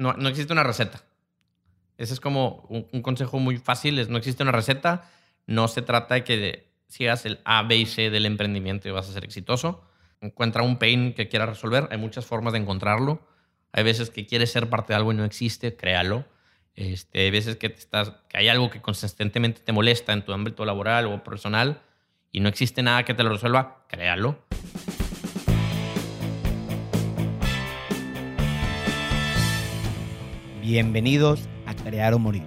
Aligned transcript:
No, 0.00 0.14
no 0.14 0.30
existe 0.30 0.52
una 0.52 0.62
receta. 0.62 1.02
Ese 1.98 2.14
es 2.14 2.20
como 2.20 2.66
un, 2.70 3.02
consejo 3.02 3.38
muy 3.38 3.58
fácil, 3.58 4.10
no 4.10 4.16
existe 4.16 4.42
una 4.42 4.50
receta. 4.50 5.10
No 5.46 5.68
se 5.68 5.82
trata 5.82 6.14
de 6.14 6.24
que 6.24 6.72
sigas 6.88 7.26
el 7.26 7.40
A, 7.44 7.62
B 7.64 7.76
y 7.76 7.84
C 7.84 8.08
del 8.08 8.24
emprendimiento 8.24 8.88
y 8.88 8.92
vas 8.92 9.10
a 9.10 9.12
ser 9.12 9.24
exitoso. 9.24 9.84
Encuentra 10.22 10.62
un 10.62 10.78
pain 10.78 11.12
que 11.12 11.28
quieras 11.28 11.50
resolver. 11.50 11.86
Hay 11.90 11.98
muchas 11.98 12.24
formas 12.24 12.54
de 12.54 12.60
encontrarlo. 12.60 13.20
Hay 13.72 13.84
veces 13.84 14.08
que 14.08 14.24
quieres 14.24 14.50
ser 14.50 14.70
parte 14.70 14.94
de 14.94 14.96
algo 14.96 15.12
y 15.12 15.16
no 15.16 15.24
existe, 15.26 15.76
créalo. 15.76 16.24
Este, 16.74 17.20
hay 17.20 17.30
veces 17.30 17.56
que, 17.56 17.66
estás, 17.66 18.12
que 18.30 18.38
hay 18.38 18.48
algo 18.48 18.70
que 18.70 18.80
consistentemente 18.80 19.60
te 19.60 19.72
molesta 19.72 20.14
en 20.14 20.24
tu 20.24 20.32
ámbito 20.32 20.64
laboral 20.64 21.06
o 21.06 21.22
personal 21.22 21.82
y 22.32 22.40
no 22.40 22.48
existe 22.48 22.82
nada 22.82 23.04
que 23.04 23.12
te 23.12 23.22
lo 23.22 23.28
resuelva, 23.28 23.84
créalo. 23.86 24.38
Bienvenidos 30.70 31.40
a 31.66 31.74
Crear 31.74 32.14
o 32.14 32.20
Morir, 32.20 32.44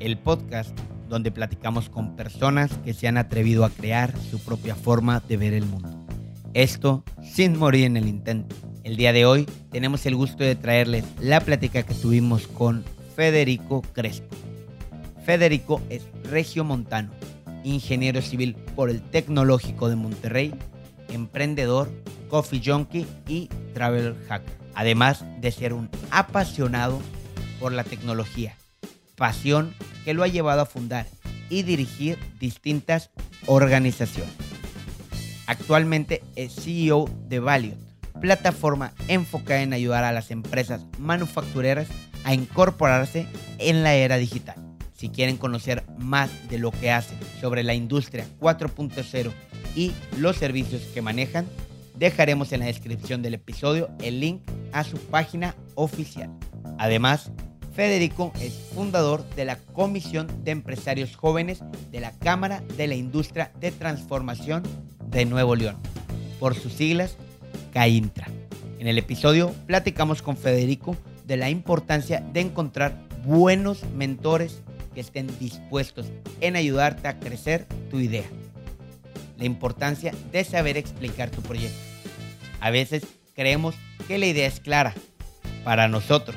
el 0.00 0.16
podcast 0.16 0.70
donde 1.10 1.30
platicamos 1.30 1.90
con 1.90 2.16
personas 2.16 2.70
que 2.86 2.94
se 2.94 3.06
han 3.06 3.18
atrevido 3.18 3.66
a 3.66 3.70
crear 3.70 4.18
su 4.18 4.38
propia 4.38 4.74
forma 4.74 5.22
de 5.28 5.36
ver 5.36 5.52
el 5.52 5.66
mundo. 5.66 6.06
Esto 6.54 7.04
sin 7.22 7.58
morir 7.58 7.84
en 7.84 7.98
el 7.98 8.08
intento. 8.08 8.56
El 8.82 8.96
día 8.96 9.12
de 9.12 9.26
hoy 9.26 9.44
tenemos 9.70 10.06
el 10.06 10.16
gusto 10.16 10.42
de 10.42 10.56
traerles 10.56 11.04
la 11.20 11.42
plática 11.42 11.82
que 11.82 11.92
tuvimos 11.92 12.46
con 12.46 12.82
Federico 13.14 13.82
Crespo. 13.92 14.34
Federico 15.26 15.82
es 15.90 16.06
regio 16.30 16.64
montano, 16.64 17.10
ingeniero 17.62 18.22
civil 18.22 18.54
por 18.74 18.88
el 18.88 19.02
Tecnológico 19.02 19.90
de 19.90 19.96
Monterrey, 19.96 20.54
emprendedor, 21.10 21.90
coffee 22.30 22.62
junkie 22.64 23.06
y 23.28 23.50
travel 23.74 24.16
hacker. 24.28 24.56
Además 24.74 25.26
de 25.42 25.52
ser 25.52 25.74
un 25.74 25.90
apasionado 26.10 27.02
por 27.58 27.72
la 27.72 27.84
tecnología, 27.84 28.56
pasión 29.16 29.74
que 30.04 30.14
lo 30.14 30.22
ha 30.22 30.28
llevado 30.28 30.62
a 30.62 30.66
fundar 30.66 31.06
y 31.48 31.62
dirigir 31.62 32.18
distintas 32.38 33.10
organizaciones. 33.46 34.34
Actualmente 35.46 36.22
es 36.34 36.54
CEO 36.54 37.08
de 37.28 37.38
Valiant, 37.38 37.80
plataforma 38.20 38.92
enfocada 39.08 39.62
en 39.62 39.72
ayudar 39.72 40.04
a 40.04 40.12
las 40.12 40.30
empresas 40.30 40.82
manufactureras 40.98 41.88
a 42.24 42.34
incorporarse 42.34 43.26
en 43.58 43.82
la 43.82 43.94
era 43.94 44.16
digital. 44.16 44.56
Si 44.96 45.10
quieren 45.10 45.36
conocer 45.36 45.84
más 45.98 46.30
de 46.48 46.58
lo 46.58 46.70
que 46.70 46.90
hacen 46.90 47.18
sobre 47.40 47.62
la 47.62 47.74
industria 47.74 48.26
4.0 48.40 49.30
y 49.76 49.92
los 50.18 50.36
servicios 50.36 50.82
que 50.94 51.02
manejan, 51.02 51.46
dejaremos 51.94 52.52
en 52.52 52.60
la 52.60 52.66
descripción 52.66 53.22
del 53.22 53.34
episodio 53.34 53.90
el 54.00 54.20
link 54.20 54.40
a 54.72 54.84
su 54.84 54.96
página 54.98 55.54
oficial. 55.74 56.30
Además, 56.78 57.30
Federico 57.76 58.32
es 58.40 58.54
fundador 58.74 59.28
de 59.36 59.44
la 59.44 59.58
Comisión 59.58 60.26
de 60.44 60.52
Empresarios 60.52 61.14
Jóvenes 61.14 61.62
de 61.92 62.00
la 62.00 62.12
Cámara 62.12 62.62
de 62.78 62.86
la 62.86 62.94
Industria 62.94 63.52
de 63.60 63.70
Transformación 63.70 64.62
de 65.10 65.26
Nuevo 65.26 65.54
León, 65.54 65.76
por 66.40 66.54
sus 66.54 66.72
siglas 66.72 67.18
CAINTRA. 67.74 68.28
En 68.78 68.86
el 68.86 68.96
episodio 68.96 69.54
platicamos 69.66 70.22
con 70.22 70.38
Federico 70.38 70.96
de 71.26 71.36
la 71.36 71.50
importancia 71.50 72.24
de 72.32 72.40
encontrar 72.40 72.96
buenos 73.26 73.84
mentores 73.94 74.62
que 74.94 75.00
estén 75.00 75.26
dispuestos 75.38 76.06
en 76.40 76.56
ayudarte 76.56 77.08
a 77.08 77.18
crecer 77.18 77.66
tu 77.90 78.00
idea. 78.00 78.24
La 79.36 79.44
importancia 79.44 80.14
de 80.32 80.44
saber 80.44 80.78
explicar 80.78 81.28
tu 81.28 81.42
proyecto. 81.42 81.78
A 82.58 82.70
veces 82.70 83.02
creemos 83.34 83.74
que 84.08 84.16
la 84.16 84.24
idea 84.24 84.46
es 84.46 84.60
clara 84.60 84.94
para 85.62 85.88
nosotros 85.88 86.36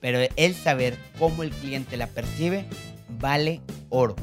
pero 0.00 0.20
el 0.36 0.54
saber 0.54 0.96
cómo 1.18 1.42
el 1.42 1.50
cliente 1.50 1.96
la 1.96 2.06
percibe 2.06 2.64
vale 3.18 3.60
oro. 3.88 4.16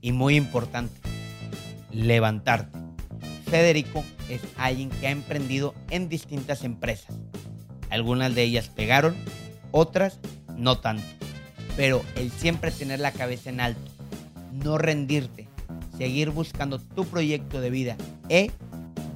Y 0.00 0.12
muy 0.12 0.36
importante, 0.36 1.00
levantarte. 1.90 2.78
Federico 3.46 4.04
es 4.28 4.40
alguien 4.56 4.90
que 4.90 5.08
ha 5.08 5.10
emprendido 5.10 5.74
en 5.90 6.08
distintas 6.08 6.64
empresas. 6.64 7.16
Algunas 7.90 8.34
de 8.34 8.42
ellas 8.42 8.68
pegaron, 8.68 9.14
otras 9.70 10.18
no 10.56 10.78
tanto. 10.78 11.04
Pero 11.76 12.02
el 12.16 12.30
siempre 12.30 12.70
tener 12.70 13.00
la 13.00 13.12
cabeza 13.12 13.50
en 13.50 13.60
alto, 13.60 13.90
no 14.52 14.78
rendirte, 14.78 15.48
seguir 15.96 16.30
buscando 16.30 16.78
tu 16.78 17.04
proyecto 17.04 17.60
de 17.60 17.70
vida 17.70 17.96
e 18.28 18.50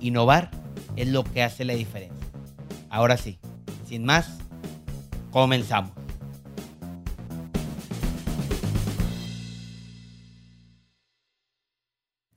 innovar 0.00 0.50
es 0.96 1.08
lo 1.08 1.24
que 1.24 1.42
hace 1.42 1.64
la 1.64 1.74
diferencia. 1.74 2.26
Ahora 2.90 3.16
sí, 3.16 3.38
sin 3.86 4.04
más, 4.04 4.38
Comenzamos. 5.36 5.90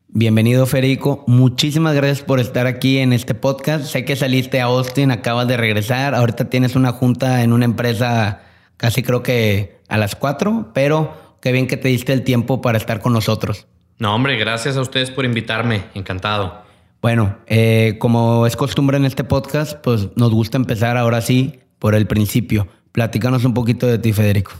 Bienvenido 0.09 0.65
Federico, 0.65 1.23
muchísimas 1.25 1.95
gracias 1.95 2.23
por 2.23 2.41
estar 2.41 2.67
aquí 2.67 2.97
en 2.97 3.13
este 3.13 3.35
podcast. 3.35 3.85
Sé 3.85 4.03
que 4.03 4.17
saliste 4.17 4.59
a 4.59 4.65
Austin, 4.65 5.11
acabas 5.11 5.47
de 5.47 5.55
regresar, 5.55 6.13
ahorita 6.13 6.49
tienes 6.49 6.75
una 6.75 6.91
junta 6.91 7.41
en 7.41 7.53
una 7.53 7.63
empresa 7.63 8.41
casi 8.75 9.01
creo 9.01 9.23
que 9.23 9.79
a 9.87 9.97
las 9.97 10.17
4, 10.17 10.71
pero 10.73 11.37
qué 11.41 11.53
bien 11.53 11.67
que 11.67 11.77
te 11.77 11.87
diste 11.87 12.11
el 12.11 12.25
tiempo 12.25 12.61
para 12.61 12.77
estar 12.77 12.99
con 12.99 13.13
nosotros. 13.13 13.65
No, 13.97 14.13
hombre, 14.13 14.35
gracias 14.35 14.75
a 14.75 14.81
ustedes 14.81 15.09
por 15.09 15.23
invitarme, 15.23 15.85
encantado. 15.93 16.63
Bueno, 17.01 17.37
eh, 17.47 17.95
como 17.97 18.45
es 18.45 18.57
costumbre 18.57 18.97
en 18.97 19.05
este 19.05 19.23
podcast, 19.23 19.79
pues 19.81 20.09
nos 20.17 20.31
gusta 20.31 20.57
empezar 20.57 20.97
ahora 20.97 21.21
sí 21.21 21.61
por 21.79 21.95
el 21.95 22.07
principio. 22.07 22.67
Platícanos 22.91 23.45
un 23.45 23.53
poquito 23.53 23.87
de 23.87 23.99
ti, 23.99 24.13
Federico. 24.13 24.51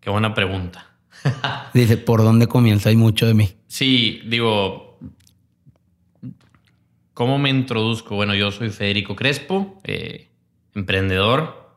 Qué 0.00 0.10
buena 0.10 0.34
pregunta. 0.34 0.86
Dice, 1.74 1.96
¿por 1.96 2.22
dónde 2.22 2.46
comienza? 2.46 2.90
Hay 2.90 2.96
mucho 2.96 3.26
de 3.26 3.34
mí. 3.34 3.56
Sí, 3.66 4.22
digo, 4.26 4.98
¿cómo 7.14 7.38
me 7.38 7.50
introduzco? 7.50 8.14
Bueno, 8.14 8.34
yo 8.34 8.50
soy 8.52 8.70
Federico 8.70 9.16
Crespo, 9.16 9.80
eh, 9.84 10.28
emprendedor, 10.74 11.74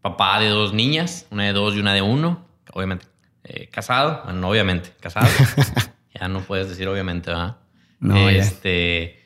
papá 0.00 0.40
de 0.40 0.48
dos 0.48 0.72
niñas, 0.72 1.26
una 1.30 1.44
de 1.44 1.52
dos 1.52 1.74
y 1.74 1.80
una 1.80 1.92
de 1.92 2.02
uno, 2.02 2.46
obviamente. 2.72 3.06
Eh, 3.44 3.68
casado, 3.68 4.22
bueno, 4.24 4.40
no 4.40 4.48
obviamente, 4.48 4.92
casado. 5.00 5.28
ya 6.14 6.28
no 6.28 6.40
puedes 6.40 6.68
decir 6.68 6.88
obviamente, 6.88 7.30
¿verdad? 7.30 7.58
No, 8.00 8.28
este, 8.28 9.25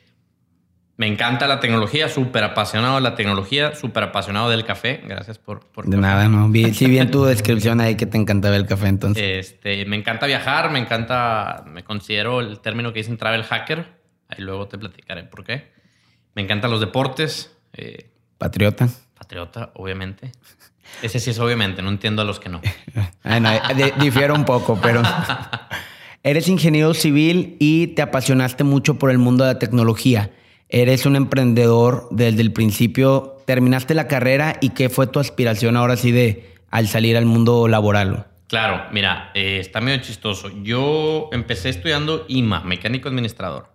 me 1.01 1.07
encanta 1.07 1.47
la 1.47 1.59
tecnología, 1.59 2.09
súper 2.09 2.43
apasionado 2.43 2.97
de 2.97 3.01
la 3.01 3.15
tecnología, 3.15 3.73
súper 3.73 4.03
apasionado 4.03 4.51
del 4.51 4.63
café. 4.63 5.01
Gracias 5.03 5.39
por... 5.39 5.61
por 5.61 5.87
de 5.87 5.97
nada, 5.97 6.29
no. 6.29 6.47
Vi, 6.47 6.75
sí, 6.75 6.85
bien 6.85 7.09
tu 7.09 7.25
descripción 7.25 7.81
ahí 7.81 7.95
que 7.95 8.05
te 8.05 8.19
encantaba 8.19 8.55
el 8.55 8.67
café 8.67 8.87
entonces. 8.87 9.23
Este, 9.23 9.83
me 9.87 9.95
encanta 9.95 10.27
viajar, 10.27 10.69
me 10.69 10.77
encanta, 10.77 11.63
me 11.65 11.83
considero 11.83 12.39
el 12.39 12.59
término 12.59 12.93
que 12.93 12.99
dicen 12.99 13.17
travel 13.17 13.41
hacker. 13.41 13.87
Ahí 14.27 14.43
luego 14.43 14.67
te 14.67 14.77
platicaré 14.77 15.23
por 15.23 15.43
qué. 15.43 15.71
Me 16.35 16.43
encantan 16.43 16.69
los 16.69 16.79
deportes. 16.79 17.51
Eh, 17.73 18.11
patriota. 18.37 18.87
Patriota, 19.17 19.71
obviamente. 19.73 20.31
Ese 21.01 21.19
sí 21.19 21.31
es 21.31 21.39
obviamente, 21.39 21.81
no 21.81 21.89
entiendo 21.89 22.21
a 22.21 22.25
los 22.25 22.39
que 22.39 22.49
no. 22.49 22.61
difiero 23.99 24.35
un 24.35 24.45
poco, 24.45 24.79
pero... 24.79 25.01
Eres 26.23 26.47
ingeniero 26.47 26.93
civil 26.93 27.57
y 27.59 27.87
te 27.87 28.03
apasionaste 28.03 28.63
mucho 28.63 28.99
por 28.99 29.09
el 29.09 29.17
mundo 29.17 29.43
de 29.45 29.53
la 29.53 29.57
tecnología. 29.57 30.29
Eres 30.73 31.05
un 31.05 31.17
emprendedor 31.17 32.07
desde 32.11 32.41
el 32.41 32.53
principio. 32.53 33.35
Terminaste 33.45 33.93
la 33.93 34.07
carrera 34.07 34.55
y 34.61 34.69
qué 34.69 34.87
fue 34.87 35.05
tu 35.05 35.19
aspiración 35.19 35.75
ahora 35.75 35.97
sí 35.97 36.13
de 36.13 36.55
al 36.69 36.87
salir 36.87 37.17
al 37.17 37.25
mundo 37.25 37.67
laboral. 37.67 38.27
Claro, 38.47 38.85
mira, 38.93 39.31
eh, 39.33 39.57
está 39.59 39.81
medio 39.81 40.01
chistoso. 40.01 40.49
Yo 40.63 41.27
empecé 41.33 41.67
estudiando 41.67 42.25
IMA, 42.29 42.61
mecánico 42.63 43.09
administrador. 43.09 43.69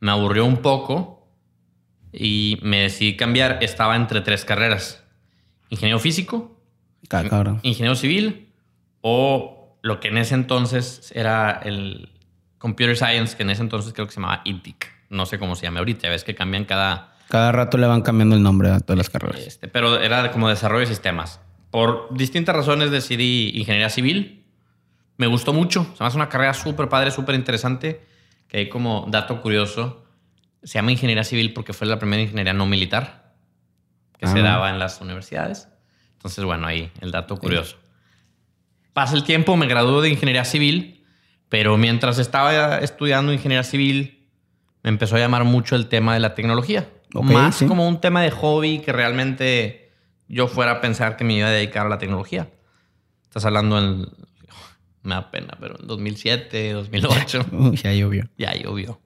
Me 0.00 0.10
aburrió 0.10 0.44
un 0.44 0.56
poco 0.56 1.28
y 2.12 2.58
me 2.60 2.80
decidí 2.80 3.16
cambiar. 3.16 3.58
Estaba 3.62 3.94
entre 3.94 4.20
tres 4.20 4.44
carreras: 4.44 5.04
ingeniero 5.68 6.00
físico, 6.00 6.60
ingeniero 7.62 7.94
civil 7.94 8.52
o 9.00 9.78
lo 9.80 10.00
que 10.00 10.08
en 10.08 10.18
ese 10.18 10.34
entonces 10.34 11.12
era 11.14 11.52
el 11.64 12.10
computer 12.58 12.96
science, 12.96 13.36
que 13.36 13.44
en 13.44 13.50
ese 13.50 13.62
entonces 13.62 13.92
creo 13.92 14.06
que 14.08 14.12
se 14.12 14.20
llamaba 14.20 14.42
INTIC 14.44 14.95
no 15.08 15.26
sé 15.26 15.38
cómo 15.38 15.56
se 15.56 15.62
llama 15.62 15.80
ahorita, 15.80 16.08
ves 16.08 16.24
que 16.24 16.34
cambian 16.34 16.64
cada... 16.64 17.12
Cada 17.28 17.52
rato 17.52 17.76
le 17.78 17.86
van 17.86 18.02
cambiando 18.02 18.36
el 18.36 18.42
nombre 18.42 18.70
a 18.70 18.80
todas 18.80 18.98
las 18.98 19.10
carreras. 19.10 19.40
Este, 19.40 19.68
pero 19.68 20.00
era 20.00 20.30
como 20.30 20.48
desarrollo 20.48 20.80
de 20.80 20.86
sistemas. 20.86 21.40
Por 21.70 22.08
distintas 22.16 22.54
razones 22.54 22.90
decidí 22.90 23.50
ingeniería 23.54 23.90
civil. 23.90 24.44
Me 25.16 25.26
gustó 25.26 25.52
mucho. 25.52 25.84
Se 25.96 26.04
me 26.04 26.06
hace 26.06 26.16
una 26.16 26.28
carrera 26.28 26.54
súper 26.54 26.88
padre, 26.88 27.10
súper 27.10 27.34
interesante. 27.34 28.06
Que 28.46 28.58
hay 28.58 28.68
como 28.68 29.06
dato 29.08 29.42
curioso. 29.42 30.04
Se 30.62 30.74
llama 30.74 30.92
ingeniería 30.92 31.24
civil 31.24 31.52
porque 31.52 31.72
fue 31.72 31.88
la 31.88 31.98
primera 31.98 32.22
ingeniería 32.22 32.52
no 32.52 32.64
militar 32.66 33.26
que 34.18 34.26
se 34.26 34.38
ah. 34.38 34.42
daba 34.42 34.70
en 34.70 34.78
las 34.78 35.00
universidades. 35.00 35.68
Entonces, 36.12 36.44
bueno, 36.44 36.66
ahí 36.66 36.90
el 37.00 37.10
dato 37.10 37.36
curioso. 37.36 37.76
Pasa 38.92 39.14
el 39.14 39.24
tiempo, 39.24 39.56
me 39.56 39.66
gradué 39.66 40.02
de 40.02 40.08
ingeniería 40.08 40.44
civil, 40.44 41.04
pero 41.48 41.76
mientras 41.76 42.18
estaba 42.18 42.78
estudiando 42.78 43.32
ingeniería 43.32 43.62
civil, 43.62 44.15
me 44.86 44.90
empezó 44.90 45.16
a 45.16 45.18
llamar 45.18 45.42
mucho 45.42 45.74
el 45.74 45.88
tema 45.88 46.14
de 46.14 46.20
la 46.20 46.36
tecnología. 46.36 46.88
más 47.12 47.60
como 47.64 47.88
un 47.88 48.00
tema 48.00 48.22
de 48.22 48.30
hobby 48.30 48.78
que 48.78 48.92
realmente 48.92 49.90
yo 50.28 50.46
fuera 50.46 50.70
a 50.74 50.80
pensar 50.80 51.16
que 51.16 51.24
me 51.24 51.34
iba 51.34 51.48
a 51.48 51.50
dedicar 51.50 51.86
a 51.86 51.88
la 51.88 51.98
tecnología. 51.98 52.48
Estás 53.24 53.44
hablando 53.46 53.80
en, 53.80 54.06
me 55.02 55.14
da 55.16 55.28
pena, 55.32 55.58
pero 55.58 55.76
en 55.80 55.88
2007, 55.88 56.72
2008. 56.72 57.46
ya 57.72 57.94
llovió. 57.94 58.28
Ya 58.38 58.54
llovió. 58.54 59.00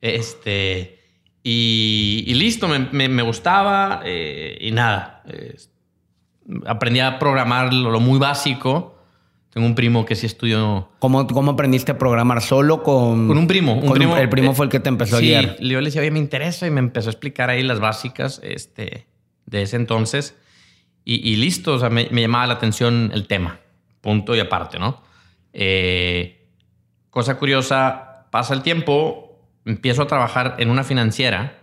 Este, 0.00 1.00
y, 1.42 2.32
listo, 2.32 2.68
me, 2.68 3.22
gustaba 3.22 4.00
eh, 4.04 4.58
y 4.60 4.70
nada. 4.70 5.24
aprendí 6.66 7.00
a 7.00 7.18
programar 7.18 7.74
lo, 7.74 7.98
muy 7.98 8.20
básico. 8.20 8.93
Tengo 9.54 9.68
un 9.68 9.76
primo 9.76 10.04
que 10.04 10.16
sí 10.16 10.26
estudió. 10.26 10.90
¿Cómo, 10.98 11.28
cómo 11.28 11.52
aprendiste 11.52 11.92
a 11.92 11.98
programar? 11.98 12.42
¿Solo 12.42 12.82
con.? 12.82 13.28
Con 13.28 13.38
un 13.38 13.46
primo. 13.46 13.74
Un 13.74 13.92
primo 13.92 14.16
el 14.16 14.28
primo 14.28 14.52
fue 14.52 14.66
el 14.66 14.70
que 14.70 14.80
te 14.80 14.88
empezó 14.88 15.18
a 15.18 15.20
guiar. 15.20 15.56
Yo 15.60 15.80
le 15.80 15.86
decía, 15.86 16.00
oye, 16.00 16.10
me 16.10 16.18
interesa 16.18 16.66
y 16.66 16.72
me 16.72 16.80
empezó 16.80 17.08
a 17.08 17.12
explicar 17.12 17.50
ahí 17.50 17.62
las 17.62 17.78
básicas 17.78 18.40
este, 18.42 19.06
de 19.46 19.62
ese 19.62 19.76
entonces. 19.76 20.36
Y, 21.04 21.36
listo, 21.36 21.74
o 21.74 21.78
sea, 21.78 21.88
me, 21.88 22.06
llamaba 22.06 22.48
la 22.48 22.54
atención 22.54 23.12
el 23.14 23.28
tema. 23.28 23.60
Punto 24.00 24.34
y 24.34 24.40
aparte, 24.40 24.80
¿no? 24.80 25.02
Eh, 25.52 26.48
cosa 27.10 27.38
curiosa, 27.38 28.26
pasa 28.32 28.54
el 28.54 28.62
tiempo, 28.62 29.38
empiezo 29.64 30.02
a 30.02 30.08
trabajar 30.08 30.56
en 30.58 30.68
una 30.68 30.82
financiera, 30.82 31.62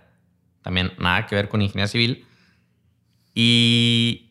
también 0.61 0.93
nada 0.97 1.25
que 1.25 1.35
ver 1.35 1.49
con 1.49 1.61
ingeniería 1.61 1.89
civil, 1.89 2.25
y 3.33 4.30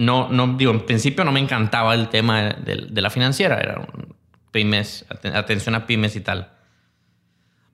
no, 0.00 0.30
no, 0.30 0.56
digo, 0.56 0.72
en 0.72 0.80
principio 0.86 1.24
no 1.24 1.30
me 1.30 1.40
encantaba 1.40 1.92
el 1.92 2.08
tema 2.08 2.54
de, 2.54 2.88
la 3.02 3.10
financiera, 3.10 3.60
era 3.60 3.80
un 3.80 4.16
pymes, 4.50 5.04
atención 5.34 5.74
a 5.74 5.86
pymes 5.86 6.16
y 6.16 6.22
tal. 6.22 6.52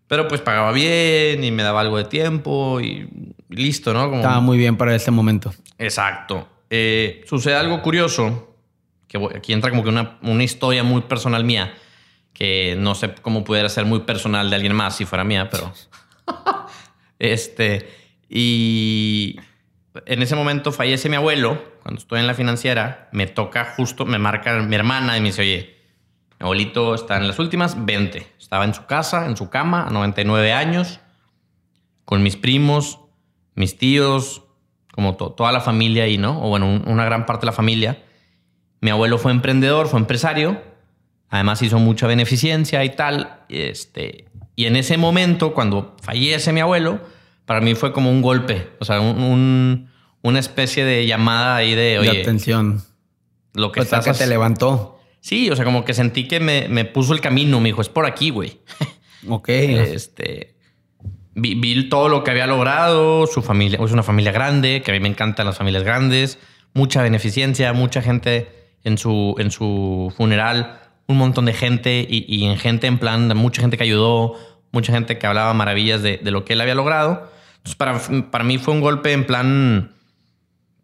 Pero 0.09 0.27
pues 0.27 0.41
pagaba 0.41 0.73
bien 0.73 1.45
y 1.45 1.53
me 1.53 1.63
daba 1.63 1.83
algo 1.83 1.99
de 1.99 2.05
tiempo 2.05 2.81
y 2.81 3.09
listo, 3.49 3.95
¿no? 3.95 4.13
Estaba 4.13 4.41
muy 4.41 4.59
bien 4.59 4.77
para 4.77 4.93
ese 4.93 5.13
momento. 5.13 5.55
Exacto. 5.79 6.49
Eh, 6.69 7.25
sucede 7.29 7.55
algo 7.55 7.81
curioso, 7.81 8.57
que 9.07 9.21
aquí 9.37 9.53
entra 9.53 9.71
como 9.71 9.85
que 9.85 9.91
una, 9.91 10.19
una, 10.23 10.43
historia 10.43 10.83
muy 10.83 11.03
personal 11.03 11.45
mía, 11.45 11.75
que 12.33 12.75
no 12.77 12.97
sé 12.97 13.15
cómo 13.23 13.45
pudiera 13.45 13.69
ser 13.69 13.85
muy 13.85 14.01
personal 14.01 14.51
de 14.51 14.57
alguien 14.57 14.75
más 14.75 14.97
si 14.97 15.05
fuera 15.05 15.23
mía, 15.23 15.49
pero... 15.49 15.73
este, 17.21 17.89
y 18.29 19.39
en 20.07 20.23
ese 20.23 20.35
momento 20.35 20.73
fallece 20.73 21.09
mi 21.09 21.15
abuelo, 21.15 21.76
cuando 21.87 22.01
estoy 22.01 22.19
en 22.19 22.27
la 22.27 22.35
financiera, 22.35 23.09
me 23.13 23.29
toca 23.29 23.65
justo, 23.77 24.07
me 24.07 24.19
marca 24.19 24.55
mi 24.55 24.75
hermana 24.75 25.17
y 25.17 25.21
me 25.21 25.29
dice, 25.29 25.43
oye, 25.43 25.77
mi 26.41 26.43
abuelito 26.43 26.97
está 26.97 27.17
en 27.17 27.29
las 27.29 27.39
últimas 27.39 27.87
20. 27.87 28.27
Estaba 28.41 28.65
en 28.65 28.75
su 28.75 28.87
casa, 28.87 29.27
en 29.27 29.37
su 29.37 29.51
cama, 29.51 29.87
a 29.87 29.91
99 29.91 30.53
años, 30.53 30.99
con 32.05 32.25
mis 32.25 32.35
primos, 32.35 32.99
mis 33.55 33.79
tíos, 33.79 34.43
como 34.91 35.15
toda 35.15 35.53
la 35.53 35.61
familia 35.61 36.03
ahí, 36.03 36.19
¿no? 36.19 36.43
O 36.43 36.49
bueno, 36.49 36.67
una 36.67 37.05
gran 37.05 37.25
parte 37.25 37.43
de 37.43 37.53
la 37.53 37.53
familia. 37.53 38.03
Mi 38.81 38.91
abuelo 38.91 39.17
fue 39.17 39.31
emprendedor, 39.31 39.87
fue 39.87 40.01
empresario, 40.01 40.61
además 41.31 41.63
hizo 41.63 41.79
mucha 41.79 42.09
beneficencia 42.09 42.83
y 42.83 42.97
tal. 42.97 43.45
Este, 43.49 44.25
y 44.57 44.65
en 44.65 44.75
ese 44.75 44.99
momento, 44.99 45.55
cuando 45.55 45.95
fallece 46.03 46.53
mi 46.53 46.59
abuelo, 46.59 47.01
para 47.45 47.61
mí 47.61 47.77
fue 47.77 47.93
como 47.93 48.11
un 48.11 48.23
golpe, 48.23 48.73
o 48.81 48.85
sea, 48.85 48.99
un, 49.01 49.89
una 50.27 50.39
especie 50.39 50.85
de 50.85 51.07
llamada 51.07 51.57
ahí 51.57 51.75
de, 51.75 51.99
oye... 51.99 52.13
De 52.13 52.21
atención. 52.21 52.83
Lo 53.55 53.73
que 53.73 53.81
estás... 53.81 54.05
que 54.05 54.13
te 54.13 54.27
levantó. 54.27 55.01
Sí, 55.21 55.51
o 55.51 55.57
sea, 55.57 55.65
como 55.65 55.85
que 55.85 55.95
sentí 55.95 56.29
que 56.29 56.41
me, 56.41 56.69
me 56.69 56.85
puso 56.85 57.13
el 57.13 57.21
camino, 57.21 57.61
me 57.61 57.71
dijo, 57.71 57.81
es 57.81 57.89
por 57.89 58.07
aquí, 58.07 58.31
güey. 58.31 58.61
Ok. 59.29 59.49
Este 59.49 60.57
vi, 61.37 61.89
todo 61.89 62.09
lo 62.09 62.25
que 62.25 62.31
había 62.31 62.47
logrado, 62.47 63.27
su 63.27 63.43
familia, 63.43 63.79
es 63.83 63.93
una 63.93 64.03
familia 64.03 64.33
grande, 64.33 64.83
que 64.83 64.91
a 64.91 64.95
mí 64.95 65.01
me 65.01 65.09
encantan 65.09 65.47
las 65.47 65.59
familias 65.59 65.85
grandes, 65.85 66.39
mucha 66.73 67.03
beneficencia, 67.03 67.73
mucha 67.73 68.03
gente 68.03 68.49
en 68.85 68.99
su, 68.99 69.35
en 69.39 69.51
su 69.51 70.13
funeral, 70.17 70.81
un 71.07 71.19
montón 71.19 71.45
de 71.45 71.53
gente 71.53 72.07
y, 72.09 72.45
en 72.45 72.57
gente 72.57 72.87
en 72.87 72.99
plan, 72.99 73.29
mucha 73.37 73.61
gente 73.61 73.77
que 73.77 73.85
ayudó, 73.85 74.35
mucha 74.73 74.93
gente 74.93 75.19
que 75.19 75.27
hablaba 75.27 75.53
maravillas 75.55 76.03
de, 76.03 76.19
lo 76.25 76.45
que 76.45 76.55
él 76.55 76.61
había 76.61 76.75
logrado. 76.75 77.31
Entonces, 77.59 77.77
para, 77.77 78.31
para 78.31 78.45
mí 78.45 78.59
fue 78.59 78.75
un 78.75 78.81
golpe 78.81 79.13
en 79.13 79.25
plan, 79.25 79.93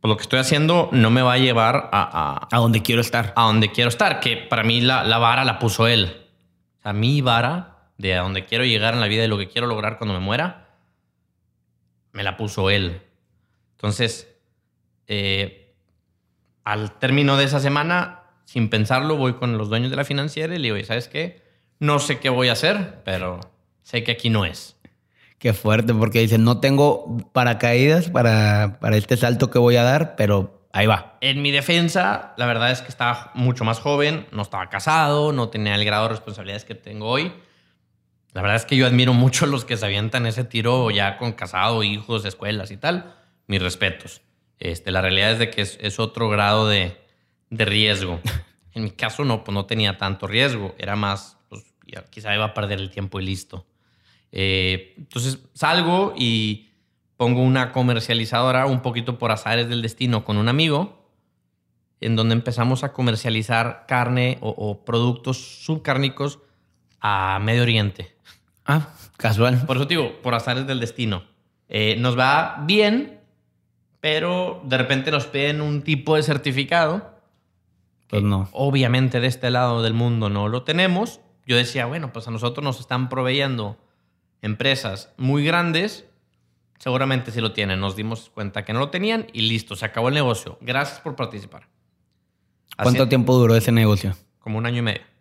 pues 0.02 0.10
lo 0.10 0.16
que 0.16 0.22
estoy 0.22 0.40
haciendo 0.40 0.88
no 0.90 1.10
me 1.10 1.22
va 1.22 1.34
a 1.34 1.38
llevar 1.38 1.88
a... 1.92 2.48
A, 2.50 2.58
donde 2.58 2.82
quiero 2.82 3.00
estar. 3.00 3.32
A 3.36 3.44
donde 3.44 3.70
quiero 3.70 3.88
estar, 3.88 4.18
que 4.18 4.36
para 4.36 4.64
mí 4.64 4.80
la, 4.80 5.04
la 5.04 5.18
vara 5.18 5.44
la 5.44 5.60
puso 5.60 5.86
él. 5.86 6.26
O 6.80 6.82
sea, 6.82 6.92
mi 6.92 7.20
vara 7.20 7.92
de 7.98 8.16
a 8.16 8.22
donde 8.22 8.44
quiero 8.44 8.64
llegar 8.64 8.94
en 8.94 9.00
la 9.00 9.06
vida 9.06 9.24
y 9.24 9.28
lo 9.28 9.38
que 9.38 9.46
quiero 9.46 9.68
lograr 9.68 9.98
cuando 9.98 10.14
me 10.14 10.18
muera, 10.18 10.70
me 12.10 12.24
la 12.24 12.36
puso 12.36 12.68
él. 12.68 13.00
Entonces, 13.76 14.28
eh, 15.06 15.72
al 16.64 16.98
término 16.98 17.36
de 17.36 17.44
esa 17.44 17.60
semana, 17.60 18.22
sin 18.44 18.70
pensarlo, 18.70 19.16
voy 19.16 19.34
con 19.34 19.56
los 19.56 19.68
dueños 19.68 19.90
de 19.90 19.96
la 19.96 20.04
financiera 20.04 20.52
y 20.52 20.58
le 20.58 20.72
digo, 20.72 20.84
¿sabes 20.84 21.06
qué? 21.06 21.44
No 21.78 22.00
sé 22.00 22.18
qué 22.18 22.28
voy 22.28 22.48
a 22.48 22.54
hacer, 22.54 23.02
pero 23.04 23.38
sé 23.82 24.02
que 24.02 24.10
aquí 24.10 24.30
no 24.30 24.44
es. 24.44 24.76
Qué 25.42 25.54
fuerte, 25.54 25.92
porque 25.92 26.20
dicen, 26.20 26.44
no 26.44 26.60
tengo 26.60 27.16
paracaídas 27.32 28.08
para, 28.10 28.78
para 28.78 28.96
este 28.96 29.16
salto 29.16 29.50
que 29.50 29.58
voy 29.58 29.74
a 29.74 29.82
dar, 29.82 30.14
pero 30.14 30.68
ahí 30.72 30.86
va. 30.86 31.18
En 31.20 31.42
mi 31.42 31.50
defensa, 31.50 32.32
la 32.36 32.46
verdad 32.46 32.70
es 32.70 32.80
que 32.80 32.86
estaba 32.86 33.32
mucho 33.34 33.64
más 33.64 33.80
joven, 33.80 34.28
no 34.30 34.42
estaba 34.42 34.68
casado, 34.68 35.32
no 35.32 35.48
tenía 35.48 35.74
el 35.74 35.84
grado 35.84 36.04
de 36.04 36.10
responsabilidades 36.10 36.64
que 36.64 36.76
tengo 36.76 37.08
hoy. 37.08 37.32
La 38.32 38.40
verdad 38.40 38.54
es 38.54 38.64
que 38.64 38.76
yo 38.76 38.86
admiro 38.86 39.14
mucho 39.14 39.46
a 39.46 39.48
los 39.48 39.64
que 39.64 39.76
se 39.76 39.84
avientan 39.84 40.26
ese 40.26 40.44
tiro 40.44 40.88
ya 40.92 41.18
con 41.18 41.32
casado, 41.32 41.82
hijos, 41.82 42.24
escuelas 42.24 42.70
y 42.70 42.76
tal. 42.76 43.12
Mis 43.48 43.60
respetos. 43.60 44.22
Este, 44.60 44.92
la 44.92 45.00
realidad 45.00 45.32
es 45.32 45.38
de 45.40 45.50
que 45.50 45.62
es, 45.62 45.98
otro 45.98 46.28
grado 46.28 46.68
de, 46.68 46.96
riesgo. 47.50 48.20
En 48.74 48.84
mi 48.84 48.92
caso 48.92 49.24
no, 49.24 49.42
pues 49.42 49.52
no 49.52 49.66
tenía 49.66 49.98
tanto 49.98 50.28
riesgo. 50.28 50.76
Era 50.78 50.94
más, 50.94 51.36
pues 51.48 51.64
quizá 52.10 52.32
iba 52.32 52.44
a 52.44 52.54
perder 52.54 52.78
el 52.78 52.90
tiempo 52.90 53.18
y 53.18 53.24
listo. 53.24 53.66
Eh, 54.32 54.94
entonces 54.96 55.38
salgo 55.54 56.14
y 56.16 56.70
pongo 57.16 57.42
una 57.42 57.70
comercializadora 57.72 58.66
un 58.66 58.80
poquito 58.80 59.18
por 59.18 59.30
azares 59.30 59.68
del 59.68 59.82
destino 59.82 60.24
con 60.24 60.38
un 60.38 60.48
amigo 60.48 61.02
en 62.00 62.16
donde 62.16 62.34
empezamos 62.34 62.82
a 62.82 62.92
comercializar 62.92 63.84
carne 63.86 64.38
o, 64.40 64.50
o 64.50 64.84
productos 64.84 65.64
subcárnicos 65.64 66.40
a 67.00 67.38
Medio 67.40 67.62
Oriente. 67.62 68.16
Ah, 68.64 68.88
casual. 69.16 69.64
Por 69.66 69.76
eso 69.76 69.86
digo, 69.86 70.20
por 70.22 70.34
azares 70.34 70.66
del 70.66 70.80
destino. 70.80 71.24
Eh, 71.68 71.96
nos 71.98 72.18
va 72.18 72.62
bien, 72.66 73.20
pero 74.00 74.60
de 74.64 74.78
repente 74.78 75.10
nos 75.10 75.26
piden 75.26 75.60
un 75.60 75.82
tipo 75.82 76.16
de 76.16 76.22
certificado. 76.22 77.18
Pues 78.08 78.22
no. 78.22 78.48
Obviamente 78.52 79.20
de 79.20 79.26
este 79.26 79.50
lado 79.50 79.82
del 79.82 79.94
mundo 79.94 80.28
no 80.28 80.48
lo 80.48 80.64
tenemos. 80.64 81.20
Yo 81.46 81.56
decía, 81.56 81.86
bueno, 81.86 82.12
pues 82.12 82.28
a 82.28 82.30
nosotros 82.30 82.62
nos 82.62 82.78
están 82.78 83.08
proveyendo 83.08 83.78
empresas 84.42 85.12
muy 85.16 85.44
grandes. 85.44 86.04
Seguramente 86.78 87.30
sí 87.30 87.40
lo 87.40 87.52
tienen. 87.52 87.80
Nos 87.80 87.96
dimos 87.96 88.30
cuenta 88.34 88.64
que 88.64 88.72
no 88.72 88.80
lo 88.80 88.90
tenían 88.90 89.26
y 89.32 89.42
listo, 89.42 89.76
se 89.76 89.86
acabó 89.86 90.08
el 90.08 90.14
negocio. 90.14 90.58
Gracias 90.60 91.00
por 91.00 91.16
participar. 91.16 91.68
¿Cuánto 92.76 93.08
tiempo 93.08 93.34
duró 93.36 93.56
ese 93.56 93.72
negocio? 93.72 94.14
Como 94.40 94.58
un 94.58 94.66
año 94.66 94.78
y 94.78 94.82
medio 94.82 95.12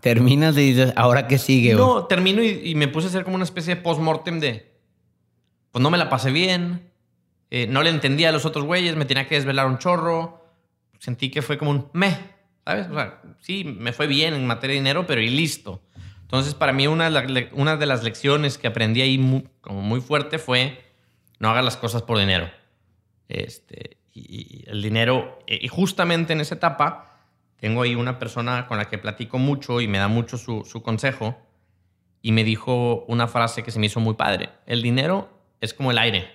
terminas 0.00 0.56
y 0.56 0.72
dices, 0.72 0.92
¿ahora 0.96 1.26
qué 1.26 1.38
sigue? 1.38 1.74
No, 1.74 2.06
termino 2.06 2.42
y, 2.42 2.74
me 2.74 2.88
puse 2.88 3.06
a 3.06 3.10
hacer 3.10 3.24
como 3.24 3.36
una 3.36 3.44
especie 3.44 3.74
de 3.74 3.80
post-mortem 3.80 4.40
de, 4.40 4.72
pues 5.70 5.82
no 5.82 5.90
me 5.90 5.98
la 5.98 6.08
pasé 6.08 6.30
bien, 6.30 6.90
eh, 7.50 7.66
no 7.68 7.82
le 7.82 7.90
entendía 7.90 8.30
a 8.30 8.32
los 8.32 8.46
otros 8.46 8.64
güeyes, 8.64 8.96
me 8.96 9.04
tenía 9.04 9.28
que 9.28 9.34
desvelar 9.34 9.66
un 9.66 9.78
chorro, 9.78 10.46
sentí 10.98 11.30
que 11.30 11.42
fue 11.42 11.58
como 11.58 11.70
un 11.70 11.88
me, 11.92 12.16
¿sabes? 12.64 12.88
O 12.88 12.94
sea, 12.94 13.20
sí, 13.40 13.64
me 13.64 13.92
fue 13.92 14.06
bien 14.06 14.34
en 14.34 14.46
materia 14.46 14.74
de 14.74 14.80
dinero, 14.80 15.06
pero 15.06 15.20
y 15.20 15.28
listo. 15.28 15.82
Entonces, 16.32 16.54
para 16.54 16.72
mí, 16.72 16.86
una 16.86 17.10
de, 17.10 17.50
una 17.52 17.76
de 17.76 17.84
las 17.84 18.02
lecciones 18.02 18.56
que 18.56 18.66
aprendí 18.66 19.02
ahí 19.02 19.18
muy, 19.18 19.46
como 19.60 19.82
muy 19.82 20.00
fuerte 20.00 20.38
fue, 20.38 20.82
no 21.38 21.50
hagas 21.50 21.62
las 21.62 21.76
cosas 21.76 22.00
por 22.00 22.18
dinero. 22.18 22.50
Este, 23.28 23.98
y 24.14 24.64
el 24.66 24.80
dinero, 24.80 25.40
y 25.46 25.68
justamente 25.68 26.32
en 26.32 26.40
esa 26.40 26.54
etapa, 26.54 27.20
tengo 27.58 27.82
ahí 27.82 27.94
una 27.94 28.18
persona 28.18 28.66
con 28.66 28.78
la 28.78 28.86
que 28.86 28.96
platico 28.96 29.36
mucho 29.36 29.82
y 29.82 29.88
me 29.88 29.98
da 29.98 30.08
mucho 30.08 30.38
su, 30.38 30.82
consejo 30.82 31.36
y 32.22 32.32
me 32.32 32.44
dijo 32.44 33.04
una 33.08 33.28
frase 33.28 33.62
que 33.62 33.70
se 33.70 33.78
me 33.78 33.84
hizo 33.84 34.00
muy 34.00 34.14
padre. 34.14 34.48
El 34.64 34.80
dinero 34.80 35.28
es 35.60 35.74
como 35.74 35.90
el 35.90 35.98
aire. 35.98 36.34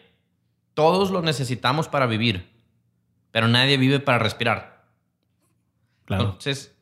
Todos 0.75 1.09
lo 1.09 1.23
necesitamos 1.23 1.87
para 1.87 2.05
vivir, 2.05 2.51
pero 3.31 3.47
nadie 3.47 3.77
vive 3.77 3.99
para 3.99 4.19
respirar. 4.19 4.85
Claro. 6.05 6.23
Entonces, 6.25 6.76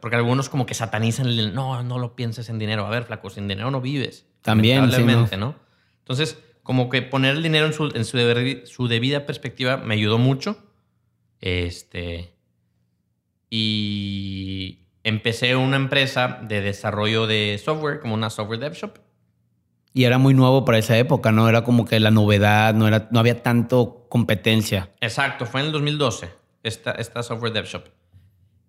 porque 0.00 0.16
algunos 0.16 0.48
como 0.48 0.66
que 0.66 0.74
satanizan 0.74 1.26
el 1.26 1.54
no, 1.54 1.82
no 1.82 1.98
lo 1.98 2.14
pienses 2.14 2.48
en 2.48 2.58
dinero. 2.58 2.86
A 2.86 2.90
ver, 2.90 3.04
flaco, 3.04 3.30
sin 3.30 3.48
dinero 3.48 3.70
no 3.70 3.80
vives. 3.80 4.26
También, 4.42 4.90
sí, 4.92 5.36
¿no? 5.36 5.56
Entonces, 5.98 6.38
como 6.62 6.88
que 6.88 7.02
poner 7.02 7.36
el 7.36 7.42
dinero 7.42 7.66
en 7.66 7.72
su, 7.72 7.86
en 7.94 8.04
su, 8.04 8.18
su 8.66 8.88
debida 8.88 9.26
perspectiva 9.26 9.76
me 9.76 9.94
ayudó 9.94 10.18
mucho. 10.18 10.56
Este, 11.40 12.32
y 13.50 14.86
empecé 15.04 15.56
una 15.56 15.76
empresa 15.76 16.38
de 16.42 16.60
desarrollo 16.60 17.26
de 17.26 17.60
software, 17.62 18.00
como 18.00 18.14
una 18.14 18.30
software 18.30 18.60
dev 18.60 18.74
shop. 18.74 18.98
Y 19.94 20.04
era 20.04 20.18
muy 20.18 20.32
nuevo 20.32 20.64
para 20.64 20.78
esa 20.78 20.96
época, 20.96 21.32
¿no? 21.32 21.48
Era 21.48 21.64
como 21.64 21.84
que 21.84 22.00
la 22.00 22.10
novedad, 22.10 22.72
no, 22.72 22.88
era, 22.88 23.08
no 23.10 23.20
había 23.20 23.42
tanto 23.42 24.06
competencia. 24.08 24.90
Exacto, 25.00 25.44
fue 25.44 25.60
en 25.60 25.66
el 25.66 25.72
2012, 25.72 26.30
esta, 26.62 26.92
esta 26.92 27.22
Software 27.22 27.52
Dev 27.52 27.66
Shop. 27.66 27.84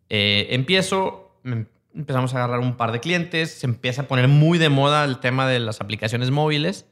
Eh, 0.10 0.48
empiezo, 0.52 1.40
em, 1.44 1.66
empezamos 1.96 2.34
a 2.34 2.38
agarrar 2.38 2.60
un 2.60 2.76
par 2.76 2.92
de 2.92 3.00
clientes, 3.00 3.52
se 3.52 3.66
empieza 3.66 4.04
a 4.04 4.08
poner 4.08 4.28
muy 4.28 4.58
de 4.58 4.70
moda 4.70 5.04
el 5.06 5.20
tema 5.20 5.48
de 5.48 5.60
las 5.60 5.82
aplicaciones 5.82 6.32
móviles, 6.32 6.88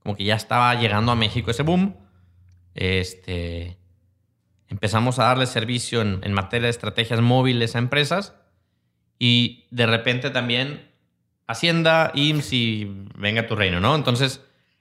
como 0.00 0.16
que 0.16 0.24
ya 0.24 0.34
estaba 0.34 0.74
llegando 0.74 1.12
a 1.12 1.16
México 1.16 1.50
ese 1.50 1.62
boom. 1.62 1.96
Este, 2.74 3.78
empezamos 4.68 5.18
a 5.18 5.24
darle 5.24 5.46
servicio 5.46 6.02
en, 6.02 6.20
en 6.22 6.32
materia 6.32 6.66
de 6.66 6.70
estrategias 6.70 7.20
móviles 7.20 7.76
a 7.76 7.78
empresas 7.78 8.34
y 9.18 9.66
de 9.70 9.86
repente 9.86 10.30
también 10.30 10.94
Hacienda, 11.46 12.10
IMSS 12.14 12.52
y 12.54 12.90
venga 13.16 13.46
tu 13.46 13.54
reino, 13.54 13.78
¿no? 13.78 13.94
Entonces 13.94 14.40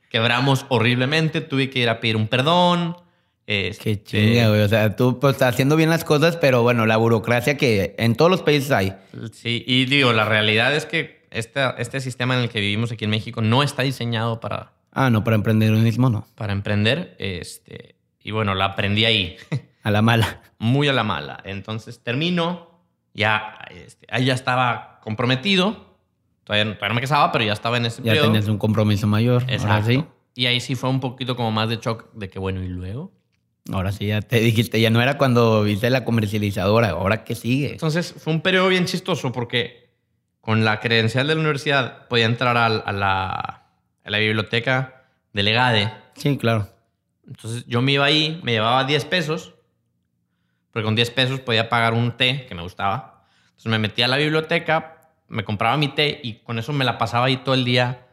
quebramos 0.09 0.65
horriblemente, 0.69 1.41
tuve 1.41 1.69
que 1.69 1.79
ir 1.79 1.89
a 1.89 1.99
pedir 1.99 2.15
un 2.15 2.27
perdón. 2.27 2.95
Este, 3.45 3.83
Qué 3.97 4.03
chinga, 4.03 4.49
güey. 4.49 4.61
O 4.61 4.67
sea, 4.69 4.95
tú 4.95 5.19
pues, 5.19 5.33
estás 5.33 5.53
haciendo 5.53 5.75
bien 5.75 5.89
las 5.89 6.03
cosas, 6.05 6.37
pero 6.37 6.61
bueno, 6.63 6.85
la 6.85 6.97
burocracia 6.97 7.57
que 7.57 7.93
en 7.97 8.15
todos 8.15 8.31
los 8.31 8.41
países 8.41 8.71
hay. 8.71 8.93
Sí, 9.33 9.63
y 9.67 9.85
digo, 9.85 10.13
la 10.13 10.25
realidad 10.25 10.73
es 10.75 10.85
que 10.85 11.25
este, 11.31 11.59
este 11.77 11.99
sistema 11.99 12.35
en 12.35 12.41
el 12.43 12.49
que 12.49 12.59
vivimos 12.61 12.91
aquí 12.91 13.03
en 13.05 13.11
México 13.11 13.41
no 13.41 13.63
está 13.63 13.83
diseñado 13.83 14.39
para, 14.39 14.71
Ah, 14.93 15.09
no, 15.09 15.23
para 15.23 15.35
emprendedurismo 15.35 16.09
no. 16.09 16.25
para 16.35 16.53
emprender. 16.53 17.15
Este, 17.19 17.95
y 18.21 18.31
bueno, 18.31 18.53
la 18.55 18.65
aprendí 18.65 19.05
ahí, 19.05 19.35
A 19.83 19.91
la 19.91 20.01
mala. 20.01 20.41
muy 20.59 20.87
a 20.87 20.93
la 20.93 21.03
mala. 21.03 21.41
Entonces 21.43 21.99
termino, 22.01 22.69
ya, 23.13 23.57
este, 23.71 24.07
ahí 24.09 24.25
ya 24.25 24.33
estaba 24.35 24.99
comprometido. 25.03 25.91
Todavía, 26.45 26.63
no- 26.65 26.71
todavía 26.75 26.89
no 26.89 26.95
me 26.95 27.01
casaba, 27.01 27.31
pero 27.33 27.43
ya 27.43 27.51
estaba 27.53 27.75
en 27.77 27.87
ese 27.87 28.01
Ya 28.01 28.11
periodo. 28.11 28.27
tenías 28.27 28.47
un 28.47 28.57
compromiso 28.57 29.05
mayor. 29.07 29.41
Ahora 29.41 29.53
Exacto. 29.53 29.89
sí. 29.89 30.05
Y 30.35 30.45
ahí 30.45 30.59
sí 30.61 30.75
fue 30.75 30.89
un 30.89 30.99
poquito 31.01 31.35
como 31.35 31.51
más 31.51 31.67
de 31.69 31.77
shock 31.77 32.13
de 32.13 32.29
que, 32.29 32.39
bueno, 32.39 32.63
¿y 32.63 32.67
luego? 32.69 33.11
Ahora 33.71 33.91
sí, 33.91 34.07
ya 34.07 34.21
te 34.21 34.39
dijiste, 34.41 34.79
ya 34.81 34.89
no 34.89 35.01
era 35.01 35.17
cuando 35.17 35.63
viste 35.63 35.89
la 35.89 36.03
comercializadora, 36.05 36.89
ahora 36.89 37.23
qué 37.23 37.35
sigue. 37.35 37.71
Entonces 37.71 38.13
fue 38.17 38.33
un 38.33 38.41
periodo 38.41 38.67
bien 38.67 38.85
chistoso 38.85 39.31
porque 39.31 39.89
con 40.41 40.65
la 40.65 40.79
credencial 40.79 41.27
de 41.27 41.35
la 41.35 41.39
universidad 41.41 42.07
podía 42.09 42.25
entrar 42.25 42.57
al- 42.57 42.83
a, 42.85 42.91
la, 42.91 43.29
a 44.03 44.09
la 44.09 44.17
biblioteca 44.17 45.05
del 45.31 45.47
EGADE. 45.47 45.91
Sí, 46.15 46.37
claro. 46.37 46.69
Entonces 47.25 47.63
yo 47.65 47.81
me 47.81 47.93
iba 47.93 48.03
ahí, 48.05 48.41
me 48.43 48.51
llevaba 48.51 48.83
10 48.83 49.05
pesos, 49.05 49.53
porque 50.71 50.83
con 50.83 50.95
10 50.95 51.11
pesos 51.11 51.39
podía 51.39 51.69
pagar 51.69 51.93
un 51.93 52.17
té 52.17 52.45
que 52.47 52.55
me 52.55 52.61
gustaba. 52.61 53.23
Entonces 53.51 53.67
me 53.71 53.79
metía 53.79 54.05
a 54.05 54.07
la 54.09 54.17
biblioteca, 54.17 55.09
me 55.29 55.45
compraba 55.45 55.77
mi 55.77 55.87
té 55.87 56.19
y 56.21 56.39
con 56.39 56.59
eso 56.59 56.73
me 56.73 56.83
la 56.83 56.97
pasaba 56.97 57.27
ahí 57.27 57.37
todo 57.37 57.55
el 57.55 57.63
día, 57.63 58.07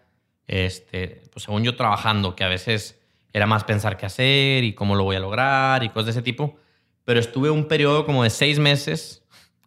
este, 0.46 1.22
pues 1.32 1.42
según 1.44 1.64
yo 1.64 1.74
trabajando, 1.74 2.36
que 2.36 2.44
a 2.44 2.48
veces 2.48 2.99
era 3.32 3.46
más 3.46 3.64
pensar 3.64 3.96
qué 3.96 4.06
hacer 4.06 4.64
y 4.64 4.74
cómo 4.74 4.94
lo 4.94 5.04
voy 5.04 5.16
a 5.16 5.20
lograr 5.20 5.84
y 5.84 5.88
cosas 5.88 6.06
de 6.06 6.10
ese 6.12 6.22
tipo. 6.22 6.56
Pero 7.04 7.20
estuve 7.20 7.50
un 7.50 7.66
periodo 7.66 8.04
como 8.06 8.24
de 8.24 8.30
seis 8.30 8.58
meses 8.58 9.20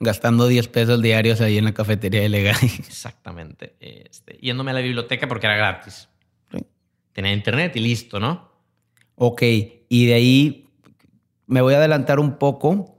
Gastando 0.03 0.48
10 0.48 0.67
pesos 0.67 1.01
diarios 1.01 1.39
ahí 1.39 1.58
en 1.58 1.63
la 1.63 1.74
cafetería 1.74 2.22
de 2.22 2.29
Legal. 2.29 2.58
Exactamente. 2.62 3.75
Este, 3.79 4.38
yéndome 4.41 4.72
a 4.72 4.74
la 4.74 4.82
biblioteca 4.82 5.27
porque 5.27 5.48
era 5.48 5.55
gratis. 5.55 6.10
Sí. 6.51 6.58
Tenía 7.13 7.32
internet 7.32 7.75
y 7.75 7.79
listo, 7.79 8.20
¿no? 8.20 8.51
ok, 9.15 9.41
y 9.89 10.08
de 10.08 10.13
ahí 10.15 10.70
me 11.46 11.62
voy 11.62 11.75
a 11.75 11.77
adelantar 11.77 12.20
un 12.20 12.38
poco, 12.38 12.98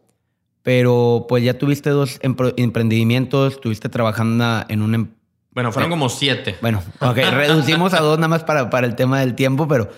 pero 0.63 1.27
pues 1.29 1.43
ya 1.43 1.59
tuviste 1.59 1.91
dos 1.91 2.21
emprendimientos, 2.23 3.55
estuviste 3.55 3.89
trabajando 3.89 4.65
en 4.69 4.81
un... 4.81 5.15
Bueno, 5.51 5.73
fueron 5.73 5.91
como 5.91 6.09
siete. 6.09 6.57
Bueno, 6.63 6.83
ok, 7.01 7.17
reducimos 7.17 7.93
a 7.95 8.01
dos 8.01 8.17
nada 8.19 8.29
más 8.29 8.45
para, 8.45 8.71
para 8.71 8.87
el 8.87 8.95
tema 8.95 9.21
del 9.21 9.35
tiempo, 9.35 9.67
pero 9.69 9.91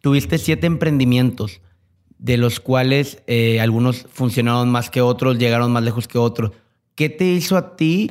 tuviste 0.00 0.38
siete 0.38 0.66
emprendimientos, 0.66 1.60
de 2.18 2.36
los 2.36 2.60
cuales 2.60 3.22
eh, 3.26 3.60
algunos 3.60 4.06
funcionaron 4.10 4.70
más 4.70 4.90
que 4.90 5.00
otros, 5.00 5.38
llegaron 5.38 5.72
más 5.72 5.82
lejos 5.82 6.08
que 6.08 6.18
otros. 6.18 6.52
¿Qué 6.94 7.08
te 7.08 7.24
hizo 7.26 7.56
a 7.56 7.76
ti, 7.76 8.10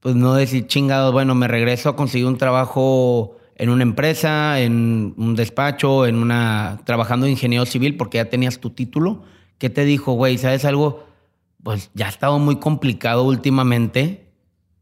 pues 0.00 0.14
no 0.14 0.34
decir 0.34 0.66
chingado, 0.66 1.12
bueno, 1.12 1.34
me 1.34 1.48
regreso 1.48 1.88
a 1.90 1.96
conseguir 1.96 2.26
un 2.26 2.38
trabajo 2.38 3.36
en 3.56 3.70
una 3.70 3.82
empresa, 3.82 4.60
en 4.60 5.14
un 5.16 5.34
despacho, 5.34 6.06
en 6.06 6.16
una 6.16 6.80
trabajando 6.84 7.26
de 7.26 7.32
ingeniero 7.32 7.66
civil 7.66 7.96
porque 7.96 8.18
ya 8.18 8.30
tenías 8.30 8.58
tu 8.58 8.70
título? 8.70 9.24
¿Qué 9.58 9.70
te 9.70 9.84
dijo, 9.84 10.12
güey? 10.12 10.38
¿Sabes 10.38 10.64
algo? 10.64 11.06
Pues 11.62 11.90
ya 11.94 12.06
ha 12.06 12.08
estado 12.08 12.38
muy 12.38 12.56
complicado 12.56 13.24
últimamente. 13.24 14.32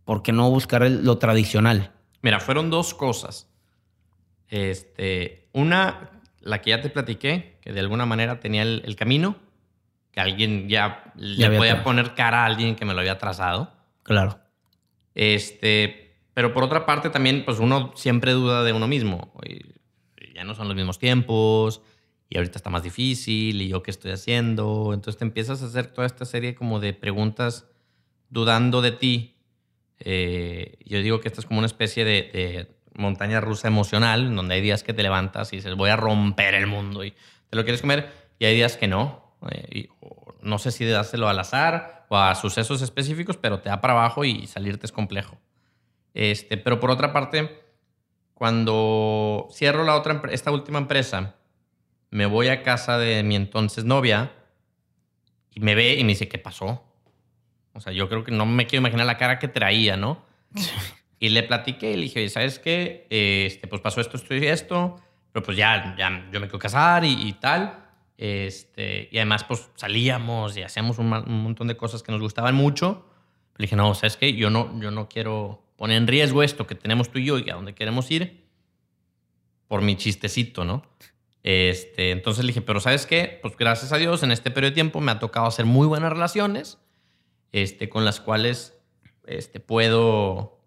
¿Por 0.04 0.22
qué 0.22 0.32
no 0.32 0.50
buscar 0.50 0.88
lo 0.90 1.18
tradicional? 1.18 1.92
Mira, 2.22 2.40
fueron 2.40 2.70
dos 2.70 2.94
cosas. 2.94 3.48
Este, 4.48 5.48
una, 5.52 6.10
la 6.42 6.60
que 6.60 6.70
ya 6.70 6.80
te 6.80 6.90
platiqué, 6.90 7.58
que 7.60 7.72
de 7.72 7.80
alguna 7.80 8.06
manera 8.06 8.40
tenía 8.40 8.62
el, 8.62 8.82
el 8.84 8.96
camino, 8.96 9.36
que 10.12 10.20
alguien 10.20 10.68
ya, 10.68 11.12
le 11.16 11.46
había 11.46 11.58
podía 11.58 11.84
poner 11.84 12.14
cara 12.14 12.42
a 12.42 12.46
alguien 12.46 12.76
que 12.76 12.84
me 12.84 12.94
lo 12.94 13.00
había 13.00 13.18
trazado. 13.18 13.72
Claro. 14.02 14.38
Este, 15.14 16.16
pero 16.34 16.52
por 16.52 16.64
otra 16.64 16.86
parte 16.86 17.10
también, 17.10 17.44
pues 17.44 17.58
uno 17.58 17.92
siempre 17.96 18.32
duda 18.32 18.62
de 18.62 18.72
uno 18.72 18.86
mismo. 18.88 19.32
Oye, 19.34 19.62
ya 20.34 20.44
no 20.44 20.54
son 20.54 20.68
los 20.68 20.76
mismos 20.76 20.98
tiempos 20.98 21.82
y 22.28 22.36
ahorita 22.36 22.58
está 22.58 22.70
más 22.70 22.82
difícil 22.82 23.60
y 23.60 23.68
yo 23.68 23.82
qué 23.82 23.90
estoy 23.90 24.12
haciendo. 24.12 24.92
Entonces 24.94 25.18
te 25.18 25.24
empiezas 25.24 25.62
a 25.62 25.66
hacer 25.66 25.86
toda 25.86 26.06
esta 26.06 26.24
serie 26.24 26.54
como 26.54 26.80
de 26.80 26.92
preguntas 26.92 27.66
dudando 28.28 28.82
de 28.82 28.92
ti. 28.92 29.36
Eh, 30.00 30.78
yo 30.84 31.00
digo 31.00 31.20
que 31.20 31.28
esta 31.28 31.40
es 31.40 31.46
como 31.46 31.58
una 31.58 31.66
especie 31.66 32.04
de, 32.04 32.30
de 32.32 32.68
montaña 32.94 33.40
rusa 33.40 33.68
emocional, 33.68 34.34
donde 34.34 34.54
hay 34.54 34.60
días 34.60 34.82
que 34.82 34.92
te 34.92 35.02
levantas 35.02 35.52
y 35.52 35.56
dices, 35.56 35.74
voy 35.74 35.90
a 35.90 35.96
romper 35.96 36.54
el 36.54 36.66
mundo 36.66 37.04
y 37.04 37.12
te 37.50 37.56
lo 37.56 37.64
quieres 37.64 37.80
comer, 37.80 38.12
y 38.38 38.44
hay 38.46 38.54
días 38.54 38.76
que 38.76 38.88
no. 38.88 39.34
Eh, 39.50 39.66
y- 39.70 39.88
no 40.42 40.58
sé 40.58 40.72
si 40.72 40.84
dárselo 40.84 41.28
al 41.28 41.38
azar 41.38 42.06
o 42.08 42.16
a 42.16 42.34
sucesos 42.34 42.82
específicos, 42.82 43.36
pero 43.36 43.60
te 43.60 43.68
da 43.68 43.80
para 43.80 43.92
abajo 43.94 44.24
y 44.24 44.46
salirte 44.48 44.86
es 44.86 44.92
complejo. 44.92 45.38
Este, 46.14 46.56
pero 46.56 46.80
por 46.80 46.90
otra 46.90 47.12
parte, 47.12 47.62
cuando 48.34 49.48
cierro 49.52 49.84
la 49.84 49.94
otra, 49.94 50.20
esta 50.30 50.50
última 50.50 50.78
empresa, 50.78 51.36
me 52.10 52.26
voy 52.26 52.48
a 52.48 52.62
casa 52.62 52.98
de 52.98 53.22
mi 53.22 53.36
entonces 53.36 53.84
novia 53.84 54.32
y 55.50 55.60
me 55.60 55.74
ve 55.74 55.94
y 55.94 56.02
me 56.02 56.08
dice, 56.10 56.28
¿qué 56.28 56.38
pasó? 56.38 56.84
O 57.72 57.80
sea, 57.80 57.92
yo 57.92 58.08
creo 58.08 58.24
que 58.24 58.32
no 58.32 58.44
me 58.46 58.66
quiero 58.66 58.80
imaginar 58.80 59.06
la 59.06 59.16
cara 59.16 59.38
que 59.38 59.48
traía, 59.48 59.96
¿no? 59.96 60.22
Y 61.22 61.28
le 61.28 61.44
platiqué 61.44 61.92
y 61.92 61.94
le 61.94 62.02
dije, 62.02 62.28
¿sabes 62.28 62.58
qué? 62.58 63.06
Este, 63.08 63.68
pues 63.68 63.80
pasó 63.80 64.00
esto, 64.00 64.16
esto 64.16 64.34
y 64.34 64.44
esto, 64.44 65.00
pero 65.30 65.44
pues 65.44 65.56
ya, 65.56 65.94
ya 65.96 66.28
yo 66.32 66.40
me 66.40 66.48
quiero 66.48 66.58
casar 66.58 67.04
y, 67.04 67.12
y 67.28 67.34
tal. 67.34 67.78
Este, 68.18 69.08
y 69.12 69.18
además, 69.18 69.44
pues 69.44 69.70
salíamos 69.76 70.56
y 70.56 70.62
hacíamos 70.62 70.98
un, 70.98 71.12
un 71.12 71.42
montón 71.44 71.68
de 71.68 71.76
cosas 71.76 72.02
que 72.02 72.10
nos 72.10 72.20
gustaban 72.20 72.56
mucho. 72.56 73.06
Le 73.56 73.66
dije, 73.66 73.76
no, 73.76 73.94
¿sabes 73.94 74.16
qué? 74.16 74.34
Yo 74.34 74.50
no, 74.50 74.76
yo 74.80 74.90
no 74.90 75.08
quiero 75.08 75.62
poner 75.76 75.98
en 75.98 76.08
riesgo 76.08 76.42
esto 76.42 76.66
que 76.66 76.74
tenemos 76.74 77.12
tú 77.12 77.20
y 77.20 77.26
yo 77.26 77.38
y 77.38 77.48
a 77.50 77.54
dónde 77.54 77.76
queremos 77.76 78.10
ir 78.10 78.44
por 79.68 79.80
mi 79.80 79.94
chistecito, 79.94 80.64
¿no? 80.64 80.82
Este, 81.44 82.10
entonces 82.10 82.44
le 82.44 82.48
dije, 82.48 82.62
pero 82.62 82.80
¿sabes 82.80 83.06
qué? 83.06 83.38
Pues 83.40 83.56
gracias 83.56 83.92
a 83.92 83.96
Dios 83.96 84.24
en 84.24 84.32
este 84.32 84.50
periodo 84.50 84.70
de 84.70 84.74
tiempo 84.74 85.00
me 85.00 85.12
ha 85.12 85.20
tocado 85.20 85.46
hacer 85.46 85.66
muy 85.66 85.86
buenas 85.86 86.12
relaciones 86.12 86.78
este, 87.52 87.88
con 87.88 88.04
las 88.04 88.18
cuales 88.18 88.76
este, 89.24 89.60
puedo, 89.60 90.61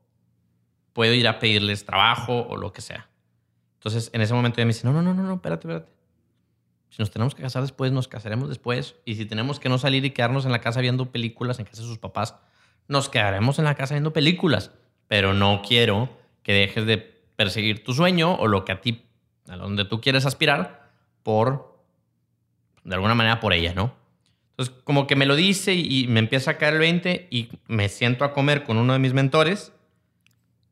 puedo 0.95 1.13
ir 1.13 1.27
a 1.27 1.39
pedirles 1.39 1.83
trabajo 1.83 2.47
o 2.47 2.55
lo 2.55 2.71
que 2.71 2.79
sea. 2.79 3.09
Entonces 3.73 4.09
en 4.13 4.21
ese 4.21 4.33
momento 4.33 4.61
ella 4.61 4.65
me 4.65 4.73
dice, 4.73 4.87
no, 4.87 4.93
no, 4.93 5.01
no, 5.01 5.13
no, 5.13 5.23
no, 5.23 5.33
espérate, 5.35 5.67
espérate. 5.67 5.91
Si 6.89 7.01
nos 7.01 7.11
tenemos 7.11 7.35
que 7.35 7.41
casar 7.41 7.61
después, 7.61 7.91
nos 7.91 8.07
casaremos 8.07 8.47
después. 8.47 8.95
Y 9.03 9.15
si 9.15 9.25
tenemos 9.25 9.59
que 9.59 9.67
no 9.67 9.77
salir 9.77 10.05
y 10.05 10.11
quedarnos 10.11 10.45
en 10.45 10.53
la 10.53 10.61
casa 10.61 10.79
viendo 10.79 11.11
películas 11.11 11.59
en 11.59 11.65
casa 11.65 11.81
de 11.81 11.89
sus 11.89 11.97
papás, 11.97 12.35
nos 12.87 13.09
quedaremos 13.09 13.59
en 13.59 13.65
la 13.65 13.75
casa 13.75 13.95
viendo 13.95 14.13
películas. 14.13 14.71
Pero 15.09 15.33
no 15.33 15.61
quiero 15.67 16.09
que 16.43 16.53
dejes 16.53 16.85
de 16.85 16.97
perseguir 16.97 17.83
tu 17.83 17.93
sueño 17.93 18.33
o 18.33 18.47
lo 18.47 18.63
que 18.63 18.71
a 18.71 18.79
ti, 18.79 19.03
a 19.49 19.57
donde 19.57 19.83
tú 19.83 19.99
quieres 19.99 20.25
aspirar, 20.25 20.89
por, 21.23 21.77
de 22.85 22.95
alguna 22.95 23.15
manera, 23.15 23.41
por 23.41 23.51
ella, 23.51 23.73
¿no? 23.73 23.93
Entonces, 24.51 24.73
como 24.85 25.07
que 25.07 25.17
me 25.17 25.25
lo 25.25 25.35
dice 25.35 25.73
y, 25.73 26.03
y 26.03 26.07
me 26.07 26.21
empieza 26.21 26.51
a 26.51 26.57
caer 26.57 26.75
el 26.75 26.79
20 26.79 27.27
y 27.29 27.49
me 27.67 27.89
siento 27.89 28.23
a 28.23 28.31
comer 28.31 28.63
con 28.63 28.77
uno 28.77 28.93
de 28.93 28.99
mis 28.99 29.11
mentores 29.11 29.73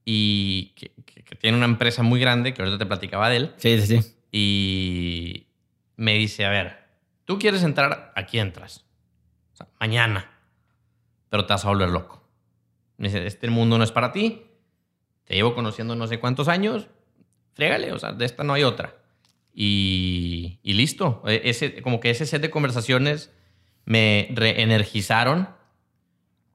y 0.05 0.73
que, 0.75 0.91
que- 1.05 1.23
que 1.23 1.35
tiene 1.35 1.57
una 1.57 1.65
empresa 1.65 2.03
muy 2.03 2.19
grande, 2.19 2.53
que 2.53 2.61
ahorita 2.61 2.77
te 2.77 2.85
platicaba 2.85 3.29
de 3.29 3.37
él, 3.37 3.53
Sí, 3.57 3.79
sí, 3.81 3.99
sí. 3.99 4.15
y 4.31 5.47
me 5.95 6.13
dice, 6.15 6.45
a 6.45 6.49
ver, 6.49 6.77
tú 7.25 7.37
quieres 7.39 7.63
entrar, 7.63 8.11
aquí 8.15 8.39
entras. 8.39 8.85
O 9.53 9.55
sea, 9.55 9.67
mañana. 9.79 10.29
Pero 11.29 11.45
te 11.45 11.53
vas 11.53 11.65
a 11.65 11.69
volver 11.69 11.89
loco. 11.89 12.27
Me 12.97 13.07
dice, 13.07 13.25
este 13.25 13.49
mundo 13.49 13.77
no 13.77 13.83
es 13.83 13.91
para 13.91 14.11
ti. 14.11 14.43
Te 15.25 15.35
llevo 15.35 15.55
conociendo 15.55 15.95
no 15.95 16.05
sé 16.07 16.19
cuántos 16.19 16.47
años. 16.47 16.87
Frégale, 17.53 17.91
o 17.91 17.99
sea, 17.99 18.11
de 18.11 18.25
esta 18.25 18.43
no 18.43 18.53
hay 18.53 18.63
otra. 18.63 18.95
Y, 19.53 20.59
y 20.63 20.73
listo. 20.73 21.21
E- 21.25 21.41
Ese, 21.45 21.81
como 21.81 21.99
que 21.99 22.09
ese 22.09 22.25
set 22.25 22.41
de 22.41 22.49
conversaciones 22.49 23.31
me 23.85 24.27
reenergizaron 24.33 25.49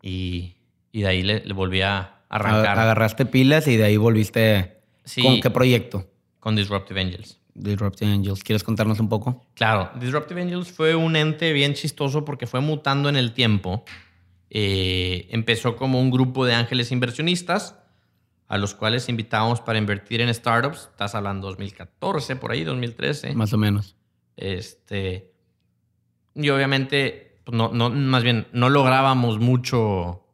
y, 0.03 0.57
y 0.93 1.03
de 1.03 1.09
ahí 1.09 1.23
le, 1.23 1.41
le 1.45 1.53
volví 1.55 1.83
a 1.83 2.18
arrancar. 2.29 2.79
Agarraste 2.79 3.27
pilas 3.27 3.67
y 3.69 3.77
de 3.77 3.85
ahí 3.85 3.97
volviste 3.97 4.79
Sí. 5.09 5.23
¿Con 5.23 5.41
qué 5.41 5.49
proyecto? 5.49 6.07
Con 6.39 6.55
Disruptive 6.55 7.01
Angels. 7.01 7.41
Disruptive 7.55 8.13
Angels. 8.13 8.45
¿Quieres 8.45 8.63
contarnos 8.63 9.01
un 9.01 9.09
poco? 9.09 9.43
Claro, 9.55 9.91
Disruptive 9.99 10.43
Angels 10.43 10.71
fue 10.71 10.95
un 10.95 11.17
ente 11.17 11.53
bien 11.55 11.73
chistoso 11.73 12.25
porque 12.27 12.47
fue 12.47 12.61
mutando 12.61 13.09
en 13.09 13.17
el 13.17 13.33
tiempo. 13.33 13.85
Eh, 14.51 15.27
empezó 15.31 15.77
como 15.77 15.99
un 16.01 16.11
grupo 16.11 16.45
de 16.45 16.55
ángeles 16.55 16.93
inversionistas 16.93 17.77
a 18.49 18.59
los 18.59 18.75
cuales 18.75 19.09
invitábamos 19.09 19.61
para 19.61 19.79
invertir 19.79 20.21
en 20.21 20.33
startups. 20.33 20.89
Estás 20.91 21.15
hablando 21.15 21.49
2014, 21.49 22.37
por 22.37 22.53
ahí, 22.53 22.65
2013. 22.65 23.35
Más 23.35 23.53
o 23.55 23.59
menos. 23.59 23.97
Este, 24.37 25.33
y 26.35 26.49
obviamente, 26.51 27.41
pues 27.45 27.57
no, 27.57 27.71
no, 27.73 27.91
más 27.91 28.23
bien, 28.23 28.47
no 28.53 28.69
lográbamos 28.69 29.39
mucho, 29.39 30.25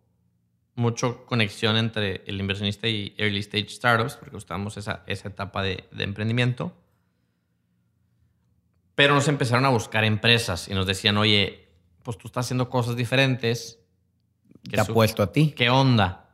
mucho 0.75 1.25
conexión 1.27 1.77
entre 1.77 2.23
el 2.27 2.41
inversionista 2.41 2.89
y 2.89 3.15
early 3.19 3.41
stage 3.41 3.69
startups, 3.71 4.17
porque 4.17 4.37
estábamos 4.37 4.77
esa, 4.77 5.03
esa 5.07 5.29
etapa 5.29 5.63
de, 5.63 5.85
de 5.93 6.05
emprendimiento. 6.05 6.73
Pero 8.95 9.15
nos 9.15 9.29
empezaron 9.29 9.65
a 9.65 9.71
buscar 9.71 10.05
empresas 10.05 10.69
y 10.69 10.75
nos 10.75 10.87
decían, 10.87 11.17
oye, 11.17 11.69
pues 12.03 12.19
tú 12.19 12.29
estás 12.29 12.47
haciendo 12.47 12.69
cosas 12.71 12.97
diferentes. 12.97 13.81
Te 14.71 14.81
apuesto 14.81 15.23
a 15.23 15.33
ti. 15.33 15.53
¿Qué 15.57 15.71
onda? 15.71 16.31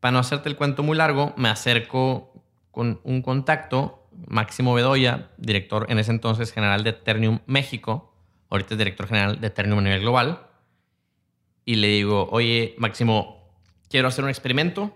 Para 0.00 0.12
no 0.12 0.18
hacerte 0.18 0.48
el 0.48 0.56
cuento 0.56 0.82
muy 0.82 0.96
largo, 0.96 1.34
me 1.36 1.48
acerco 1.48 2.44
con 2.70 3.00
un 3.04 3.22
contacto, 3.22 4.08
Máximo 4.26 4.74
Bedoya, 4.74 5.30
director 5.36 5.86
en 5.88 5.98
ese 5.98 6.10
entonces 6.10 6.52
general 6.52 6.84
de 6.84 6.92
Ternium 6.92 7.40
México, 7.46 8.14
ahorita 8.50 8.74
es 8.74 8.78
director 8.78 9.06
general 9.06 9.40
de 9.40 9.50
Ternium 9.50 9.78
a 9.78 9.82
nivel 9.82 10.00
global, 10.00 10.46
y 11.64 11.76
le 11.76 11.88
digo, 11.88 12.28
oye, 12.30 12.74
Máximo, 12.78 13.41
quiero 13.92 14.08
hacer 14.08 14.24
un 14.24 14.30
experimento, 14.30 14.90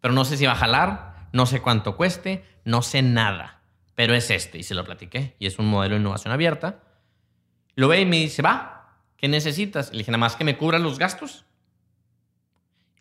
pero 0.00 0.14
no 0.14 0.24
sé 0.24 0.36
si 0.36 0.46
va 0.46 0.52
a 0.52 0.56
jalar, 0.56 1.28
no 1.32 1.46
sé 1.46 1.60
cuánto 1.60 1.96
cueste, 1.96 2.44
no 2.64 2.80
sé 2.80 3.02
nada, 3.02 3.60
pero 3.96 4.14
es 4.14 4.30
este, 4.30 4.56
y 4.56 4.62
se 4.62 4.76
lo 4.76 4.84
platiqué, 4.84 5.34
y 5.40 5.46
es 5.46 5.58
un 5.58 5.66
modelo 5.66 5.96
de 5.96 6.00
innovación 6.00 6.32
abierta. 6.32 6.80
Lo 7.74 7.88
ve 7.88 8.00
y 8.00 8.06
me 8.06 8.18
dice, 8.18 8.40
va, 8.40 9.00
¿qué 9.16 9.26
necesitas? 9.26 9.90
Le 9.90 9.98
dije, 9.98 10.12
nada 10.12 10.20
más 10.20 10.36
que 10.36 10.44
me 10.44 10.56
cubran 10.56 10.84
los 10.84 11.00
gastos. 11.00 11.44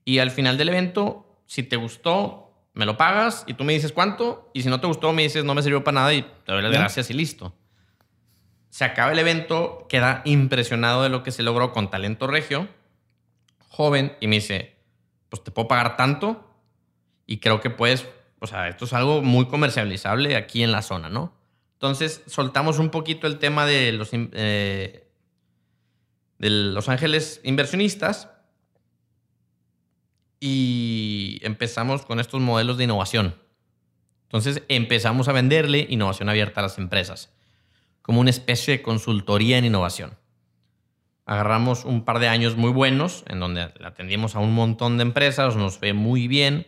Y 0.03 0.17
al 0.17 0.31
final 0.31 0.57
del 0.57 0.69
evento, 0.69 1.43
si 1.45 1.61
te 1.61 1.75
gustó, 1.75 2.51
me 2.73 2.87
lo 2.87 2.97
pagas 2.97 3.43
y 3.45 3.53
tú 3.53 3.63
me 3.63 3.73
dices 3.73 3.91
cuánto. 3.91 4.49
Y 4.51 4.63
si 4.63 4.69
no 4.69 4.81
te 4.81 4.87
gustó, 4.87 5.13
me 5.13 5.21
dices 5.21 5.45
no 5.45 5.53
me 5.53 5.61
sirvió 5.61 5.83
para 5.83 5.95
nada 5.95 6.13
y 6.15 6.23
te 6.23 6.51
doy 6.51 6.63
las 6.63 6.71
¿Ya? 6.71 6.79
gracias 6.79 7.11
y 7.11 7.13
listo. 7.13 7.55
Se 8.69 8.83
acaba 8.83 9.11
el 9.11 9.19
evento, 9.19 9.85
queda 9.87 10.23
impresionado 10.25 11.03
de 11.03 11.09
lo 11.09 11.21
que 11.21 11.29
se 11.29 11.43
logró 11.43 11.71
con 11.71 11.91
talento 11.91 12.25
regio, 12.25 12.67
joven, 13.67 14.17
y 14.19 14.25
me 14.25 14.37
dice, 14.37 14.72
pues 15.33 15.43
te 15.43 15.49
puedo 15.49 15.67
pagar 15.67 15.97
tanto 15.97 16.47
y 17.25 17.39
creo 17.39 17.59
que 17.59 17.71
puedes, 17.71 18.07
o 18.37 18.45
sea, 18.45 18.67
esto 18.67 18.85
es 18.85 18.93
algo 18.93 19.23
muy 19.23 19.47
comercializable 19.47 20.35
aquí 20.35 20.61
en 20.61 20.71
la 20.71 20.83
zona, 20.83 21.09
¿no? 21.09 21.33
Entonces 21.73 22.21
soltamos 22.27 22.77
un 22.77 22.91
poquito 22.91 23.25
el 23.25 23.39
tema 23.39 23.65
de 23.65 23.93
los, 23.93 24.11
eh, 24.13 25.07
de 26.37 26.49
Los 26.51 26.87
Ángeles 26.87 27.41
inversionistas 27.43 28.29
y 30.39 31.39
empezamos 31.41 32.05
con 32.05 32.19
estos 32.19 32.39
modelos 32.39 32.77
de 32.77 32.83
innovación. 32.83 33.35
Entonces 34.25 34.61
empezamos 34.67 35.29
a 35.29 35.31
venderle 35.31 35.87
innovación 35.89 36.29
abierta 36.29 36.59
a 36.59 36.63
las 36.65 36.77
empresas, 36.77 37.33
como 38.03 38.21
una 38.21 38.29
especie 38.29 38.77
de 38.77 38.83
consultoría 38.83 39.57
en 39.57 39.65
innovación. 39.65 40.15
Agarramos 41.25 41.85
un 41.85 42.03
par 42.03 42.19
de 42.19 42.27
años 42.27 42.57
muy 42.57 42.71
buenos, 42.71 43.23
en 43.27 43.39
donde 43.39 43.61
atendimos 43.83 44.35
a 44.35 44.39
un 44.39 44.53
montón 44.53 44.97
de 44.97 45.03
empresas, 45.03 45.55
nos 45.55 45.77
fue 45.77 45.93
muy 45.93 46.27
bien. 46.27 46.67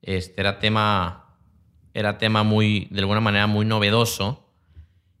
Este 0.00 0.40
era 0.40 0.60
tema, 0.60 1.36
era 1.92 2.18
tema 2.18 2.44
muy, 2.44 2.86
de 2.90 3.00
alguna 3.00 3.20
manera, 3.20 3.46
muy 3.46 3.64
novedoso. 3.64 4.48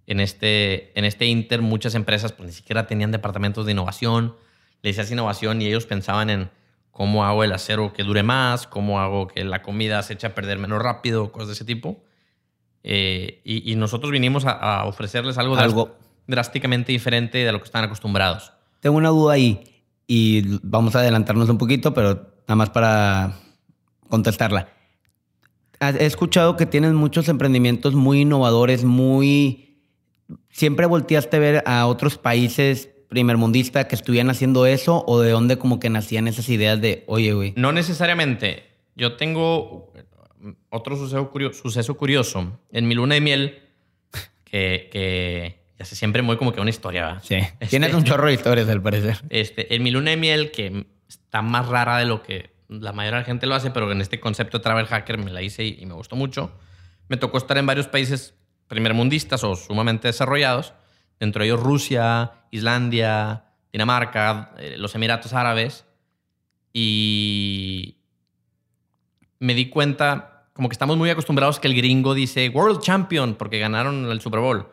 En 0.06 0.20
este, 0.20 0.96
en 0.98 1.04
este 1.04 1.26
Inter, 1.26 1.62
muchas 1.62 1.94
empresas 1.94 2.32
pues, 2.32 2.46
ni 2.46 2.52
siquiera 2.52 2.86
tenían 2.86 3.10
departamentos 3.10 3.66
de 3.66 3.72
innovación. 3.72 4.36
Le 4.82 4.90
decías 4.90 5.10
innovación 5.10 5.60
y 5.60 5.66
ellos 5.66 5.86
pensaban 5.86 6.30
en 6.30 6.50
cómo 6.92 7.24
hago 7.24 7.42
el 7.42 7.52
acero 7.52 7.92
que 7.92 8.04
dure 8.04 8.22
más, 8.22 8.68
cómo 8.68 9.00
hago 9.00 9.26
que 9.26 9.44
la 9.44 9.62
comida 9.62 10.00
se 10.02 10.12
eche 10.12 10.28
a 10.28 10.34
perder 10.34 10.58
menos 10.58 10.80
rápido, 10.80 11.32
cosas 11.32 11.48
de 11.48 11.54
ese 11.54 11.64
tipo. 11.64 12.04
Eh, 12.84 13.40
y, 13.44 13.72
y 13.72 13.74
nosotros 13.76 14.12
vinimos 14.12 14.44
a, 14.44 14.52
a 14.52 14.84
ofrecerles 14.84 15.38
algo, 15.38 15.56
Algo. 15.56 15.96
Drásticamente 16.26 16.92
diferente 16.92 17.38
de 17.38 17.52
lo 17.52 17.58
que 17.58 17.64
están 17.64 17.84
acostumbrados. 17.84 18.52
Tengo 18.80 18.96
una 18.96 19.08
duda 19.10 19.34
ahí 19.34 19.82
y 20.06 20.42
vamos 20.62 20.94
a 20.96 21.00
adelantarnos 21.00 21.48
un 21.48 21.58
poquito, 21.58 21.94
pero 21.94 22.34
nada 22.46 22.56
más 22.56 22.70
para 22.70 23.36
contestarla. 24.08 24.68
He 25.80 26.06
escuchado 26.06 26.56
que 26.56 26.66
tienes 26.66 26.92
muchos 26.92 27.28
emprendimientos 27.28 27.94
muy 27.94 28.20
innovadores, 28.22 28.84
muy... 28.84 29.60
¿Siempre 30.48 30.86
volteaste 30.86 31.36
a 31.36 31.40
ver 31.40 31.62
a 31.66 31.86
otros 31.86 32.16
países 32.16 32.88
primermundistas 33.08 33.84
que 33.86 33.94
estuvieran 33.94 34.30
haciendo 34.30 34.66
eso 34.66 35.04
o 35.06 35.20
de 35.20 35.30
dónde 35.30 35.58
como 35.58 35.80
que 35.80 35.90
nacían 35.90 36.26
esas 36.28 36.48
ideas 36.48 36.80
de, 36.80 37.04
oye, 37.06 37.32
güey? 37.34 37.52
No 37.56 37.72
necesariamente. 37.72 38.64
Yo 38.96 39.16
tengo 39.16 39.92
otro 40.70 40.96
suceso, 40.96 41.30
curio- 41.30 41.52
suceso 41.52 41.96
curioso. 41.96 42.58
En 42.70 42.88
mi 42.88 42.94
luna 42.94 43.16
de 43.16 43.20
miel, 43.20 43.62
que, 44.44 44.88
que 44.92 45.63
ya 45.78 45.84
sé, 45.84 45.96
siempre 45.96 46.22
muy 46.22 46.36
como 46.36 46.52
que 46.52 46.60
una 46.60 46.70
historia, 46.70 47.06
¿verdad? 47.06 47.22
Sí. 47.24 47.34
Este- 47.60 47.66
Tienes 47.68 47.94
un 47.94 48.04
chorro 48.04 48.26
de 48.28 48.34
historias 48.34 48.68
al 48.68 48.82
parecer. 48.82 49.18
Este, 49.30 49.74
en 49.74 49.82
mi 49.82 49.90
luna 49.90 50.10
de 50.10 50.16
miel, 50.16 50.50
que 50.50 50.86
está 51.08 51.42
más 51.42 51.68
rara 51.68 51.98
de 51.98 52.04
lo 52.06 52.22
que 52.22 52.54
la 52.68 52.92
mayoría 52.92 53.18
de 53.18 53.22
la 53.22 53.26
gente 53.26 53.46
lo 53.46 53.54
hace, 53.54 53.70
pero 53.70 53.90
en 53.92 54.00
este 54.00 54.20
concepto 54.20 54.58
de 54.58 54.62
travel 54.64 54.86
hacker 54.86 55.18
me 55.18 55.30
la 55.30 55.42
hice 55.42 55.64
y, 55.64 55.76
y 55.80 55.86
me 55.86 55.94
gustó 55.94 56.16
mucho. 56.16 56.52
Me 57.08 57.16
tocó 57.16 57.38
estar 57.38 57.58
en 57.58 57.66
varios 57.66 57.86
países 57.88 58.34
primermundistas 58.68 59.44
o 59.44 59.54
sumamente 59.56 60.08
desarrollados, 60.08 60.72
dentro 61.20 61.40
de 61.42 61.48
ellos 61.48 61.60
Rusia, 61.62 62.32
Islandia, 62.50 63.44
Dinamarca, 63.72 64.52
eh, 64.58 64.76
los 64.78 64.94
Emiratos 64.94 65.32
Árabes, 65.34 65.84
y 66.72 67.98
me 69.38 69.54
di 69.54 69.68
cuenta, 69.68 70.48
como 70.52 70.68
que 70.68 70.72
estamos 70.74 70.96
muy 70.96 71.10
acostumbrados 71.10 71.60
que 71.60 71.68
el 71.68 71.74
gringo 71.74 72.14
dice 72.14 72.48
World 72.48 72.80
Champion 72.80 73.34
porque 73.34 73.58
ganaron 73.58 74.10
el 74.10 74.20
Super 74.20 74.40
Bowl. 74.40 74.66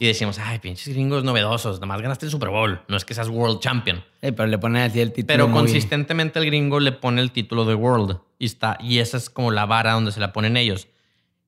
Y 0.00 0.06
decimos, 0.06 0.38
ay, 0.40 0.58
pinches 0.58 0.92
gringos 0.92 1.22
novedosos, 1.22 1.80
nomás 1.80 2.00
ganaste 2.02 2.26
el 2.26 2.32
Super 2.32 2.48
Bowl, 2.48 2.80
no 2.88 2.96
es 2.96 3.04
que 3.04 3.14
seas 3.14 3.28
World 3.28 3.60
Champion. 3.60 3.98
Sí, 4.22 4.32
pero 4.32 4.46
le 4.48 4.58
ponen 4.58 4.82
así 4.82 5.00
el 5.00 5.12
título. 5.12 5.26
Pero 5.28 5.48
muy- 5.48 5.58
consistentemente 5.60 6.38
el 6.40 6.46
gringo 6.46 6.80
le 6.80 6.90
pone 6.92 7.20
el 7.20 7.30
título 7.30 7.64
de 7.64 7.74
World 7.76 8.18
y, 8.38 8.46
está, 8.46 8.76
y 8.80 8.98
esa 8.98 9.16
es 9.18 9.30
como 9.30 9.52
la 9.52 9.66
vara 9.66 9.92
donde 9.92 10.10
se 10.10 10.18
la 10.20 10.32
ponen 10.32 10.56
ellos. 10.56 10.88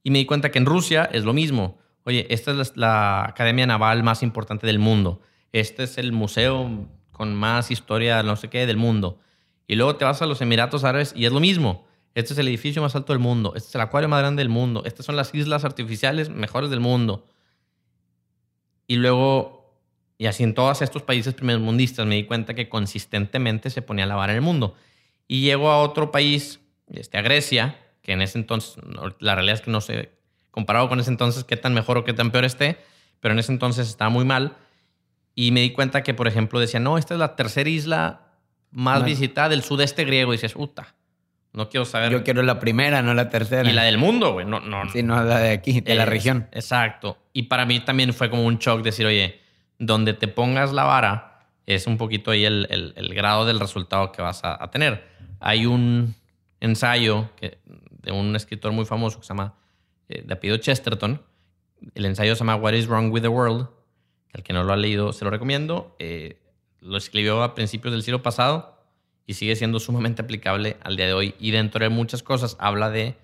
Y 0.04 0.10
me 0.10 0.18
di 0.18 0.26
cuenta 0.26 0.50
que 0.52 0.58
en 0.58 0.66
Rusia 0.66 1.08
es 1.12 1.24
lo 1.24 1.32
mismo. 1.32 1.78
Oye, 2.04 2.26
esta 2.30 2.52
es 2.52 2.56
la, 2.56 2.64
la 2.76 3.24
academia 3.28 3.66
naval 3.66 4.04
más 4.04 4.22
importante 4.22 4.64
del 4.68 4.78
mundo. 4.78 5.20
Este 5.52 5.82
es 5.82 5.98
el 5.98 6.12
museo 6.12 6.86
con 7.10 7.34
más 7.34 7.72
historia, 7.72 8.22
no 8.22 8.36
sé 8.36 8.48
qué, 8.48 8.64
del 8.66 8.76
mundo. 8.76 9.18
Y 9.66 9.74
luego 9.74 9.96
te 9.96 10.04
vas 10.04 10.22
a 10.22 10.26
los 10.26 10.40
Emiratos 10.40 10.84
Árabes 10.84 11.12
y 11.16 11.24
es 11.24 11.32
lo 11.32 11.40
mismo. 11.40 11.84
Este 12.14 12.32
es 12.32 12.38
el 12.38 12.46
edificio 12.46 12.80
más 12.80 12.94
alto 12.94 13.12
del 13.12 13.18
mundo. 13.20 13.54
Este 13.56 13.70
es 13.70 13.74
el 13.74 13.80
acuario 13.80 14.08
más 14.08 14.20
grande 14.20 14.40
del 14.40 14.48
mundo. 14.50 14.84
Estas 14.84 15.04
son 15.04 15.16
las 15.16 15.34
islas 15.34 15.64
artificiales 15.64 16.30
mejores 16.30 16.70
del 16.70 16.78
mundo. 16.78 17.26
Y 18.86 18.96
luego, 18.96 19.74
y 20.18 20.26
así 20.26 20.42
en 20.42 20.54
todos 20.54 20.82
estos 20.82 21.02
países 21.02 21.34
primermundistas, 21.34 22.06
me 22.06 22.14
di 22.14 22.24
cuenta 22.24 22.54
que 22.54 22.68
consistentemente 22.68 23.70
se 23.70 23.82
ponía 23.82 24.06
la 24.06 24.14
vara 24.14 24.32
en 24.32 24.36
el 24.36 24.42
mundo. 24.42 24.74
Y 25.28 25.42
llego 25.42 25.70
a 25.70 25.78
otro 25.82 26.10
país, 26.10 26.60
este, 26.88 27.18
a 27.18 27.22
Grecia, 27.22 27.78
que 28.02 28.12
en 28.12 28.22
ese 28.22 28.38
entonces, 28.38 28.76
la 29.18 29.34
realidad 29.34 29.56
es 29.56 29.62
que 29.62 29.70
no 29.70 29.80
sé, 29.80 30.10
comparado 30.50 30.88
con 30.88 31.00
ese 31.00 31.10
entonces, 31.10 31.44
qué 31.44 31.56
tan 31.56 31.74
mejor 31.74 31.98
o 31.98 32.04
qué 32.04 32.12
tan 32.12 32.30
peor 32.30 32.44
esté, 32.44 32.78
pero 33.20 33.32
en 33.32 33.40
ese 33.40 33.52
entonces 33.52 33.88
estaba 33.88 34.10
muy 34.10 34.24
mal. 34.24 34.56
Y 35.34 35.50
me 35.50 35.60
di 35.60 35.72
cuenta 35.72 36.02
que, 36.02 36.14
por 36.14 36.28
ejemplo, 36.28 36.60
decía, 36.60 36.80
no, 36.80 36.96
esta 36.96 37.14
es 37.14 37.20
la 37.20 37.36
tercera 37.36 37.68
isla 37.68 38.20
más 38.70 39.04
visitada 39.04 39.50
del 39.50 39.62
sudeste 39.62 40.04
griego. 40.04 40.32
Y 40.32 40.36
dices, 40.36 40.54
puta, 40.54 40.94
no 41.56 41.68
quiero 41.68 41.84
saber. 41.84 42.12
Yo 42.12 42.22
quiero 42.22 42.42
la 42.42 42.60
primera, 42.60 43.02
no 43.02 43.12
la 43.14 43.28
tercera. 43.28 43.68
y 43.68 43.72
la 43.72 43.82
del 43.82 43.98
mundo, 43.98 44.32
güey. 44.34 44.46
No, 44.46 44.60
no, 44.60 44.88
Sí, 44.92 45.02
no 45.02 45.22
la 45.24 45.38
de 45.40 45.50
aquí, 45.50 45.80
de 45.80 45.94
la 45.96 46.04
región. 46.04 46.48
Exacto. 46.52 47.18
Y 47.32 47.44
para 47.44 47.66
mí 47.66 47.80
también 47.80 48.12
fue 48.14 48.30
como 48.30 48.44
un 48.44 48.58
shock 48.58 48.82
decir, 48.82 49.06
oye, 49.06 49.40
donde 49.78 50.12
te 50.14 50.28
pongas 50.28 50.72
la 50.72 50.84
vara 50.84 51.32
es 51.66 51.86
un 51.88 51.96
poquito 51.98 52.30
ahí 52.30 52.44
el, 52.44 52.66
el- 52.70 52.92
el 52.96 53.12
grado 53.14 53.44
del 53.44 53.58
resultado 53.58 54.12
que 54.12 54.22
vas 54.22 54.44
a, 54.44 54.62
a 54.62 54.70
tener. 54.70 55.04
Hay 55.40 55.66
un 55.66 56.14
ensayo 56.60 57.28
que, 57.36 57.58
de 58.02 58.12
un 58.12 58.36
escritor 58.36 58.72
muy 58.72 58.84
famoso 58.84 59.18
que 59.18 59.24
se 59.26 59.30
llama, 59.30 59.54
eh, 60.08 60.22
de 60.24 60.32
apellido 60.34 60.58
Chesterton. 60.58 61.20
El 61.94 62.04
ensayo 62.06 62.34
se 62.34 62.40
llama 62.40 62.56
What 62.56 62.74
is 62.74 62.86
Wrong 62.86 63.12
with 63.12 63.22
the 63.22 63.28
World. 63.28 63.68
Al 64.32 64.42
que 64.42 64.52
no 64.52 64.62
lo 64.62 64.72
ha 64.72 64.76
leído, 64.76 65.12
se 65.12 65.24
lo 65.24 65.30
recomiendo. 65.30 65.96
Eh, 65.98 66.40
lo 66.80 66.96
escribió 66.98 67.42
a 67.42 67.54
principios 67.54 67.92
del 67.92 68.02
siglo 68.02 68.22
pasado 68.22 68.75
y 69.26 69.34
sigue 69.34 69.56
siendo 69.56 69.80
sumamente 69.80 70.22
aplicable 70.22 70.76
al 70.82 70.96
día 70.96 71.06
de 71.06 71.12
hoy. 71.12 71.34
Y 71.38 71.50
dentro 71.50 71.82
de 71.82 71.88
muchas 71.88 72.22
cosas 72.22 72.56
habla 72.60 72.90
de 72.90 73.16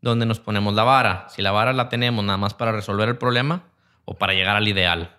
dónde 0.00 0.24
nos 0.24 0.40
ponemos 0.40 0.74
la 0.74 0.84
vara. 0.84 1.26
Si 1.28 1.42
la 1.42 1.50
vara 1.50 1.72
la 1.72 1.88
tenemos 1.88 2.24
nada 2.24 2.38
más 2.38 2.54
para 2.54 2.72
resolver 2.72 3.08
el 3.08 3.18
problema 3.18 3.64
o 4.04 4.14
para 4.14 4.32
llegar 4.32 4.56
al 4.56 4.68
ideal. 4.68 5.16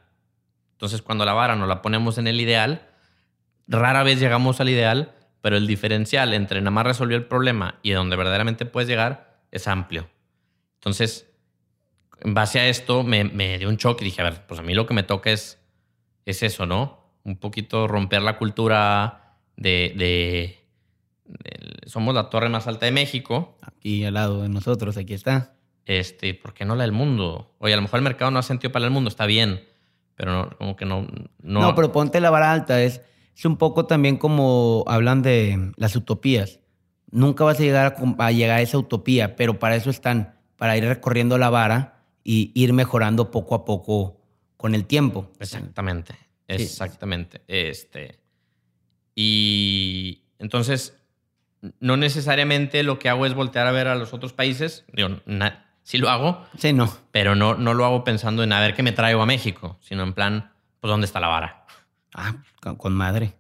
Entonces, 0.74 1.02
cuando 1.02 1.26
la 1.26 1.34
vara 1.34 1.56
no 1.56 1.68
la 1.68 1.82
ponemos 1.82 2.18
en 2.18 2.28
el 2.28 2.40
ideal, 2.40 2.88
rara 3.68 4.04
vez 4.04 4.20
llegamos 4.20 4.62
al 4.62 4.70
ideal, 4.70 5.14
pero 5.42 5.58
el 5.58 5.68
diferencial 5.68 6.34
entre 6.34 6.62
nada 6.62 6.72
más 6.72 6.86
resolver 6.86 7.18
el 7.18 7.26
problema 7.26 7.76
y 7.84 7.92
donde 7.92 8.16
verdaderamente 8.16 8.66
puedes 8.66 8.90
llegar 8.90 9.42
es 9.52 9.68
amplio. 9.68 10.10
Entonces, 10.76 11.30
en 12.22 12.34
base 12.34 12.60
a 12.60 12.68
esto, 12.68 13.04
me, 13.04 13.26
me 13.26 13.60
dio 13.60 13.68
un 13.70 13.76
shock 13.76 14.02
y 14.02 14.06
dije, 14.06 14.22
a 14.22 14.26
ver, 14.26 14.46
pues 14.48 14.60
a 14.60 14.64
mí 14.64 14.74
lo 14.74 14.88
que 14.88 14.94
me 14.94 15.04
toca 15.04 15.30
es, 15.30 15.60
es 16.26 16.42
eso, 16.42 16.66
¿no? 16.66 17.12
Un 17.24 17.38
poquito 17.38 17.88
romper 17.88 18.22
la 18.22 18.38
cultura 18.38 19.21
de, 19.62 19.94
de- 19.96 20.58
de- 21.26 21.88
somos 21.90 22.14
la 22.16 22.30
torre 22.30 22.50
más 22.50 22.68
alta 22.68 22.86
de 22.86 22.92
México, 22.92 23.56
Aquí 23.62 24.04
al 24.04 24.16
lado 24.16 24.42
de 24.42 24.50
nosotros, 24.50 24.98
aquí 24.98 25.14
está. 25.14 25.54
este, 25.86 26.34
¿por 26.34 26.54
qué 26.54 26.66
no 26.66 26.76
la 26.76 26.84
del 26.84 26.92
mundo? 26.92 27.54
Oye, 27.60 27.74
a 27.74 27.76
lo 27.78 27.82
mejor 27.84 27.98
el 28.00 28.04
mercado 28.04 28.32
no 28.32 28.40
ha 28.40 28.44
sentido 28.44 28.72
para 28.72 28.86
el 28.86 28.92
mundo, 28.92 29.10
está 29.10 29.26
bien, 29.26 29.64
pero 30.16 30.32
no, 30.34 30.58
como 30.58 30.76
que 30.76 30.86
no, 30.86 31.08
no, 31.42 31.62
No, 31.62 31.76
pero 31.76 31.92
ponte 31.92 32.20
la 32.20 32.30
vara 32.30 32.52
alta. 32.52 32.82
Es, 32.84 33.02
es 33.36 33.46
un 33.46 33.58
poco 33.58 33.86
también 33.86 34.18
como 34.18 34.84
hablan 34.88 35.22
de 35.22 35.72
las 35.78 35.96
utopías. 35.96 36.60
Nunca 37.12 37.44
vas 37.44 37.60
a 37.60 37.64
llegar 37.64 37.96
a, 38.20 38.32
llegar 38.32 38.58
a 38.58 38.62
esa 38.62 38.78
utopía, 38.78 39.36
pero 39.36 39.60
para 39.60 39.76
eso 39.76 39.90
están, 39.90 40.36
para 40.58 40.78
ir 40.78 40.86
recorriendo 40.86 41.38
la 41.38 41.50
vara 41.50 42.04
y 42.24 42.52
ir 42.56 42.72
mejorando 42.74 43.32
poco 43.32 43.56
a 43.56 43.66
poco 43.66 44.22
con 44.58 44.76
el 44.76 44.86
tiempo. 44.86 45.30
Exactamente, 45.40 46.14
Sí. 46.48 46.64
exactamente. 46.64 47.42
Este, 47.48 48.20
y 49.26 50.24
entonces, 50.40 50.98
no 51.80 51.96
necesariamente 51.96 52.82
lo 52.84 52.98
que 52.98 53.08
hago 53.10 53.26
es 53.28 53.34
voltear 53.36 53.68
a 53.68 53.72
ver 53.72 53.88
a 53.88 53.96
los 53.96 54.14
otros 54.14 54.34
países. 54.34 54.84
Digo, 54.94 55.10
sí 55.84 55.98
lo 56.00 56.10
hago, 56.10 56.44
Sí, 56.58 56.74
no. 56.74 56.92
pero 57.12 57.36
no, 57.36 57.54
no 57.56 57.74
lo 57.76 57.86
hago 57.86 58.04
pensando 58.04 58.44
en 58.44 58.52
a 58.54 58.60
ver 58.60 58.74
qué 58.74 58.82
me 58.84 58.92
traigo 58.92 59.22
a 59.22 59.26
México, 59.28 59.78
sino 59.82 60.02
en 60.04 60.14
plan, 60.14 60.52
pues, 60.80 60.90
¿dónde 60.90 61.06
está 61.06 61.20
la 61.20 61.28
vara? 61.28 61.66
Ah, 62.16 62.36
con, 62.78 62.94
madre. 62.94 63.34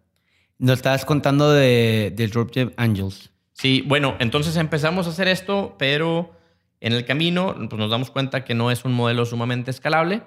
Nos 0.60 0.78
estabas 0.78 1.04
contando 1.06 1.52
de, 1.52 2.14
de 2.16 2.26
Disruptive 2.28 2.74
Angels. 2.78 3.32
Sí, 3.54 3.84
bueno, 3.88 4.16
entonces 4.20 4.56
empezamos 4.58 5.08
a 5.08 5.10
hacer 5.10 5.28
esto, 5.28 5.76
pero 5.80 6.36
en 6.80 6.94
el 6.94 7.06
camino 7.06 7.56
pues 7.70 7.80
nos 7.80 7.90
damos 7.90 8.12
cuenta 8.12 8.44
que 8.46 8.54
no 8.54 8.70
es 8.72 8.86
un 8.86 8.94
modelo 8.94 9.26
sumamente 9.26 9.72
escalable. 9.72 10.22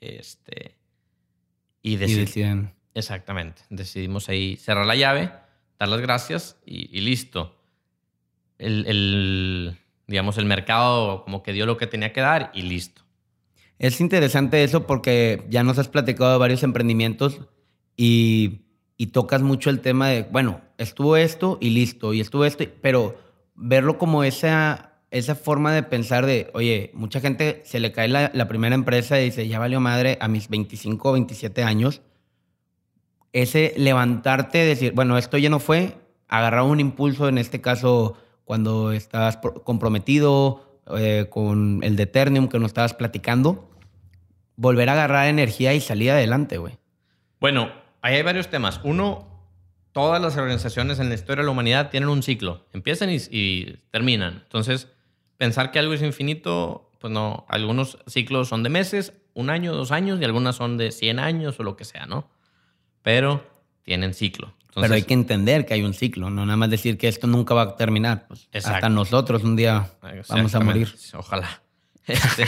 Este, 0.00 0.76
y, 1.82 1.94
Y 1.94 1.98
deci- 1.98 2.16
decían, 2.16 2.74
exactamente, 2.94 3.62
decidimos 3.70 4.28
ahí 4.28 4.56
cerrar 4.56 4.86
la 4.86 4.96
llave, 4.96 5.32
dar 5.78 5.88
las 5.88 6.00
gracias 6.00 6.56
y, 6.64 6.96
y 6.96 7.00
listo. 7.00 7.56
El, 8.58 8.86
el, 8.86 9.78
digamos, 10.06 10.36
el 10.36 10.44
mercado 10.44 11.24
como 11.24 11.42
que 11.42 11.52
dio 11.52 11.66
lo 11.66 11.76
que 11.76 11.86
tenía 11.86 12.12
que 12.12 12.20
dar 12.20 12.50
y 12.52 12.62
listo. 12.62 13.02
Es 13.78 14.00
interesante 14.02 14.62
eso 14.62 14.86
porque 14.86 15.46
ya 15.48 15.62
nos 15.62 15.78
has 15.78 15.88
platicado 15.88 16.32
de 16.32 16.38
varios 16.38 16.62
emprendimientos 16.62 17.40
y, 17.96 18.66
y 18.98 19.06
tocas 19.06 19.40
mucho 19.40 19.70
el 19.70 19.80
tema 19.80 20.08
de, 20.08 20.24
bueno, 20.24 20.60
estuvo 20.76 21.16
esto 21.16 21.56
y 21.62 21.70
listo, 21.70 22.12
y 22.12 22.20
estuvo 22.20 22.44
esto, 22.44 22.64
pero 22.82 23.18
verlo 23.54 23.96
como 23.96 24.24
esa, 24.24 25.00
esa 25.10 25.34
forma 25.34 25.72
de 25.72 25.82
pensar 25.82 26.26
de, 26.26 26.50
oye, 26.52 26.90
mucha 26.92 27.20
gente 27.20 27.62
se 27.64 27.80
le 27.80 27.92
cae 27.92 28.08
la, 28.08 28.30
la 28.34 28.48
primera 28.48 28.74
empresa 28.74 29.18
y 29.18 29.24
dice, 29.24 29.48
ya 29.48 29.58
valió 29.58 29.80
madre 29.80 30.18
a 30.20 30.28
mis 30.28 30.50
25 30.50 31.08
o 31.08 31.12
27 31.12 31.62
años. 31.62 32.02
Ese 33.32 33.74
levantarte, 33.76 34.58
decir, 34.58 34.92
bueno, 34.92 35.16
esto 35.18 35.38
ya 35.38 35.50
no 35.50 35.60
fue, 35.60 35.96
agarrar 36.28 36.62
un 36.62 36.80
impulso, 36.80 37.28
en 37.28 37.38
este 37.38 37.60
caso, 37.60 38.16
cuando 38.44 38.92
pro- 39.40 39.62
comprometido 39.62 40.80
eh, 40.96 41.26
con 41.30 41.80
el 41.84 41.96
de 41.96 42.02
Eternium 42.04 42.48
que 42.48 42.58
nos 42.58 42.68
estabas 42.70 42.94
platicando, 42.94 43.70
volver 44.56 44.88
a 44.88 44.92
agarrar 44.94 45.28
energía 45.28 45.72
y 45.74 45.80
salir 45.80 46.10
adelante, 46.10 46.58
güey. 46.58 46.78
Bueno, 47.40 47.70
ahí 48.02 48.16
hay 48.16 48.22
varios 48.22 48.48
temas. 48.48 48.80
Uno, 48.84 49.26
todas 49.92 50.20
las 50.20 50.36
organizaciones 50.36 50.98
en 50.98 51.08
la 51.08 51.14
historia 51.14 51.42
de 51.42 51.46
la 51.46 51.52
humanidad 51.52 51.90
tienen 51.90 52.08
un 52.08 52.22
ciclo. 52.22 52.66
Empiezan 52.72 53.10
y, 53.10 53.16
y 53.30 53.78
terminan. 53.90 54.40
Entonces, 54.42 54.88
pensar 55.36 55.70
que 55.70 55.78
algo 55.78 55.94
es 55.94 56.02
infinito, 56.02 56.90
pues 57.00 57.12
no. 57.12 57.46
Algunos 57.48 57.98
ciclos 58.06 58.48
son 58.48 58.62
de 58.62 58.68
meses, 58.70 59.12
un 59.34 59.48
año, 59.50 59.72
dos 59.72 59.92
años, 59.92 60.20
y 60.20 60.24
algunas 60.24 60.56
son 60.56 60.76
de 60.76 60.90
100 60.92 61.18
años 61.20 61.58
o 61.60 61.62
lo 61.62 61.76
que 61.76 61.84
sea, 61.84 62.06
¿no? 62.06 62.28
Pero 63.02 63.46
tienen 63.82 64.14
ciclo. 64.14 64.52
Entonces, 64.68 64.82
Pero 64.82 64.94
hay 64.94 65.02
que 65.02 65.14
entender 65.14 65.66
que 65.66 65.74
hay 65.74 65.82
un 65.82 65.94
ciclo, 65.94 66.30
no 66.30 66.46
nada 66.46 66.56
más 66.56 66.70
decir 66.70 66.96
que 66.96 67.08
esto 67.08 67.26
nunca 67.26 67.54
va 67.54 67.62
a 67.62 67.76
terminar. 67.76 68.26
Pues 68.28 68.48
hasta 68.52 68.88
nosotros 68.88 69.42
un 69.42 69.56
día 69.56 69.90
vamos 70.28 70.54
a 70.54 70.60
morir. 70.60 70.94
Ojalá. 71.14 71.62
Este, 72.06 72.44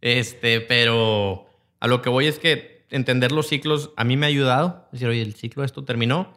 este, 0.00 0.60
pero 0.60 1.46
a 1.80 1.86
lo 1.86 2.02
que 2.02 2.08
voy 2.10 2.26
es 2.26 2.38
que 2.38 2.84
entender 2.90 3.32
los 3.32 3.48
ciclos 3.48 3.90
a 3.96 4.04
mí 4.04 4.16
me 4.16 4.26
ha 4.26 4.28
ayudado. 4.28 4.84
Es 4.86 4.92
decir, 5.00 5.08
oye, 5.08 5.22
el 5.22 5.34
ciclo 5.34 5.62
de 5.62 5.66
esto 5.66 5.84
terminó. 5.84 6.32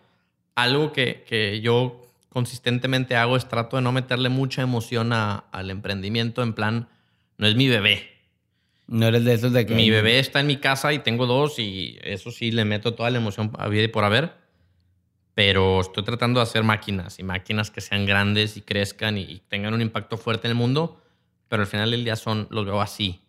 Algo 0.56 0.94
que, 0.94 1.24
que 1.28 1.62
yo 1.62 2.02
consistentemente 2.30 3.16
hago 3.16 3.38
es 3.38 3.48
trato 3.48 3.76
de 3.78 3.82
no 3.82 3.92
meterle 3.92 4.30
mucha 4.30 4.62
emoción 4.62 5.14
a- 5.14 5.46
al 5.52 5.70
emprendimiento 5.70 6.44
en 6.44 6.54
plan, 6.54 6.90
no 7.38 7.48
es 7.48 7.56
mi 7.56 7.68
bebé. 7.68 8.10
No 8.88 9.08
eres 9.08 9.26
de 9.26 9.34
esos 9.34 9.52
de 9.54 9.66
que... 9.66 9.74
Mi 9.74 9.90
bebé 9.90 10.20
está 10.20 10.40
en 10.40 10.48
mi 10.48 10.58
casa 10.58 10.94
y 10.94 11.00
tengo 11.00 11.26
dos 11.26 11.58
y 11.60 11.98
eso 12.04 12.32
sí 12.32 12.52
le 12.52 12.66
meto 12.66 12.94
toda 12.94 13.10
la 13.10 13.18
emoción 13.18 13.52
a 13.58 13.68
vida 13.68 13.84
y 13.84 13.88
por 13.88 14.04
haber. 14.04 14.34
Pero 15.34 15.82
estoy 15.82 16.04
tratando 16.04 16.40
de 16.40 16.44
hacer 16.44 16.64
máquinas 16.64 17.20
y 17.20 17.24
máquinas 17.24 17.72
que 17.72 17.82
sean 17.82 18.06
grandes 18.06 18.58
y 18.58 18.62
crezcan 18.62 19.18
y 19.18 19.42
tengan 19.48 19.74
un 19.74 19.82
impacto 19.82 20.18
fuerte 20.18 20.48
en 20.48 20.52
el 20.52 20.58
mundo. 20.58 21.02
Pero 21.48 21.64
al 21.64 21.68
final 21.68 21.92
del 21.92 22.04
día 22.04 22.16
son, 22.16 22.48
los 22.52 22.66
veo 22.66 22.80
así. 22.80 23.22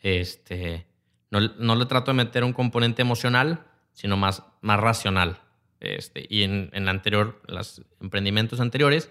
Este, 0.00 0.86
no, 1.30 1.40
no 1.40 1.76
le 1.76 1.86
trato 1.86 2.10
de 2.10 2.16
meter 2.16 2.44
un 2.44 2.52
componente 2.52 3.02
emocional, 3.02 3.64
sino 3.92 4.16
más, 4.16 4.44
más 4.60 4.78
racional. 4.78 5.40
Este, 5.80 6.26
y 6.28 6.42
en, 6.42 6.70
en 6.72 6.84
la 6.84 6.90
anterior, 6.90 7.40
los 7.48 7.82
emprendimientos 8.00 8.60
anteriores, 8.60 9.10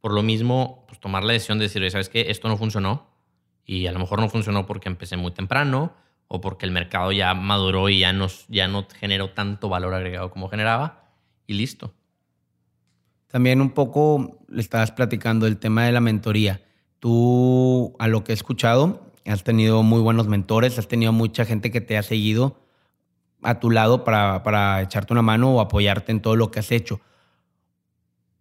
por 0.00 0.12
lo 0.12 0.22
mismo, 0.22 0.84
pues 0.86 1.00
tomar 1.00 1.24
la 1.24 1.32
decisión 1.32 1.58
de 1.58 1.64
decir, 1.64 1.82
"Oye, 1.82 1.90
¿sabes 1.90 2.08
qué? 2.08 2.26
Esto 2.28 2.48
no 2.48 2.56
funcionó. 2.56 3.15
Y 3.66 3.86
a 3.88 3.92
lo 3.92 3.98
mejor 3.98 4.20
no 4.20 4.28
funcionó 4.28 4.64
porque 4.64 4.88
empecé 4.88 5.16
muy 5.16 5.32
temprano 5.32 5.92
o 6.28 6.40
porque 6.40 6.64
el 6.64 6.72
mercado 6.72 7.12
ya 7.12 7.34
maduró 7.34 7.88
y 7.88 7.98
ya, 7.98 8.12
nos, 8.12 8.46
ya 8.48 8.68
no 8.68 8.86
generó 8.98 9.30
tanto 9.30 9.68
valor 9.68 9.92
agregado 9.92 10.30
como 10.30 10.48
generaba. 10.48 11.10
Y 11.46 11.54
listo. 11.54 11.92
También 13.26 13.60
un 13.60 13.70
poco 13.70 14.38
le 14.48 14.60
estabas 14.60 14.92
platicando 14.92 15.46
el 15.46 15.58
tema 15.58 15.84
de 15.84 15.92
la 15.92 16.00
mentoría. 16.00 16.62
Tú, 17.00 17.94
a 17.98 18.08
lo 18.08 18.24
que 18.24 18.32
he 18.32 18.34
escuchado, 18.34 19.12
has 19.26 19.44
tenido 19.44 19.82
muy 19.82 20.00
buenos 20.00 20.28
mentores, 20.28 20.78
has 20.78 20.88
tenido 20.88 21.12
mucha 21.12 21.44
gente 21.44 21.70
que 21.70 21.80
te 21.80 21.98
ha 21.98 22.02
seguido 22.02 22.60
a 23.42 23.60
tu 23.60 23.70
lado 23.70 24.04
para, 24.04 24.42
para 24.42 24.80
echarte 24.80 25.12
una 25.12 25.22
mano 25.22 25.54
o 25.54 25.60
apoyarte 25.60 26.12
en 26.12 26.20
todo 26.20 26.36
lo 26.36 26.50
que 26.50 26.60
has 26.60 26.70
hecho. 26.72 27.00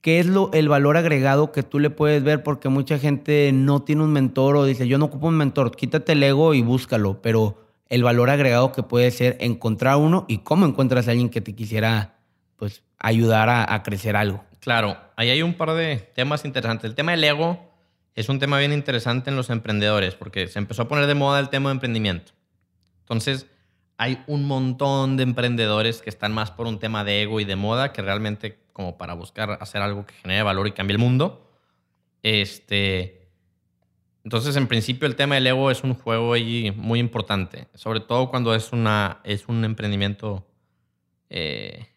¿Qué 0.05 0.19
es 0.19 0.27
lo, 0.27 0.51
el 0.53 0.69
valor 0.69 0.97
agregado 0.97 1.51
que 1.51 1.63
tú 1.63 1.79
le 1.79 1.89
puedes 1.89 2.21
ver? 2.21 2.43
Porque 2.43 2.69
mucha 2.69 2.99
gente 2.99 3.49
no 3.51 3.81
tiene 3.81 4.03
un 4.03 4.13
mentor 4.13 4.55
o 4.55 4.63
dice, 4.63 4.87
yo 4.87 4.99
no 4.99 5.05
ocupo 5.05 5.29
un 5.29 5.35
mentor, 5.35 5.75
quítate 5.75 6.11
el 6.11 6.21
ego 6.21 6.53
y 6.53 6.61
búscalo, 6.61 7.23
pero 7.23 7.65
el 7.89 8.03
valor 8.03 8.29
agregado 8.29 8.71
que 8.71 8.83
puede 8.83 9.09
ser 9.09 9.35
encontrar 9.39 9.95
uno 9.95 10.25
y 10.27 10.43
cómo 10.43 10.67
encuentras 10.67 11.07
a 11.07 11.09
alguien 11.09 11.29
que 11.29 11.41
te 11.41 11.55
quisiera 11.55 12.19
pues, 12.55 12.83
ayudar 12.99 13.49
a, 13.49 13.73
a 13.73 13.81
crecer 13.81 14.15
algo. 14.15 14.43
Claro, 14.59 14.95
ahí 15.15 15.31
hay 15.31 15.41
un 15.41 15.55
par 15.55 15.73
de 15.73 15.97
temas 16.13 16.45
interesantes. 16.45 16.87
El 16.87 16.93
tema 16.93 17.13
del 17.13 17.23
ego 17.23 17.73
es 18.13 18.29
un 18.29 18.37
tema 18.37 18.59
bien 18.59 18.73
interesante 18.73 19.31
en 19.31 19.35
los 19.35 19.49
emprendedores 19.49 20.13
porque 20.13 20.45
se 20.45 20.59
empezó 20.59 20.83
a 20.83 20.87
poner 20.87 21.07
de 21.07 21.15
moda 21.15 21.39
el 21.39 21.49
tema 21.49 21.69
de 21.69 21.73
emprendimiento. 21.73 22.31
Entonces, 22.99 23.47
hay 23.97 24.23
un 24.27 24.45
montón 24.45 25.17
de 25.17 25.23
emprendedores 25.23 26.01
que 26.01 26.09
están 26.09 26.33
más 26.33 26.51
por 26.51 26.67
un 26.67 26.79
tema 26.79 27.03
de 27.03 27.23
ego 27.23 27.39
y 27.39 27.45
de 27.45 27.55
moda 27.55 27.93
que 27.93 28.01
realmente 28.01 28.59
como 28.73 28.97
para 28.97 29.13
buscar 29.13 29.57
hacer 29.61 29.81
algo 29.81 30.05
que 30.05 30.13
genere 30.15 30.43
valor 30.43 30.67
y 30.67 30.73
cambie 30.73 30.95
el 30.95 30.99
mundo. 30.99 31.49
Este, 32.23 33.29
entonces, 34.25 34.55
en 34.57 34.67
principio, 34.67 35.07
el 35.07 35.15
tema 35.15 35.35
del 35.35 35.47
ego 35.47 35.71
es 35.71 35.83
un 35.83 35.93
juego 35.93 36.33
ahí 36.33 36.73
muy 36.75 36.99
importante, 36.99 37.67
sobre 37.75 37.99
todo 37.99 38.29
cuando 38.29 38.53
es, 38.53 38.73
una, 38.73 39.19
es 39.23 39.47
un 39.47 39.63
emprendimiento 39.63 40.45
eh, 41.29 41.87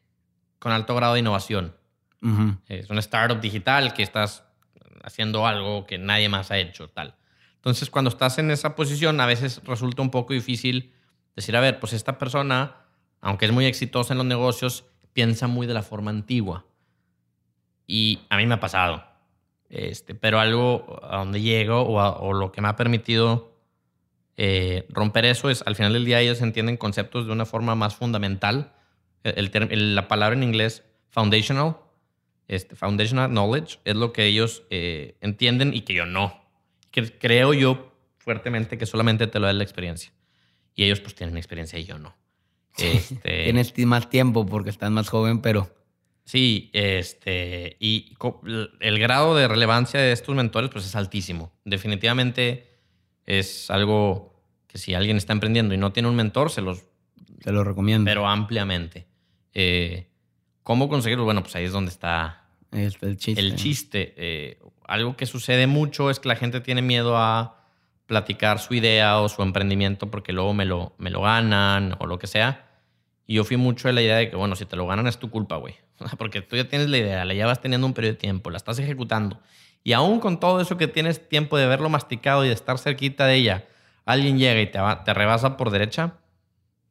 con 0.59 0.71
alto 0.71 0.95
grado 0.95 1.15
de 1.15 1.21
innovación. 1.21 1.75
Ujú. 2.23 2.59
Es 2.69 2.91
una 2.91 3.01
startup 3.01 3.41
digital 3.41 3.95
que 3.95 4.03
estás 4.03 4.45
haciendo 5.03 5.47
algo 5.47 5.87
que 5.87 5.99
nadie 5.99 6.29
más 6.29 6.51
ha 6.51 6.59
hecho, 6.59 6.89
tal. 6.89 7.15
Entonces, 7.57 7.91
cuando 7.91 8.11
estás 8.11 8.39
en 8.39 8.51
esa 8.51 8.77
posición, 8.77 9.21
a 9.21 9.27
veces 9.27 9.63
resulta 9.65 10.03
un 10.03 10.11
poco 10.11 10.33
difícil 10.33 10.93
decir, 11.39 11.57
a 11.57 11.61
ver, 11.61 11.81
pues 11.81 11.93
esta 11.93 12.19
persona, 12.19 12.77
aunque 13.21 13.47
es 13.47 13.53
muy 13.53 13.67
exitosa 13.67 14.15
en 14.15 14.19
los 14.19 14.27
negocios, 14.27 14.85
piensa 15.13 15.47
muy 15.47 15.67
de 15.67 15.75
la 15.75 15.83
forma 15.83 16.11
antigua. 16.11 16.65
Y 17.87 18.21
a 18.29 18.37
mí 18.37 18.47
me 18.47 18.55
ha 18.55 18.61
pasado. 18.61 19.05
Este, 19.71 20.15
pero 20.15 20.41
algo 20.41 20.99
a 21.03 21.19
donde 21.19 21.41
llego 21.41 21.83
o, 21.83 22.33
lo 22.33 22.53
que 22.53 22.61
me 22.63 22.69
ha 22.69 22.77
permitido 22.77 23.55
eh, 24.37 24.87
romper 24.91 25.25
eso 25.25 25.51
es, 25.51 25.63
al 25.67 25.75
final 25.77 25.93
del 25.93 26.05
día, 26.05 26.21
ellos 26.21 26.41
entienden 26.41 26.77
conceptos 26.77 27.27
de 27.27 27.33
una 27.33 27.45
forma 27.45 27.75
más 27.75 27.97
fundamental. 27.97 28.73
Term- 29.25 29.69
el- 29.71 29.95
la 29.95 30.09
palabra 30.09 30.37
en 30.37 30.43
inglés, 30.43 30.85
foundational, 31.11 31.77
este, 32.47 32.77
foundational 32.77 33.31
knowledge, 33.31 33.79
es 33.85 33.97
lo 33.97 34.13
que 34.13 34.25
ellos 34.27 34.63
eh, 34.71 35.17
entienden 35.21 35.75
y 35.75 35.83
que 35.83 35.93
yo 35.95 36.07
no. 36.07 36.41
Que 36.91 37.19
creo 37.19 37.53
yo 37.53 37.93
fuertemente 38.17 38.79
que 38.79 38.87
solamente 38.87 39.27
te 39.27 39.39
lo 39.41 39.47
da 39.47 39.53
la 39.53 39.65
experiencia. 39.65 40.13
Y 40.79 40.85
ellos 40.85 41.01
pues 41.01 41.17
tienen 41.17 41.37
experiencia 41.37 41.77
y 41.77 41.85
yo 41.85 41.99
no. 41.99 42.15
Este, 42.79 43.19
Tienes 43.45 43.73
ti- 43.73 43.85
más 43.85 44.09
tiempo 44.09 44.47
porque 44.47 44.71
estás 44.71 44.93
más 44.93 45.09
joven, 45.09 45.43
pero 45.43 45.75
Sí, 46.25 46.71
este, 46.73 47.77
y 47.81 48.15
el 48.81 48.99
grado 48.99 49.35
de 49.35 49.49
relevancia 49.49 49.99
de 49.99 50.13
estos 50.13 50.37
mentores 50.37 50.71
pues 50.71 50.85
es 50.87 50.95
altísimo. 50.95 51.53
Definitivamente 51.65 52.69
es 53.27 53.71
algo 53.71 54.41
que 54.69 54.79
si 54.79 54.95
alguien 54.95 55.17
está 55.17 55.33
emprendiendo 55.33 55.75
y 55.75 55.79
no 55.79 55.91
tiene 55.93 56.09
un 56.09 56.15
mentor, 56.15 56.51
se 56.51 56.61
los... 56.61 56.85
Se 57.43 57.51
lo 57.51 57.65
recomiendo. 57.65 58.05
Pero 58.09 58.29
ampliamente. 58.29 59.09
Eh, 59.55 60.11
¿Cómo 60.63 60.89
conseguirlo? 60.89 61.25
Bueno, 61.25 61.43
pues 61.43 61.57
ahí 61.57 61.65
es 61.65 61.73
donde 61.73 61.91
está 61.91 62.45
el, 62.71 63.17
chiste. 63.17 63.41
El 63.41 63.57
chiste. 63.57 64.15
Eh, 64.19 64.59
algo 64.87 65.17
que 65.17 65.27
sucede 65.27 65.67
mucho 65.67 66.11
es 66.11 66.21
que 66.21 66.29
la 66.29 66.37
gente 66.37 66.61
tiene 66.61 66.83
miedo 66.83 67.17
a 67.17 67.58
platicar 68.09 68.59
su 68.59 68.73
idea 68.73 69.21
o 69.21 69.29
su 69.29 69.43
emprendimiento 69.43 70.11
porque 70.11 70.33
luego 70.33 70.55
me 70.55 70.65
lo, 70.65 70.95
me 70.97 71.11
lo 71.11 71.21
ganan 71.21 71.95
o 72.01 72.07
lo 72.07 72.19
que 72.19 72.27
sea. 72.27 72.67
Y 73.27 73.35
yo 73.35 73.45
fui 73.45 73.59
mucho 73.59 73.87
de 73.87 73.93
la 73.93 74.01
idea 74.01 74.17
de 74.17 74.31
que, 74.31 74.37
bueno, 74.37 74.57
si 74.57 74.65
te 74.65 74.77
lo 74.77 74.87
ganan 74.87 75.07
es 75.07 75.19
tu 75.19 75.31
culpa, 75.31 75.57
güey. 75.57 75.75
Porque 76.19 76.41
tú 76.41 76.57
ya 76.57 76.67
tienes 76.67 76.89
la 76.89 76.97
idea, 76.97 77.25
la 77.27 77.35
llevas 77.35 77.61
teniendo 77.61 77.87
un 77.87 77.93
periodo 77.93 78.15
de 78.15 78.19
tiempo, 78.19 78.51
la 78.51 78.57
estás 78.57 78.79
ejecutando. 78.79 79.39
Y 79.85 79.93
aún 79.93 80.21
con 80.21 80.41
todo 80.41 80.63
eso 80.63 80.79
que 80.79 80.89
tienes 80.89 81.29
tiempo 81.29 81.59
de 81.59 81.67
verlo 81.67 81.91
masticado 81.91 82.47
y 82.47 82.49
de 82.49 82.55
estar 82.55 82.79
cerquita 82.79 83.27
de 83.27 83.35
ella, 83.35 83.67
alguien 84.07 84.39
llega 84.39 84.61
y 84.63 84.67
te, 84.67 84.79
te 85.05 85.15
rebasa 85.15 85.59
por 85.59 85.71
derecha. 85.71 86.15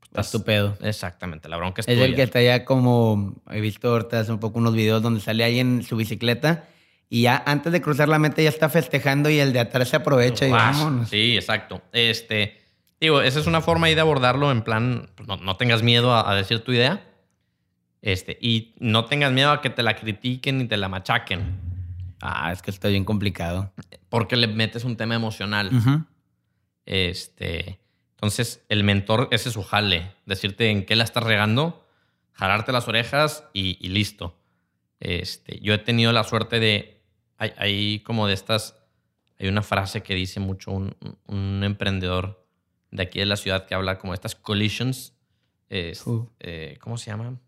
Estás 0.03 0.31
tu 0.31 0.43
Exactamente, 0.81 1.49
la 1.49 1.57
bronca 1.57 1.81
es 1.81 1.87
Es 1.87 1.99
el 1.99 2.15
que 2.15 2.21
está 2.21 2.41
ya 2.43 2.63
como, 2.63 3.33
he 3.49 3.59
visto 3.59 3.89
ahorita 3.89 4.19
hace 4.19 4.31
un 4.31 4.39
poco 4.39 4.59
unos 4.59 4.73
videos 4.73 5.01
donde 5.01 5.19
sale 5.19 5.43
alguien 5.43 5.77
en 5.77 5.83
su 5.83 5.95
bicicleta 5.95 6.65
y 7.09 7.23
ya 7.23 7.41
antes 7.45 7.71
de 7.71 7.81
cruzar 7.81 8.09
la 8.09 8.19
meta 8.19 8.41
ya 8.41 8.49
está 8.49 8.69
festejando 8.69 9.29
y 9.29 9.39
el 9.39 9.53
de 9.53 9.59
atrás 9.59 9.89
se 9.89 9.95
aprovecha 9.95 10.47
y 10.47 10.51
vámonos. 10.51 11.09
Sí, 11.09 11.35
exacto. 11.35 11.81
Este, 11.93 12.61
digo, 12.99 13.21
esa 13.21 13.39
es 13.39 13.47
una 13.47 13.61
forma 13.61 13.87
ahí 13.87 13.95
de 13.95 14.01
abordarlo 14.01 14.51
en 14.51 14.61
plan, 14.61 15.09
pues 15.15 15.27
no, 15.27 15.55
tengas 15.55 15.83
miedo 15.83 16.13
a, 16.13 16.35
decir 16.35 16.59
tu 16.59 16.73
idea. 16.73 17.03
Este, 18.01 18.37
y 18.41 18.73
no 18.79 19.05
tengas 19.05 19.31
miedo 19.31 19.51
a 19.51 19.61
que 19.61 19.69
te 19.69 19.83
la 19.83 19.95
critiquen 19.95 20.57
ni 20.57 20.65
te 20.65 20.75
la 20.75 20.89
machaquen. 20.89 21.59
Ah, 22.21 22.51
es 22.51 22.61
que 22.61 22.71
está 22.71 22.89
bien 22.89 23.05
complicado. 23.05 23.71
Porque 24.09 24.35
le 24.35 24.47
metes 24.47 24.83
un 24.83 24.97
tema 24.97 25.15
emocional. 25.15 25.71
Este, 26.85 27.79
entonces 28.15 28.65
el 28.67 28.83
mentor, 28.83 29.29
ese 29.31 29.49
es 29.49 29.53
su 29.53 29.63
jale, 29.63 30.11
decirte 30.25 30.69
en 30.71 30.85
qué 30.85 30.95
la 30.95 31.05
estás 31.05 31.23
regando, 31.23 31.85
jalarte 32.33 32.71
las 32.73 32.87
orejas 32.87 33.45
y, 33.53 33.77
y 33.79 33.89
listo. 33.89 34.37
Este, 34.99 35.59
yo 35.61 35.73
he 35.73 35.77
tenido 35.77 36.11
la 36.11 36.23
suerte 36.23 36.59
de 36.59 36.96
hay, 37.37 37.99
como 37.99 38.27
de 38.27 38.33
estas, 38.33 38.75
hay 39.39 39.47
una 39.47 39.61
frase 39.61 40.01
que 40.01 40.15
dice 40.15 40.39
mucho 40.39 40.71
un, 40.71 40.95
un, 41.27 41.63
emprendedor 41.63 42.45
de 42.91 43.03
aquí 43.03 43.19
de 43.19 43.25
la 43.25 43.35
ciudad 43.35 43.65
que 43.65 43.75
habla 43.75 43.99
como 43.99 44.13
de 44.13 44.15
estas 44.15 44.35
collisions. 44.35 45.13
Eh, 45.69 46.77
¿Cómo 46.79 46.97
se 46.97 47.11
llama? 47.11 47.39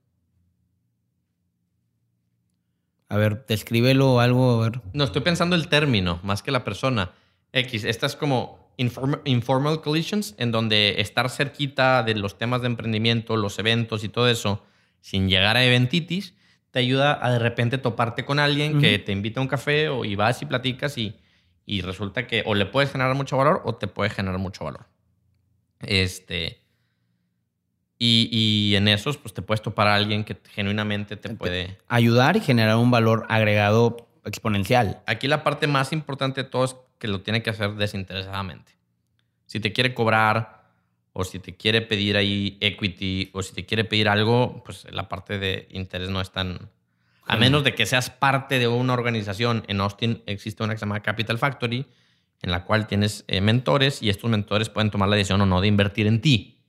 A 3.10 3.18
ver, 3.18 3.46
descríbelo 3.48 4.14
o 4.14 4.20
algo, 4.20 4.62
a 4.62 4.70
ver. 4.70 4.82
No, 4.94 5.04
estoy 5.04 5.22
pensando 5.22 5.56
el 5.56 5.68
término 5.68 6.20
más 6.24 6.44
que 6.44 6.52
la 6.52 6.64
persona. 6.64 7.12
X, 7.52 7.84
estas 7.84 8.16
como 8.16 8.70
informal 8.78 9.82
collisions, 9.82 10.36
en 10.38 10.52
donde 10.52 11.02
estar 11.02 11.30
cerquita 11.30 12.04
de 12.04 12.16
los 12.16 12.38
temas 12.38 12.62
de 12.62 12.68
emprendimiento, 12.68 13.36
los 13.36 13.58
eventos 13.60 14.04
y 14.04 14.10
todo 14.10 14.30
eso, 14.30 14.64
sin 15.02 15.28
llegar 15.28 15.58
a 15.58 15.66
eventitis, 15.66 16.36
te 16.72 16.80
ayuda 16.80 17.20
a 17.26 17.32
de 17.32 17.40
repente 17.40 17.78
toparte 17.78 18.26
con 18.26 18.40
alguien 18.40 18.80
que 18.80 19.00
te 19.00 19.12
invita 19.12 19.40
a 19.40 19.44
un 19.44 19.48
café 19.48 19.90
o 19.90 20.06
y 20.06 20.16
vas 20.16 20.42
y 20.42 20.46
platicas 20.46 20.98
y, 20.98 21.20
y 21.66 21.82
resulta 21.82 22.28
que 22.28 22.44
o 22.46 22.56
le 22.56 22.66
puedes 22.66 22.92
generar 22.92 23.16
mucho 23.16 23.38
valor 23.38 23.62
o 23.66 23.76
te 23.76 23.88
puede 23.88 24.10
generar 24.10 24.40
mucho 24.40 24.66
valor. 24.66 24.86
Este. 25.80 26.62
Y, 27.98 28.30
y, 28.32 28.76
en 28.76 28.88
esos, 28.88 29.18
pues 29.18 29.34
te 29.34 29.42
puedes 29.42 29.62
topar 29.62 29.88
a 29.88 29.96
alguien 29.96 30.24
que 30.24 30.38
genuinamente 30.52 31.18
te 31.18 31.30
puede. 31.36 31.78
Ayudar 31.90 32.38
y 32.38 32.40
generar 32.40 32.78
un 32.78 32.92
valor 32.92 33.26
agregado 33.28 34.08
exponencial. 34.24 35.02
Aquí 35.06 35.28
la 35.28 35.44
parte 35.44 35.68
más 35.68 35.92
importante 35.92 36.44
de 36.44 36.50
todo 36.50 36.64
es 36.64 36.76
que 36.98 37.10
lo 37.10 37.22
tiene 37.22 37.44
que 37.44 37.50
hacer 37.50 37.76
desinteresadamente. 37.76 38.72
Si 39.48 39.60
te 39.60 39.74
quiere 39.74 39.94
cobrar, 39.94 40.59
o 41.20 41.26
si 41.26 41.40
te 41.40 41.58
quiere 41.58 41.82
pedir 41.82 42.16
ahí 42.16 42.58
equity, 42.62 43.30
o 43.34 43.44
si 43.44 43.54
te 43.54 43.66
quiere 43.66 43.84
pedir 43.84 44.08
algo, 44.08 44.64
pues 44.64 44.88
la 44.90 45.10
parte 45.10 45.38
de 45.38 45.68
interés 45.72 46.10
no 46.10 46.22
es 46.22 46.32
tan... 46.32 46.70
A 47.26 47.36
menos 47.36 47.66
de 47.66 47.76
que 47.76 47.86
seas 47.86 48.10
parte 48.10 48.58
de 48.58 48.70
una 48.70 48.94
organización. 48.94 49.66
En 49.68 49.82
Austin 49.82 50.24
existe 50.28 50.64
una 50.64 50.74
que 50.74 50.80
se 50.80 50.86
llama 50.86 51.02
Capital 51.02 51.38
Factory, 51.38 51.86
en 52.42 52.52
la 52.52 52.64
cual 52.64 52.88
tienes 52.88 53.26
eh, 53.28 53.42
mentores 53.42 54.02
y 54.02 54.10
estos 54.10 54.30
mentores 54.30 54.70
pueden 54.70 54.92
tomar 54.92 55.10
la 55.10 55.18
decisión 55.18 55.42
o 55.42 55.46
no 55.46 55.60
de 55.60 55.68
invertir 55.68 56.08
en 56.08 56.22
ti. 56.22 56.62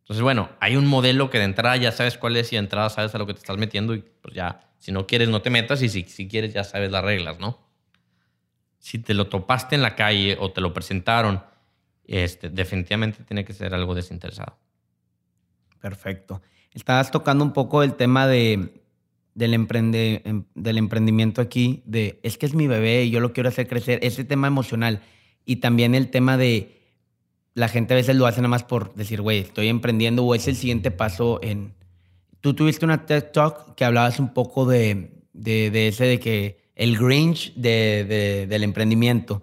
Entonces, 0.00 0.22
bueno, 0.22 0.50
hay 0.60 0.76
un 0.76 0.86
modelo 0.86 1.30
que 1.30 1.38
de 1.38 1.44
entrada 1.44 1.76
ya 1.76 1.90
sabes 1.90 2.18
cuál 2.18 2.36
es 2.36 2.52
y 2.52 2.56
de 2.56 2.60
entrada 2.60 2.90
sabes 2.90 3.14
a 3.14 3.18
lo 3.18 3.26
que 3.26 3.32
te 3.32 3.40
estás 3.40 3.56
metiendo 3.56 3.94
y 3.94 4.04
pues 4.20 4.34
ya, 4.34 4.60
si 4.78 4.92
no 4.92 5.06
quieres, 5.06 5.30
no 5.30 5.40
te 5.40 5.48
metas 5.48 5.80
y 5.80 5.88
si, 5.88 6.02
si 6.02 6.28
quieres 6.28 6.52
ya 6.52 6.64
sabes 6.64 6.92
las 6.92 7.02
reglas, 7.02 7.38
¿no? 7.38 7.58
Si 8.78 8.98
te 8.98 9.14
lo 9.14 9.28
topaste 9.28 9.74
en 9.74 9.82
la 9.82 9.96
calle 9.96 10.36
o 10.38 10.52
te 10.52 10.60
lo 10.60 10.74
presentaron 10.74 11.42
este, 12.04 12.50
definitivamente 12.50 13.24
tiene 13.24 13.44
que 13.44 13.52
ser 13.52 13.74
algo 13.74 13.94
desinteresado. 13.94 14.56
Perfecto. 15.80 16.42
Estabas 16.72 17.10
tocando 17.10 17.44
un 17.44 17.52
poco 17.52 17.82
el 17.82 17.94
tema 17.94 18.26
de, 18.26 18.82
del, 19.34 19.54
emprende, 19.54 20.22
em, 20.24 20.44
del 20.54 20.78
emprendimiento 20.78 21.40
aquí, 21.40 21.82
de 21.86 22.20
es 22.22 22.38
que 22.38 22.46
es 22.46 22.54
mi 22.54 22.66
bebé 22.66 23.04
y 23.04 23.10
yo 23.10 23.20
lo 23.20 23.32
quiero 23.32 23.48
hacer 23.48 23.66
crecer, 23.66 23.98
ese 24.02 24.24
tema 24.24 24.46
emocional 24.46 25.02
y 25.44 25.56
también 25.56 25.94
el 25.94 26.10
tema 26.10 26.36
de 26.36 26.80
la 27.54 27.68
gente 27.68 27.94
a 27.94 27.96
veces 27.96 28.16
lo 28.16 28.26
hace 28.26 28.40
nada 28.40 28.48
más 28.48 28.62
por 28.62 28.94
decir, 28.94 29.20
güey, 29.20 29.38
estoy 29.40 29.68
emprendiendo 29.68 30.24
o 30.24 30.34
es 30.34 30.46
el 30.48 30.56
siguiente 30.56 30.90
paso 30.90 31.40
en... 31.42 31.74
Tú 32.40 32.54
tuviste 32.54 32.84
una 32.84 33.04
TED 33.04 33.24
Talk 33.32 33.74
que 33.74 33.84
hablabas 33.84 34.18
un 34.18 34.32
poco 34.32 34.64
de, 34.64 35.10
de, 35.32 35.88
ese, 35.88 36.04
de 36.04 36.20
que 36.20 36.60
el 36.74 36.96
Grinch 36.96 37.52
de, 37.54 38.46
del 38.48 38.62
emprendimiento. 38.62 39.42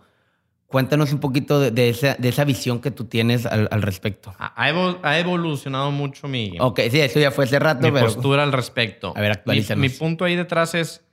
Cuéntanos 0.67 1.13
un 1.13 1.21
poquito 1.21 1.62
de, 1.62 1.89
esa, 1.89 2.43
visión 2.43 2.82
que 2.82 2.91
tú 2.91 3.06
tienes 3.06 3.45
al, 3.45 3.82
respecto. 3.82 4.36
Ha, 4.38 5.17
evolucionado 5.17 5.91
mucho 5.91 6.27
mi. 6.27 6.58
Ok, 6.60 6.82
sí, 6.91 6.99
eso 6.99 7.21
ya 7.21 7.32
fue 7.32 7.45
hace 7.45 7.58
rato, 7.58 7.89
mi 7.89 7.97
postura 7.97 8.43
al 8.43 8.51
respecto. 8.51 9.13
A 9.15 9.21
ver, 9.21 9.32
actualízanos. 9.32 9.80
Mi, 9.80 9.88
punto 9.88 10.25
ahí 10.25 10.36
detrás 10.36 10.75
es. 10.75 11.06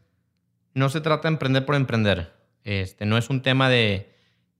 No 0.74 0.88
se 0.88 1.00
trata 1.00 1.28
de 1.28 1.34
emprender 1.34 1.64
por 1.64 1.76
emprender. 1.76 2.32
Este, 2.64 3.06
no 3.06 3.16
es 3.16 3.30
un 3.30 3.42
tema 3.42 3.68
de, 3.68 4.12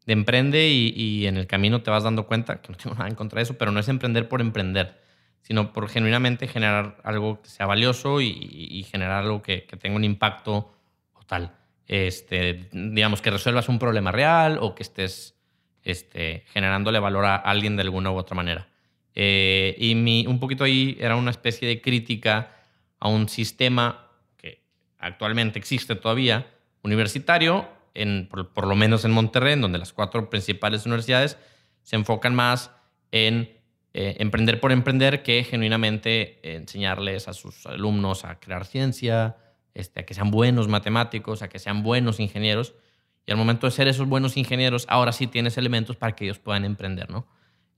emprende 0.07 0.68
y, 0.68 1.26
en 1.26 1.38
el 1.38 1.48
camino 1.48 1.83
te 1.83 1.90
vas 1.90 2.04
dando 2.04 2.28
cuenta, 2.28 2.62
que 2.62 2.70
no 2.70 2.78
tengo 2.78 2.94
nada 2.94 3.09
en 3.09 3.16
contra 3.16 3.38
de 3.38 3.42
eso, 3.42 3.59
pero 3.59 3.72
no 3.72 3.80
es 3.80 3.88
emprender 3.88 4.28
por 4.28 4.40
emprender, 4.40 5.02
sino 5.42 5.72
por 5.72 5.88
genuinamente 5.88 6.46
generar 6.46 6.98
algo 7.02 7.42
que 7.42 7.48
sea 7.48 7.66
valioso 7.66 8.20
y, 8.20 8.87
generar 8.88 9.24
algo 9.24 9.42
que, 9.42 9.64
que 9.64 9.76
tenga 9.76 9.96
un 9.96 10.04
impacto 10.04 10.72
o 11.14 11.22
tal 11.26 11.52
este, 11.87 12.68
digamos, 12.73 13.20
que 13.20 13.31
resuelvas 13.31 13.68
un 13.68 13.79
problema 13.79 14.12
real 14.12 14.59
o 14.61 14.75
que 14.75 14.83
estés 14.83 15.35
este, 15.83 16.44
generándole 16.53 16.99
valor 16.99 17.25
a 17.27 17.37
alguien 17.37 17.77
de 17.77 17.83
alguna 17.83 18.11
u 18.11 18.16
otra 18.16 18.35
manera. 18.35 18.68
Eh, 19.14 19.77
y 19.79 19.94
mi, 19.94 20.27
un 20.27 20.40
poquito 20.40 20.64
ahí 20.64 20.97
era 20.99 21.16
una 21.16 21.31
especie 21.31 21.68
de 21.68 21.81
crítica 21.81 22.57
a 22.99 23.09
un 23.09 23.29
sistema 23.29 24.11
que 24.37 24.62
actualmente 24.99 25.59
existe 25.59 25.94
todavía, 25.94 26.47
universitario, 26.83 27.68
en, 27.94 28.29
por, 28.29 28.66
lo 28.66 28.75
menos 28.75 29.05
en 29.05 29.12
Monterrey, 29.12 29.53
en 29.53 29.61
donde 29.61 29.79
las 29.79 29.92
cuatro 29.92 30.29
principales 30.29 30.85
universidades 30.85 31.38
se 31.83 31.97
enfocan 31.97 32.35
más 32.35 32.73
en 33.12 33.57
eh, 33.92 34.16
emprender 34.18 34.59
por 34.59 34.73
emprender 34.73 35.23
que 35.23 35.44
genuinamente 35.44 36.40
enseñarles 36.57 37.29
a 37.29 37.33
sus 37.33 37.66
alumnos 37.66 38.25
a 38.25 38.40
crear 38.40 38.64
ciencia, 38.64 39.37
este, 39.74 40.00
a 40.00 40.06
que 40.06 40.14
sean 40.14 40.30
buenos 40.30 40.68
matemáticos, 40.68 41.42
a 41.42 41.48
que 41.48 41.58
sean 41.58 41.82
buenos 41.82 42.20
ingenieros. 42.20 42.74
Y 43.26 43.32
al 43.32 43.37
momento 43.37 43.66
de 43.66 43.72
ser 43.72 43.88
esos 43.88 44.08
buenos 44.08 44.37
ingenieros, 44.37 44.87
ahora 44.88 45.12
sí 45.12 45.26
tienes 45.26 45.58
elementos 45.58 45.96
para 45.96 46.14
que 46.14 46.24
ellos 46.24 46.38
puedan 46.38 46.64
emprender, 46.64 47.10
¿no? 47.10 47.26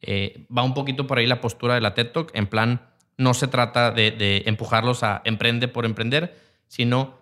Eh, 0.03 0.47
va 0.57 0.63
un 0.63 0.75
poquito 0.75 1.07
por 1.07 1.19
ahí 1.19 1.27
la 1.27 1.41
postura 1.41 1.75
de 1.75 1.81
la 1.81 1.95
TED 1.95 2.13
Talk, 2.13 2.31
en 2.35 2.47
plan, 2.47 2.91
no 3.17 3.33
se 3.33 3.49
trata 3.49 3.91
de, 3.91 4.43
empujarlos 4.47 5.03
a 5.03 5.23
emprender 5.25 5.73
por 5.73 5.87
emprender, 5.87 6.37
sino 6.69 7.19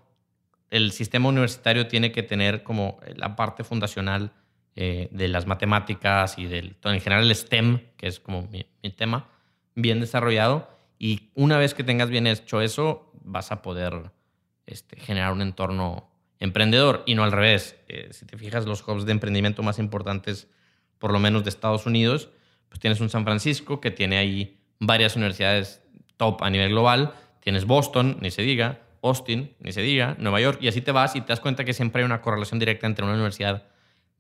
el 0.71 0.91
sistema 0.91 1.29
universitario 1.29 1.87
tiene 1.87 2.11
que 2.11 2.23
tener 2.23 2.65
como 2.65 2.99
la 3.15 3.37
parte 3.37 3.63
fundacional 3.63 4.33
eh, 4.75 5.09
de 5.13 5.29
las 5.29 5.47
matemáticas 5.47 6.37
y 6.37 6.47
del, 6.47 6.77
en 6.83 7.01
general 7.01 7.25
el 7.25 7.35
STEM, 7.35 7.79
que 7.97 8.09
es 8.09 8.19
como 8.19 8.43
mi, 8.49 8.67
mi, 8.83 8.91
tema, 8.91 9.29
bien 9.77 10.01
desarrollado. 10.01 10.69
Y 10.99 11.31
una 11.35 11.59
vez 11.59 11.75
que 11.75 11.85
tengas 11.85 12.11
bien 12.11 12.27
hecho 12.27 12.61
eso, 12.61 13.13
vas 13.23 13.53
a 13.53 13.63
poder 13.63 14.11
este, 14.67 14.99
generar 15.01 15.33
un 15.33 15.43
entorno 15.43 16.11
emprendedor 16.41 17.03
y 17.07 17.15
no 17.15 17.25
al 17.25 17.33
revés. 17.33 17.77
Eh, 17.89 18.09
si 18.13 18.27
te 18.27 18.37
fijas, 18.37 18.67
los 18.67 18.87
hubs 18.87 19.05
de 19.07 19.13
emprendimiento 19.13 19.63
más 19.63 19.79
importantes, 19.79 20.49
por 20.99 21.13
lo 21.13 21.19
menos 21.19 21.45
de 21.45 21.51
Estados 21.51 21.87
Unidos, 21.87 22.31
pues 22.69 22.81
tienes 22.81 23.01
un 23.01 23.11
San 23.11 23.25
Francisco 23.25 23.81
que 23.81 23.91
tiene 23.91 24.19
ahí 24.19 24.59
varias 24.81 25.17
universidades 25.17 25.83
top 26.17 26.43
a 26.43 26.51
nivel 26.51 26.71
global, 26.71 27.15
tienes 27.41 27.65
Boston, 27.65 28.19
ni 28.21 28.31
se 28.31 28.43
diga, 28.43 28.81
Austin, 29.03 29.55
ni 29.61 29.73
se 29.73 29.83
diga, 29.83 30.17
Nueva 30.19 30.41
York, 30.41 30.59
y 30.61 30.69
así 30.69 30.81
te 30.81 30.93
vas 30.93 31.15
y 31.15 31.21
te 31.21 31.29
das 31.29 31.41
cuenta 31.41 31.65
que 31.65 31.75
siempre 31.75 32.03
hay 32.03 32.07
una 32.07 32.21
correlación 32.21 32.59
directa 32.59 32.87
entre 32.87 33.05
una 33.05 33.15
universidad 33.15 33.65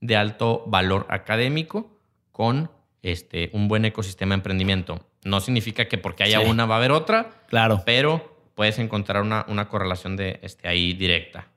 de 0.00 0.16
alto 0.16 0.64
valor 0.66 1.06
académico 1.08 1.98
con 2.32 2.70
este, 3.02 3.50
un 3.52 3.68
buen 3.68 3.84
ecosistema 3.84 4.30
de 4.30 4.36
emprendimiento. 4.36 5.06
No 5.24 5.40
significa 5.40 5.88
que 5.88 5.96
porque 5.96 6.24
haya 6.24 6.40
una 6.40 6.66
va 6.66 6.74
a 6.74 6.78
haber 6.78 6.92
otra, 6.92 7.30
claro. 7.48 7.82
pero 7.86 8.33
puedes 8.54 8.78
encontrar 8.78 9.22
una, 9.22 9.44
una 9.48 9.68
correlación 9.68 10.16
de 10.16 10.40
este, 10.42 10.68
ahí 10.68 10.94
directa. 10.94 11.48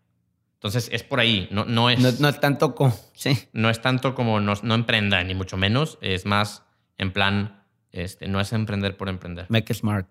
Entonces 0.55 0.89
es 0.91 1.03
por 1.03 1.19
ahí, 1.19 1.47
no, 1.51 1.65
no 1.65 1.89
es... 1.89 1.99
No, 1.99 2.11
no 2.19 2.29
es 2.29 2.39
tanto 2.39 2.73
como... 2.73 2.93
Sí. 3.13 3.37
No 3.53 3.69
es 3.69 3.81
tanto 3.81 4.15
como 4.15 4.39
no, 4.39 4.53
no 4.63 4.75
emprenda, 4.75 5.23
ni 5.23 5.35
mucho 5.35 5.55
menos. 5.55 5.99
Es 6.01 6.25
más 6.25 6.63
en 6.97 7.11
plan, 7.11 7.63
este, 7.91 8.27
no 8.27 8.39
es 8.39 8.51
emprender 8.53 8.97
por 8.97 9.09
emprender. 9.09 9.45
Make 9.49 9.71
it 9.71 9.77
smart. 9.77 10.07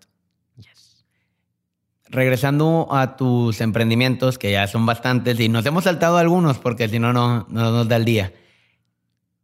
Regresando 2.09 2.87
a 2.89 3.17
tus 3.17 3.59
emprendimientos, 3.59 4.37
que 4.37 4.53
ya 4.53 4.65
son 4.67 4.85
bastantes, 4.85 5.37
y 5.41 5.49
nos 5.49 5.65
hemos 5.65 5.83
saltado 5.83 6.17
algunos 6.17 6.57
porque 6.57 6.87
si 6.87 6.99
no, 6.99 7.11
no 7.11 7.45
nos 7.49 7.87
da 7.89 7.97
el 7.97 8.05
día. 8.05 8.31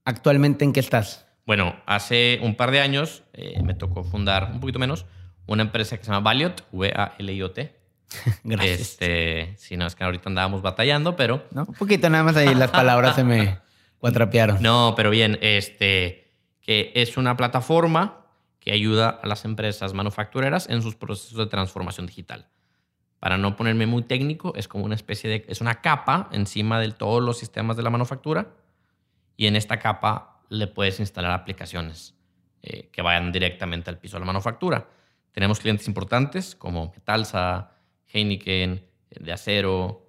¿Actualmente 0.05 0.63
en 0.63 0.71
qué 0.71 0.79
estás? 0.79 1.27
Bueno, 1.45 1.75
hace 1.85 2.39
un 2.41 2.55
par 2.55 2.71
de 2.71 2.79
años 2.79 3.23
eh, 3.33 3.61
me 3.61 3.73
tocó 3.73 4.05
fundar, 4.05 4.51
un 4.53 4.61
poquito 4.61 4.79
menos, 4.79 5.05
una 5.45 5.63
empresa 5.63 5.97
que 5.97 6.03
se 6.03 6.11
llama 6.11 6.23
Valiot, 6.23 6.67
V-A-L-I-O-T. 6.71 7.75
Gracias. 8.43 8.79
Este, 8.79 9.53
si 9.57 9.77
no, 9.77 9.87
es 9.87 9.95
que 9.95 10.03
ahorita 10.03 10.29
andábamos 10.29 10.61
batallando, 10.61 11.15
pero... 11.15 11.45
No, 11.51 11.65
un 11.67 11.73
poquito 11.73 12.09
nada 12.09 12.23
más 12.23 12.35
ahí 12.35 12.53
las 12.53 12.71
palabras 12.71 13.15
se 13.15 13.23
me 13.23 13.59
cuatrapearon. 13.99 14.61
No, 14.61 14.93
pero 14.95 15.09
bien, 15.09 15.39
este, 15.41 16.31
que 16.61 16.91
es 16.95 17.17
una 17.17 17.35
plataforma 17.37 18.23
que 18.59 18.71
ayuda 18.71 19.09
a 19.09 19.27
las 19.27 19.43
empresas 19.45 19.93
manufactureras 19.93 20.69
en 20.69 20.81
sus 20.81 20.95
procesos 20.95 21.37
de 21.37 21.47
transformación 21.47 22.07
digital. 22.07 22.47
Para 23.19 23.37
no 23.37 23.55
ponerme 23.55 23.85
muy 23.85 24.03
técnico, 24.03 24.53
es 24.55 24.67
como 24.67 24.85
una 24.85 24.95
especie 24.95 25.29
de, 25.29 25.45
es 25.47 25.61
una 25.61 25.81
capa 25.81 26.29
encima 26.31 26.79
de 26.79 26.91
todos 26.91 27.21
los 27.21 27.37
sistemas 27.37 27.77
de 27.77 27.83
la 27.83 27.89
manufactura 27.89 28.47
y 29.37 29.47
en 29.47 29.55
esta 29.55 29.79
capa 29.79 30.41
le 30.49 30.67
puedes 30.67 30.99
instalar 30.99 31.31
aplicaciones 31.31 32.15
eh, 32.61 32.89
que 32.91 33.01
vayan 33.01 33.31
directamente 33.31 33.89
al 33.89 33.97
piso 33.97 34.17
de 34.17 34.21
la 34.21 34.25
manufactura. 34.25 34.87
Tenemos 35.33 35.59
clientes 35.59 35.87
importantes 35.87 36.55
como 36.55 36.93
Metalsa, 36.95 37.71
Heineken, 38.07 38.85
de 39.09 39.33
acero, 39.33 40.07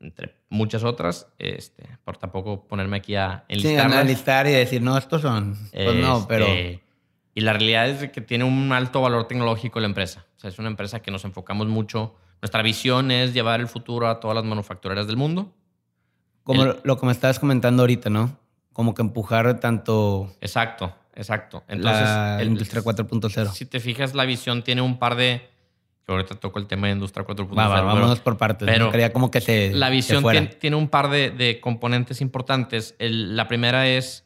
entre 0.00 0.34
muchas 0.48 0.84
otras, 0.84 1.28
este, 1.38 1.84
por 2.04 2.16
tampoco 2.16 2.66
ponerme 2.66 2.96
aquí 2.96 3.14
a 3.14 3.44
enlistar. 3.48 4.46
Sí, 4.46 4.52
y 4.52 4.56
decir, 4.56 4.82
no, 4.82 4.96
estos 4.96 5.22
son. 5.22 5.56
Pues 5.72 5.94
no, 5.96 6.16
este, 6.16 6.28
pero. 6.28 6.46
Y 7.34 7.42
la 7.42 7.52
realidad 7.52 7.88
es 7.90 8.10
que 8.10 8.22
tiene 8.22 8.44
un 8.44 8.72
alto 8.72 9.02
valor 9.02 9.28
tecnológico 9.28 9.78
la 9.78 9.86
empresa. 9.86 10.24
O 10.36 10.40
sea, 10.40 10.48
es 10.48 10.58
una 10.58 10.68
empresa 10.68 11.00
que 11.00 11.10
nos 11.10 11.24
enfocamos 11.26 11.66
mucho. 11.66 12.14
Nuestra 12.40 12.62
visión 12.62 13.10
es 13.10 13.34
llevar 13.34 13.60
el 13.60 13.68
futuro 13.68 14.08
a 14.08 14.20
todas 14.20 14.34
las 14.34 14.44
manufactureras 14.44 15.06
del 15.06 15.18
mundo. 15.18 15.52
Como 16.44 16.64
lo 16.64 16.98
que 16.98 17.04
me 17.06 17.12
estabas 17.12 17.38
comentando 17.38 17.82
ahorita, 17.82 18.08
¿no? 18.08 18.38
Como 18.72 18.94
que 18.94 19.02
empujar 19.02 19.60
tanto. 19.60 20.34
Exacto, 20.40 20.94
exacto. 21.16 21.64
Entonces, 21.68 22.04
la 22.04 22.44
industria 22.44 22.82
4.0. 22.82 23.52
Si 23.52 23.66
te 23.66 23.80
fijas, 23.80 24.14
la 24.14 24.24
visión 24.24 24.62
tiene 24.62 24.82
un 24.82 24.98
par 24.98 25.16
de 25.16 25.48
que 26.06 26.12
ahorita 26.12 26.36
toco 26.36 26.60
el 26.60 26.66
tema 26.66 26.86
de 26.86 26.92
Industria 26.92 27.26
4.0. 27.26 27.48
vámonos 27.48 28.20
por 28.20 28.38
partes. 28.38 28.66
Pero 28.66 28.92
quería 28.92 29.12
como 29.12 29.30
que 29.30 29.40
se. 29.40 29.72
La 29.72 29.90
visión 29.90 30.24
tiene, 30.60 30.76
un 30.76 30.88
par 30.88 31.10
de, 31.10 31.58
componentes 31.60 32.20
importantes. 32.20 32.94
la 32.98 33.48
primera 33.48 33.88
es 33.88 34.24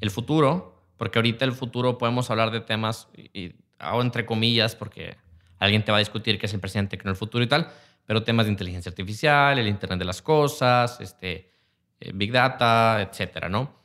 el 0.00 0.10
futuro, 0.10 0.84
porque 0.98 1.18
ahorita 1.18 1.44
el 1.46 1.52
futuro 1.52 1.96
podemos 1.96 2.30
hablar 2.30 2.50
de 2.50 2.60
temas, 2.60 3.08
y, 3.16 3.54
hago 3.78 4.02
entre 4.02 4.26
comillas, 4.26 4.76
porque 4.76 5.16
alguien 5.58 5.84
te 5.84 5.90
va 5.90 5.98
a 5.98 6.00
discutir 6.00 6.38
qué 6.38 6.46
es 6.46 6.54
el 6.54 6.60
presente, 6.60 6.98
qué 6.98 7.04
no 7.04 7.10
el 7.10 7.16
futuro 7.16 7.42
y 7.42 7.46
tal, 7.46 7.68
pero 8.04 8.22
temas 8.22 8.46
de 8.46 8.52
inteligencia 8.52 8.90
artificial, 8.90 9.58
el 9.58 9.68
Internet 9.68 9.98
de 9.98 10.04
las 10.04 10.20
cosas, 10.20 11.00
este, 11.00 11.50
eh, 11.98 12.10
Big 12.12 12.30
Data, 12.30 13.00
etcétera, 13.00 13.48
¿no? 13.48 13.81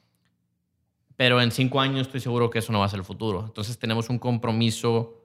Pero 1.18 1.42
en 1.42 1.52
cinco 1.52 1.82
años 1.82 2.08
estoy 2.08 2.22
seguro 2.22 2.50
que 2.50 2.60
eso 2.60 2.72
no 2.72 2.80
va 2.80 2.86
a 2.86 2.90
ser 2.90 3.00
el 3.00 3.06
futuro. 3.06 3.44
Entonces 3.46 3.78
tenemos 3.78 4.10
un 4.10 4.20
compromiso 4.20 5.22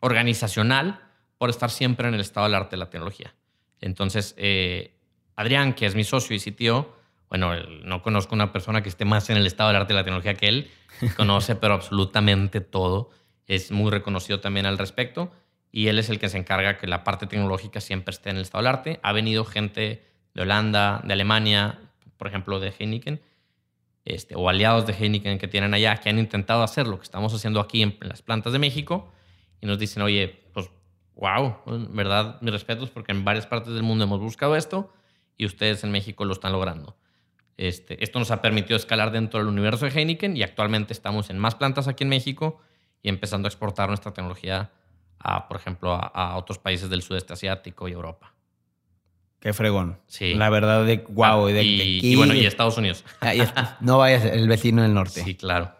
organizacional 0.00 1.00
por 1.38 1.50
estar 1.50 1.70
siempre 1.70 2.08
en 2.08 2.14
el 2.14 2.20
estado 2.20 2.46
del 2.46 2.54
arte 2.54 2.70
de 2.72 2.78
la 2.78 2.90
tecnología. 2.90 3.34
Entonces, 3.80 4.34
eh, 4.38 4.96
Adrián, 5.36 5.74
que 5.74 5.86
es 5.86 5.94
mi 5.94 6.04
socio 6.04 6.34
y 6.34 6.38
sitio, 6.38 6.94
bueno, 7.28 7.54
no 7.84 8.02
conozco 8.02 8.34
una 8.34 8.52
persona 8.52 8.82
que 8.82 8.88
esté 8.88 9.04
más 9.04 9.28
en 9.30 9.36
el 9.36 9.46
estado 9.46 9.68
del 9.68 9.76
arte 9.76 9.92
de 9.92 9.98
la 9.98 10.04
tecnología 10.04 10.34
que 10.34 10.48
él, 10.48 10.70
conoce 11.16 11.54
pero 11.60 11.74
absolutamente 11.74 12.60
todo, 12.60 13.10
es 13.46 13.70
muy 13.70 13.90
reconocido 13.90 14.40
también 14.40 14.66
al 14.66 14.78
respecto 14.78 15.30
y 15.70 15.88
él 15.88 15.98
es 15.98 16.08
el 16.08 16.18
que 16.18 16.28
se 16.28 16.38
encarga 16.38 16.78
que 16.78 16.86
la 16.86 17.02
parte 17.02 17.26
tecnológica 17.26 17.80
siempre 17.80 18.12
esté 18.12 18.30
en 18.30 18.36
el 18.36 18.42
estado 18.42 18.62
del 18.62 18.68
arte. 18.68 19.00
Ha 19.02 19.12
venido 19.12 19.44
gente 19.44 20.04
de 20.32 20.42
Holanda, 20.42 21.02
de 21.04 21.12
Alemania, 21.12 21.80
por 22.16 22.28
ejemplo, 22.28 22.60
de 22.60 22.72
Heineken, 22.78 23.20
este, 24.04 24.34
o 24.34 24.48
aliados 24.48 24.86
de 24.86 24.92
Heineken 24.92 25.38
que 25.38 25.48
tienen 25.48 25.74
allá, 25.74 25.96
que 25.96 26.10
han 26.10 26.18
intentado 26.18 26.62
hacer 26.62 26.86
lo 26.86 26.98
que 26.98 27.04
estamos 27.04 27.34
haciendo 27.34 27.60
aquí 27.60 27.82
en 27.82 27.96
las 28.00 28.22
plantas 28.22 28.52
de 28.52 28.58
México 28.58 29.12
y 29.60 29.66
nos 29.66 29.78
dicen, 29.78 30.02
oye, 30.02 30.28
pues, 30.52 30.70
wow, 31.14 31.56
en 31.66 31.94
verdad, 31.96 32.38
mis 32.40 32.52
respetos, 32.52 32.90
porque 32.90 33.12
en 33.12 33.24
varias 33.24 33.46
partes 33.46 33.72
del 33.72 33.82
mundo 33.82 34.04
hemos 34.04 34.20
buscado 34.20 34.56
esto 34.56 34.92
y 35.36 35.46
ustedes 35.46 35.84
en 35.84 35.90
México 35.90 36.24
lo 36.24 36.32
están 36.32 36.52
logrando. 36.52 36.96
Este, 37.56 38.02
esto 38.02 38.18
nos 38.18 38.30
ha 38.30 38.42
permitido 38.42 38.76
escalar 38.76 39.12
dentro 39.12 39.38
del 39.38 39.48
universo 39.48 39.86
de 39.86 39.92
Heineken 39.92 40.36
y 40.36 40.42
actualmente 40.42 40.92
estamos 40.92 41.30
en 41.30 41.38
más 41.38 41.54
plantas 41.54 41.86
aquí 41.86 42.02
en 42.02 42.10
México 42.10 42.60
y 43.02 43.08
empezando 43.08 43.46
a 43.46 43.50
exportar 43.50 43.88
nuestra 43.88 44.12
tecnología 44.12 44.72
a, 45.18 45.48
por 45.48 45.56
ejemplo, 45.56 45.92
a, 45.94 46.36
otros 46.36 46.58
países 46.58 46.90
del 46.90 47.02
sudeste 47.02 47.32
asiático 47.32 47.88
y 47.88 47.92
Europa. 47.92 48.33
Qué 49.44 49.52
fregón. 49.52 49.98
Sí. 50.06 50.32
La 50.32 50.48
verdad 50.48 50.86
de 50.86 51.04
wow. 51.06 51.48
Ah, 51.48 51.52
de, 51.52 51.62
y, 51.62 52.00
y, 52.02 52.16
bueno, 52.16 52.32
y 52.32 52.46
Estados 52.46 52.78
Unidos. 52.78 53.04
no 53.80 53.98
vayas 53.98 54.24
el 54.24 54.48
vecino 54.48 54.80
del 54.80 54.94
norte. 54.94 55.22
Sí, 55.22 55.34
claro. 55.34 55.70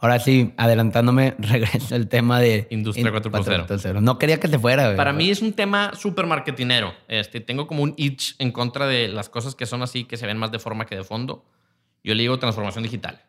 Ahora 0.00 0.18
sí, 0.18 0.52
adelantándome, 0.56 1.36
regreso 1.38 1.94
al 1.94 2.08
tema 2.08 2.40
de 2.40 2.66
Industria 2.70 3.12
4.0. 3.12 4.00
No 4.00 4.18
quería 4.18 4.40
que 4.40 4.48
se 4.48 4.58
fuera. 4.58 4.96
Para 4.96 5.12
mí 5.12 5.30
es 5.30 5.42
un 5.42 5.52
tema 5.52 5.92
súper 5.94 6.26
marketinero. 6.26 6.92
Este, 7.06 7.38
tengo 7.38 7.68
como 7.68 7.84
un 7.84 7.94
itch 7.96 8.34
en 8.40 8.50
contra 8.50 8.88
de 8.88 9.06
las 9.06 9.28
cosas 9.28 9.54
que 9.54 9.66
son 9.66 9.82
así, 9.82 10.02
que 10.02 10.16
se 10.16 10.26
ven 10.26 10.36
más 10.36 10.50
de 10.50 10.58
forma 10.58 10.84
que 10.84 10.96
de 10.96 11.04
fondo. 11.04 11.44
Yo 12.02 12.16
le 12.16 12.22
digo 12.22 12.40
transformación 12.40 12.82
digital. 12.82 13.22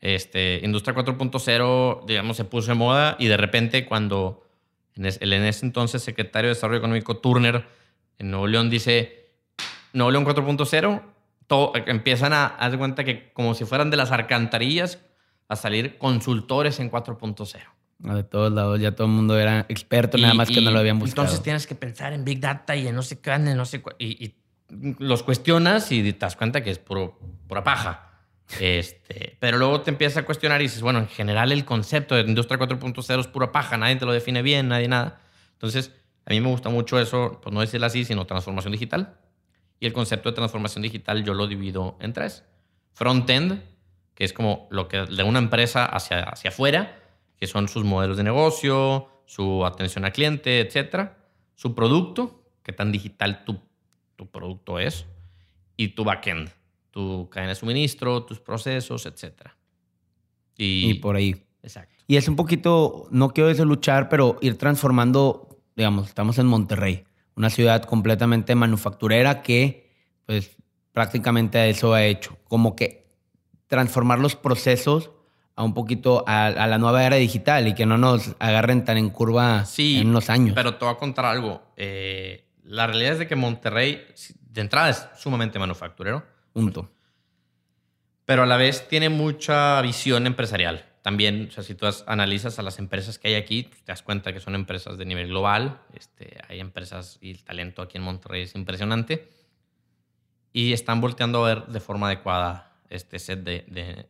Este, 0.00 0.60
Industria 0.62 0.94
4.0, 0.94 2.06
digamos, 2.06 2.36
se 2.36 2.44
puso 2.44 2.70
en 2.70 2.78
moda 2.78 3.16
y 3.18 3.26
de 3.26 3.38
repente 3.38 3.86
cuando 3.86 4.44
el 4.94 5.32
en 5.32 5.42
ese 5.42 5.66
entonces 5.66 6.00
secretario 6.00 6.50
de 6.50 6.54
Desarrollo 6.54 6.78
Económico 6.78 7.16
Turner 7.16 7.82
en 8.18 8.30
Nuevo 8.30 8.46
León 8.46 8.70
dice 8.70 9.30
Nuevo 9.92 10.10
León 10.10 10.24
4.0, 10.24 11.02
empiezan 11.86 12.32
a 12.32 12.46
hacer 12.46 12.78
cuenta 12.78 13.04
que 13.04 13.32
como 13.32 13.54
si 13.54 13.64
fueran 13.64 13.90
de 13.90 13.96
las 13.96 14.10
alcantarillas 14.10 14.98
a 15.48 15.56
salir 15.56 15.98
consultores 15.98 16.80
en 16.80 16.90
4.0. 16.90 17.58
De 17.98 18.24
todos 18.24 18.52
lados, 18.52 18.80
ya 18.80 18.92
todo 18.92 19.06
el 19.06 19.12
mundo 19.12 19.38
era 19.38 19.66
experto, 19.68 20.18
nada 20.18 20.34
más 20.34 20.48
que 20.48 20.60
no 20.60 20.70
lo 20.70 20.78
habían 20.78 20.98
buscado. 20.98 21.22
Entonces 21.22 21.42
tienes 21.42 21.66
que 21.66 21.74
pensar 21.74 22.12
en 22.12 22.24
Big 22.24 22.40
Data 22.40 22.74
y 22.76 22.88
en 22.88 22.94
no 22.94 23.02
sé 23.02 23.20
qué, 23.20 23.32
en 23.32 23.56
no 23.56 23.64
sé 23.64 23.82
y, 23.98 24.24
y, 24.24 24.34
los 24.98 25.22
cuestionas 25.22 25.90
y 25.92 26.12
te 26.12 26.18
das 26.18 26.36
cuenta 26.36 26.62
que 26.62 26.70
es 26.70 26.78
puro, 26.78 27.18
pura 27.46 27.62
paja. 27.62 28.10
Este, 28.60 29.36
pero 29.40 29.58
luego 29.58 29.80
te 29.80 29.90
empiezas 29.90 30.18
a 30.18 30.26
cuestionar 30.26 30.60
y 30.60 30.64
dices, 30.64 30.82
bueno, 30.82 30.98
en 30.98 31.08
general 31.08 31.52
el 31.52 31.64
concepto 31.64 32.14
de 32.14 32.22
industria 32.22 32.58
4.0 32.58 33.20
es 33.20 33.26
pura 33.26 33.52
paja, 33.52 33.76
nadie 33.76 33.96
te 33.96 34.04
lo 34.04 34.12
define 34.12 34.42
bien, 34.42 34.68
nadie 34.68 34.88
nada. 34.88 35.20
Entonces, 35.52 35.92
a 36.26 36.30
mí 36.30 36.40
me 36.40 36.48
gusta 36.48 36.70
mucho 36.70 36.98
eso, 36.98 37.40
pues 37.42 37.52
no 37.52 37.60
decirlo 37.60 37.86
así, 37.86 38.04
sino 38.04 38.26
transformación 38.26 38.72
digital. 38.72 39.18
Y 39.80 39.86
el 39.86 39.92
concepto 39.92 40.30
de 40.30 40.36
transformación 40.36 40.82
digital 40.82 41.24
yo 41.24 41.34
lo 41.34 41.46
divido 41.46 41.96
en 42.00 42.12
tres. 42.12 42.44
Front-end, 42.92 43.62
que 44.14 44.24
es 44.24 44.32
como 44.32 44.68
lo 44.70 44.88
que 44.88 45.04
de 45.04 45.22
una 45.22 45.38
empresa 45.38 45.84
hacia, 45.84 46.22
hacia 46.22 46.50
afuera, 46.50 47.00
que 47.36 47.46
son 47.46 47.68
sus 47.68 47.84
modelos 47.84 48.16
de 48.16 48.22
negocio, 48.22 49.08
su 49.26 49.66
atención 49.66 50.04
al 50.04 50.12
cliente, 50.12 50.60
etcétera, 50.60 51.18
su 51.54 51.74
producto, 51.74 52.44
qué 52.62 52.72
tan 52.72 52.92
digital 52.92 53.44
tu, 53.44 53.60
tu 54.16 54.30
producto 54.30 54.78
es, 54.78 55.06
y 55.76 55.88
tu 55.88 56.04
backend, 56.04 56.50
tu 56.90 57.28
cadena 57.30 57.50
de 57.50 57.56
suministro, 57.56 58.24
tus 58.24 58.40
procesos, 58.40 59.06
etcétera. 59.06 59.56
Y, 60.56 60.94
por 60.94 61.16
ahí. 61.16 61.34
Exacto. 61.62 61.94
Y 62.06 62.16
es 62.16 62.28
un 62.28 62.36
poquito, 62.36 63.08
no 63.10 63.30
quiero 63.30 63.48
decir 63.48 63.66
luchar, 63.66 64.08
pero 64.08 64.38
ir 64.40 64.56
transformando, 64.56 65.53
digamos, 65.76 66.08
estamos 66.08 66.38
en 66.38 66.46
Monterrey, 66.46 67.04
una 67.36 67.50
ciudad 67.50 67.82
completamente 67.84 68.54
manufacturera 68.54 69.42
que, 69.42 69.90
pues, 70.26 70.56
prácticamente 70.92 71.68
eso 71.68 71.94
ha 71.94 72.04
hecho. 72.04 72.38
Como 72.48 72.76
que 72.76 73.04
transformar 73.66 74.18
los 74.18 74.36
procesos 74.36 75.10
a 75.56 75.62
un 75.62 75.74
poquito 75.74 76.24
a, 76.26 76.50
la 76.50 76.78
nueva 76.78 77.04
era 77.04 77.16
digital 77.16 77.68
y 77.68 77.74
que 77.74 77.86
no 77.86 77.98
nos 77.98 78.34
agarren 78.38 78.84
tan 78.84 78.98
en 78.98 79.10
curva 79.10 79.64
en 79.78 80.08
unos 80.08 80.30
años. 80.30 80.54
Pero 80.54 80.76
te 80.76 80.84
voy 80.84 80.94
a 80.94 80.98
contar 80.98 81.26
algo. 81.26 81.62
Eh, 81.76 82.44
la 82.64 82.86
realidad 82.86 83.12
es 83.12 83.18
de 83.20 83.26
que 83.28 83.36
Monterrey, 83.36 84.04
de 84.50 84.60
entrada, 84.60 84.90
es 84.90 85.06
sumamente 85.16 85.58
manufacturero. 85.58 86.24
Punto. 86.52 86.90
Pero 88.24 88.44
a 88.44 88.46
la 88.46 88.56
vez 88.56 88.88
tiene 88.88 89.10
mucha 89.10 89.80
visión 89.82 90.26
empresarial. 90.26 90.84
También, 91.04 91.48
o 91.50 91.52
sea, 91.52 91.62
si 91.62 91.74
tú 91.74 91.84
analizas 92.06 92.58
a 92.58 92.62
las 92.62 92.78
empresas 92.78 93.18
que 93.18 93.28
hay 93.28 93.34
aquí, 93.34 93.64
te 93.64 93.92
das 93.92 94.00
cuenta 94.02 94.32
que 94.32 94.40
son 94.40 94.54
empresas 94.54 94.96
de 94.96 95.04
nivel 95.04 95.28
global. 95.28 95.82
Este, 95.92 96.38
hay 96.48 96.60
empresas 96.60 97.18
y 97.20 97.30
el 97.30 97.44
talento 97.44 97.82
aquí 97.82 97.98
en 97.98 98.04
Monterrey 98.04 98.44
es 98.44 98.54
impresionante. 98.54 99.28
Y 100.54 100.72
están 100.72 101.02
volteando 101.02 101.44
a 101.44 101.48
ver 101.48 101.66
de 101.66 101.80
forma 101.80 102.06
adecuada 102.06 102.72
este 102.88 103.18
set 103.18 103.40
de, 103.40 104.06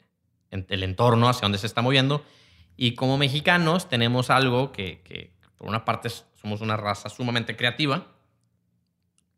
el 0.53 0.83
entorno 0.85 1.29
hacia 1.29 1.41
donde 1.43 1.59
se 1.59 1.67
está 1.67 1.83
moviendo. 1.83 2.25
Y 2.77 2.95
como 2.95 3.19
mexicanos 3.19 3.89
tenemos 3.89 4.31
algo 4.31 4.71
que, 4.71 5.33
por 5.59 5.67
una 5.67 5.85
parte 5.85 6.11
somos 6.11 6.61
una 6.61 6.77
raza 6.77 7.09
sumamente 7.09 7.57
creativa. 7.57 8.07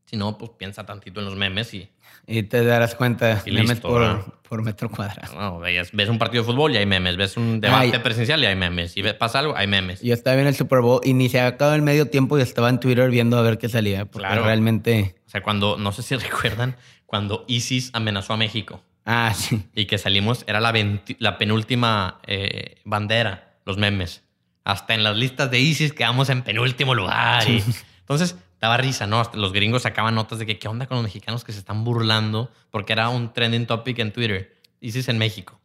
Si 0.07 0.17
no, 0.17 0.39
pues 0.39 0.53
piensa 0.57 0.87
tantito 0.87 1.21
en 1.21 1.27
los 1.27 1.37
memes 1.37 1.75
y... 1.75 1.89
Y 2.29 2.43
te 2.45 2.65
darás 2.65 2.95
cuenta, 2.97 3.43
Y 3.45 3.51
memes 3.53 3.71
listo, 3.71 3.89
por, 3.89 4.41
por 4.49 4.63
metro 4.63 4.91
cuadrado. 4.91 5.35
no, 5.39 5.59
ves, 5.61 5.91
ves 5.93 6.09
un 6.09 6.19
partido 6.19 6.43
de 6.43 6.47
fútbol 6.51 6.73
y 6.73 6.77
hay 6.77 6.87
memes. 6.87 7.17
Ves 7.17 7.37
un 7.37 7.61
debate 7.61 7.91
Ay. 7.95 7.99
presencial 8.03 8.43
y 8.43 8.47
hay 8.47 8.57
memes. 8.57 8.97
Y 8.97 9.03
ve- 9.03 9.15
pasa 9.15 9.39
algo, 9.41 9.57
hay 9.57 9.67
memes. 9.69 10.01
Yo 10.03 10.13
estaba 10.15 10.35
viendo 10.35 10.49
el 10.51 10.57
Super 10.57 10.81
Bowl 10.81 11.01
y 11.05 11.13
ni 11.13 11.29
se 11.29 11.41
acabado 11.41 11.77
el 11.77 11.83
medio 11.83 12.09
tiempo 12.09 12.37
y 12.39 12.43
estaba 12.43 12.69
en 12.69 12.81
Twitter 12.81 13.11
viendo 13.11 13.39
a 13.39 13.43
ver 13.43 13.59
qué 13.59 13.69
salía. 13.69 14.07
Porque 14.07 14.27
Claro. 14.27 14.45
realmente... 14.45 15.15
O 15.27 15.31
sea, 15.31 15.43
cuando, 15.43 15.77
no 15.77 15.93
sé 15.93 16.03
si 16.03 16.17
recuerdan, 16.17 16.77
cuando 17.05 17.45
ISIS 17.49 17.91
amenazó 17.93 18.33
a 18.33 18.37
México 18.37 18.83
Ah, 19.05 19.33
sí. 19.35 19.63
y 19.75 19.87
que 19.87 19.99
salimos, 19.99 20.43
era 20.49 20.61
la, 20.61 20.73
la 21.19 21.39
penúltima 21.39 22.21
eh, 22.27 22.77
bandera, 22.85 23.57
los 23.65 23.77
memes. 23.79 24.25
Hasta 24.65 24.95
en 24.95 25.05
las 25.05 25.17
listas 25.17 25.49
de 25.51 25.61
ISIS 25.61 25.93
quedamos 25.93 26.29
en 26.29 26.43
penúltimo 26.43 26.95
lugar. 26.95 27.49
y- 27.49 27.63
entonces, 28.01 28.37
daba 28.67 28.77
risa, 28.77 29.07
¿no? 29.07 29.21
Hasta 29.21 29.39
los 29.39 29.53
gringos 29.53 29.83
sacaban 29.83 30.15
notas 30.15 30.39
de 30.39 30.47
que 30.47 30.59
qué 30.59 30.69
onda 30.69 30.87
con 30.87 30.97
los 30.97 31.05
mexicanos 31.05 31.45
que 31.45 31.53
se 31.53 31.59
están 31.59 31.85
burlando 31.85 32.51
porque 32.71 32.93
era 32.93 33.09
un 33.09 33.33
trending 33.33 33.67
topic 33.67 33.99
en 34.01 34.13
Twitter. 34.13 34.57
ISIS 34.81 35.09
en 35.09 35.19
México. 35.19 35.61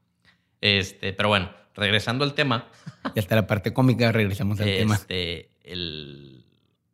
Este, 0.61 1.11
pero 1.13 1.29
bueno, 1.29 1.51
regresando 1.75 2.23
al 2.23 2.33
tema, 2.33 2.67
Y 3.15 3.19
hasta 3.19 3.35
la 3.35 3.47
parte 3.47 3.73
cómica 3.73 4.11
regresamos 4.11 4.59
al 4.59 4.65
tema. 4.67 4.95
este, 4.95 5.49
el, 5.63 6.45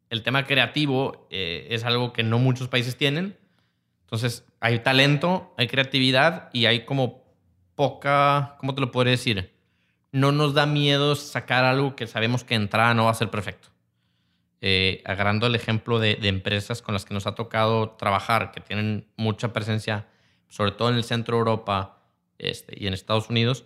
el 0.10 0.24
tema 0.24 0.46
creativo 0.46 1.28
eh, 1.30 1.68
es 1.72 1.84
algo 1.84 2.14
que 2.14 2.24
no 2.24 2.40
muchos 2.40 2.70
países 2.70 2.96
tienen. 2.96 3.38
Entonces, 4.04 4.46
hay 4.62 4.80
talento, 4.80 5.54
hay 5.58 5.68
creatividad 5.68 6.50
y 6.54 6.66
hay 6.66 6.86
como 6.86 7.24
poca, 7.76 8.56
¿cómo 8.60 8.74
te 8.74 8.82
lo 8.82 8.92
podría 8.92 9.12
decir? 9.12 9.54
No 10.14 10.32
nos 10.32 10.54
da 10.54 10.66
miedo 10.66 11.16
sacar 11.16 11.66
algo 11.66 11.96
que 11.96 12.08
sabemos 12.08 12.46
que 12.46 12.56
entrada 12.56 12.94
no 12.94 13.06
va 13.06 13.12
a 13.12 13.16
ser 13.16 13.30
perfecto. 13.30 13.68
Eh, 14.60 15.04
agarrando 15.06 15.46
el 15.46 15.54
ejemplo 15.54 16.00
de, 16.00 16.16
de 16.16 16.30
empresas 16.30 16.82
con 16.82 16.94
las 16.94 17.06
que 17.06 17.14
nos 17.14 17.28
ha 17.28 17.36
tocado 17.36 17.92
trabajar, 17.92 18.52
que 18.52 18.60
tienen 18.60 19.08
mucha 19.16 19.54
presencia, 19.54 20.08
sobre 20.48 20.72
todo 20.72 20.90
en 20.90 20.96
el 20.96 21.04
centro 21.04 21.36
de 21.36 21.40
Europa 21.40 22.00
este, 22.40 22.76
y 22.76 22.88
en 22.88 22.94
Estados 22.94 23.30
Unidos, 23.30 23.66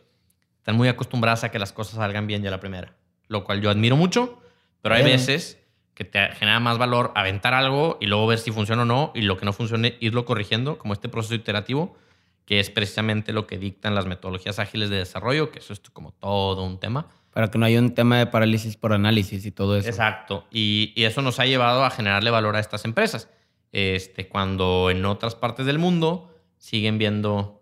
están 0.57 0.75
muy 0.75 0.89
acostumbradas 0.89 1.43
a 1.43 1.49
que 1.49 1.59
las 1.59 1.71
cosas 1.71 1.95
salgan 1.95 2.27
bien 2.27 2.43
ya 2.43 2.51
la 2.51 2.59
primera, 2.59 2.93
lo 3.27 3.43
cual 3.43 3.61
yo 3.61 3.69
admiro 3.69 3.95
mucho, 3.95 4.41
pero 4.81 4.95
hay 4.95 5.03
veces 5.03 5.59
que 5.93 6.05
te 6.05 6.19
genera 6.33 6.59
más 6.59 6.77
valor 6.77 7.11
aventar 7.15 7.53
algo 7.53 7.97
y 8.01 8.07
luego 8.07 8.27
ver 8.27 8.39
si 8.39 8.51
funciona 8.51 8.83
o 8.83 8.85
no, 8.85 9.11
y 9.15 9.21
lo 9.21 9.37
que 9.37 9.45
no 9.45 9.53
funcione, 9.53 9.97
irlo 9.99 10.25
corrigiendo, 10.25 10.77
como 10.77 10.93
este 10.93 11.09
proceso 11.09 11.35
iterativo, 11.35 11.95
que 12.45 12.59
es 12.59 12.69
precisamente 12.69 13.33
lo 13.33 13.47
que 13.47 13.57
dictan 13.57 13.95
las 13.95 14.05
metodologías 14.05 14.59
ágiles 14.59 14.89
de 14.89 14.97
desarrollo, 14.97 15.51
que 15.51 15.59
eso 15.59 15.73
es 15.73 15.79
como 15.79 16.11
todo 16.11 16.63
un 16.63 16.79
tema. 16.79 17.07
Para 17.33 17.49
que 17.49 17.57
no 17.57 17.65
haya 17.65 17.79
un 17.79 17.93
tema 17.95 18.17
de 18.19 18.25
parálisis 18.27 18.75
por 18.75 18.91
análisis 18.93 19.45
y 19.45 19.51
todo 19.51 19.77
eso. 19.77 19.87
Exacto. 19.87 20.45
Y, 20.51 20.91
y 20.95 21.05
eso 21.05 21.21
nos 21.21 21.39
ha 21.39 21.45
llevado 21.45 21.85
a 21.85 21.89
generarle 21.89 22.29
valor 22.29 22.55
a 22.55 22.59
estas 22.59 22.83
empresas. 22.85 23.29
Este, 23.71 24.27
cuando 24.27 24.89
en 24.91 25.05
otras 25.05 25.35
partes 25.35 25.65
del 25.65 25.79
mundo 25.79 26.29
siguen 26.57 26.97
viendo 26.97 27.57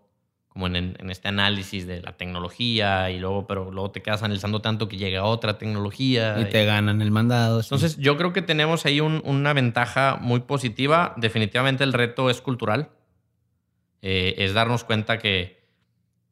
como 0.48 0.66
en, 0.66 0.74
en 0.98 1.10
este 1.10 1.28
análisis 1.28 1.86
de 1.86 2.02
la 2.02 2.16
tecnología 2.16 3.08
y 3.12 3.20
luego, 3.20 3.46
pero 3.46 3.70
luego 3.70 3.92
te 3.92 4.02
quedas 4.02 4.24
analizando 4.24 4.60
tanto 4.60 4.88
que 4.88 4.96
llega 4.96 5.22
otra 5.22 5.56
tecnología. 5.56 6.36
Y 6.40 6.46
te 6.46 6.64
ganan 6.64 7.00
el 7.00 7.12
mandado. 7.12 7.62
sí. 7.62 7.68
Entonces, 7.72 7.96
yo 7.98 8.16
creo 8.16 8.32
que 8.32 8.42
tenemos 8.42 8.84
ahí 8.84 8.98
un- 9.00 9.22
una 9.24 9.52
ventaja 9.52 10.18
muy 10.20 10.40
positiva. 10.40 11.14
Definitivamente 11.16 11.84
el 11.84 11.92
reto 11.92 12.28
es 12.28 12.40
cultural. 12.40 12.90
Eh, 14.02 14.34
es 14.38 14.52
darnos 14.52 14.82
cuenta 14.82 15.18
que, 15.18 15.59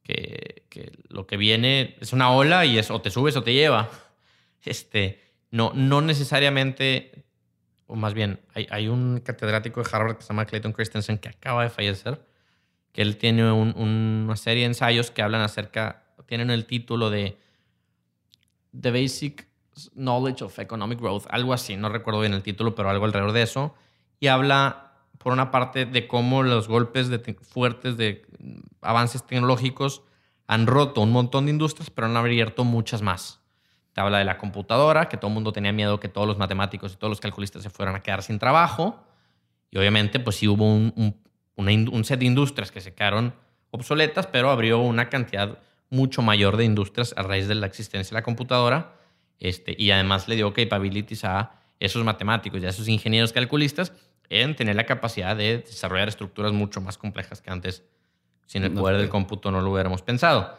que, 0.08 0.64
que 0.70 0.92
lo 1.10 1.26
que 1.26 1.36
viene 1.36 1.96
es 2.00 2.12
una 2.14 2.30
ola 2.32 2.64
y 2.64 2.78
es 2.78 2.90
o 2.90 3.00
te 3.02 3.10
subes 3.10 3.36
o 3.36 3.42
te 3.42 3.52
lleva. 3.52 3.90
Este, 4.64 5.20
no, 5.50 5.72
no 5.74 6.00
necesariamente, 6.00 7.24
o 7.86 7.94
más 7.94 8.14
bien, 8.14 8.40
hay, 8.54 8.66
hay 8.70 8.88
un 8.88 9.20
catedrático 9.20 9.82
de 9.82 9.88
Harvard 9.92 10.16
que 10.16 10.22
se 10.22 10.28
llama 10.28 10.46
Clayton 10.46 10.72
Christensen 10.72 11.18
que 11.18 11.28
acaba 11.28 11.62
de 11.62 11.70
fallecer, 11.70 12.22
que 12.92 13.02
él 13.02 13.18
tiene 13.18 13.52
un- 13.52 13.74
un- 13.76 14.24
una 14.24 14.36
serie 14.36 14.62
de 14.62 14.68
ensayos 14.68 15.10
que 15.10 15.20
hablan 15.22 15.42
acerca, 15.42 16.04
tienen 16.26 16.50
el 16.50 16.64
título 16.66 17.10
de 17.10 17.36
The 18.78 18.90
Basic 18.90 19.46
Knowledge 19.94 20.42
of 20.44 20.58
Economic 20.58 21.00
Growth, 21.00 21.26
algo 21.28 21.52
así, 21.52 21.76
no 21.76 21.88
recuerdo 21.88 22.20
bien 22.20 22.32
el 22.34 22.42
título, 22.42 22.74
pero 22.74 22.90
algo 22.90 23.04
alrededor 23.04 23.32
de 23.32 23.42
eso. 23.42 23.74
Y 24.20 24.26
habla, 24.26 24.87
por 25.18 25.32
una 25.32 25.50
parte, 25.50 25.84
de 25.86 26.06
cómo 26.06 26.42
los 26.42 26.68
golpes 26.68 27.08
de 27.08 27.18
te- 27.18 27.34
fuertes 27.34 27.96
de 27.96 28.22
mm, 28.38 28.58
avances 28.82 29.24
tecnológicos 29.26 30.02
han 30.46 30.66
roto 30.66 31.00
un 31.02 31.12
montón 31.12 31.44
de 31.46 31.50
industrias, 31.52 31.90
pero 31.90 32.06
han 32.06 32.16
abierto 32.16 32.64
muchas 32.64 33.02
más. 33.02 33.40
Te 33.92 34.00
habla 34.00 34.18
de 34.18 34.24
la 34.24 34.38
computadora, 34.38 35.08
que 35.08 35.16
todo 35.16 35.28
el 35.28 35.34
mundo 35.34 35.52
tenía 35.52 35.72
miedo 35.72 36.00
que 36.00 36.08
todos 36.08 36.26
los 36.26 36.38
matemáticos 36.38 36.92
y 36.92 36.96
todos 36.96 37.10
los 37.10 37.20
calculistas 37.20 37.62
se 37.62 37.70
fueran 37.70 37.94
a 37.96 38.00
quedar 38.00 38.22
sin 38.22 38.38
trabajo. 38.38 39.02
Y 39.70 39.78
obviamente, 39.78 40.20
pues 40.20 40.36
sí 40.36 40.48
hubo 40.48 40.64
un, 40.64 41.14
un 41.56 42.04
set 42.04 42.20
de 42.20 42.26
industrias 42.26 42.70
que 42.70 42.80
se 42.80 42.94
quedaron 42.94 43.34
obsoletas, 43.70 44.26
pero 44.26 44.50
abrió 44.50 44.78
una 44.78 45.08
cantidad 45.10 45.58
mucho 45.90 46.22
mayor 46.22 46.56
de 46.56 46.64
industrias 46.64 47.12
a 47.16 47.22
raíz 47.22 47.48
de 47.48 47.54
la 47.56 47.66
existencia 47.66 48.14
de 48.14 48.20
la 48.20 48.24
computadora. 48.24 48.94
Este, 49.40 49.74
y 49.78 49.90
además 49.90 50.28
le 50.28 50.36
dio 50.36 50.52
capabilities 50.54 51.24
a 51.24 51.52
esos 51.80 52.04
matemáticos 52.04 52.62
y 52.62 52.66
a 52.66 52.70
esos 52.70 52.88
ingenieros 52.88 53.32
calculistas 53.32 53.92
en 54.30 54.56
tener 54.56 54.76
la 54.76 54.84
capacidad 54.84 55.36
de 55.36 55.58
desarrollar 55.58 56.08
estructuras 56.08 56.52
mucho 56.52 56.80
más 56.80 56.98
complejas 56.98 57.40
que 57.40 57.50
antes, 57.50 57.84
sin 58.46 58.64
el 58.64 58.74
No 58.74 58.80
poder 58.80 58.98
del 58.98 59.08
cómputo, 59.08 59.50
no 59.50 59.60
lo 59.60 59.70
hubiéramos 59.70 60.02
pensado. 60.02 60.56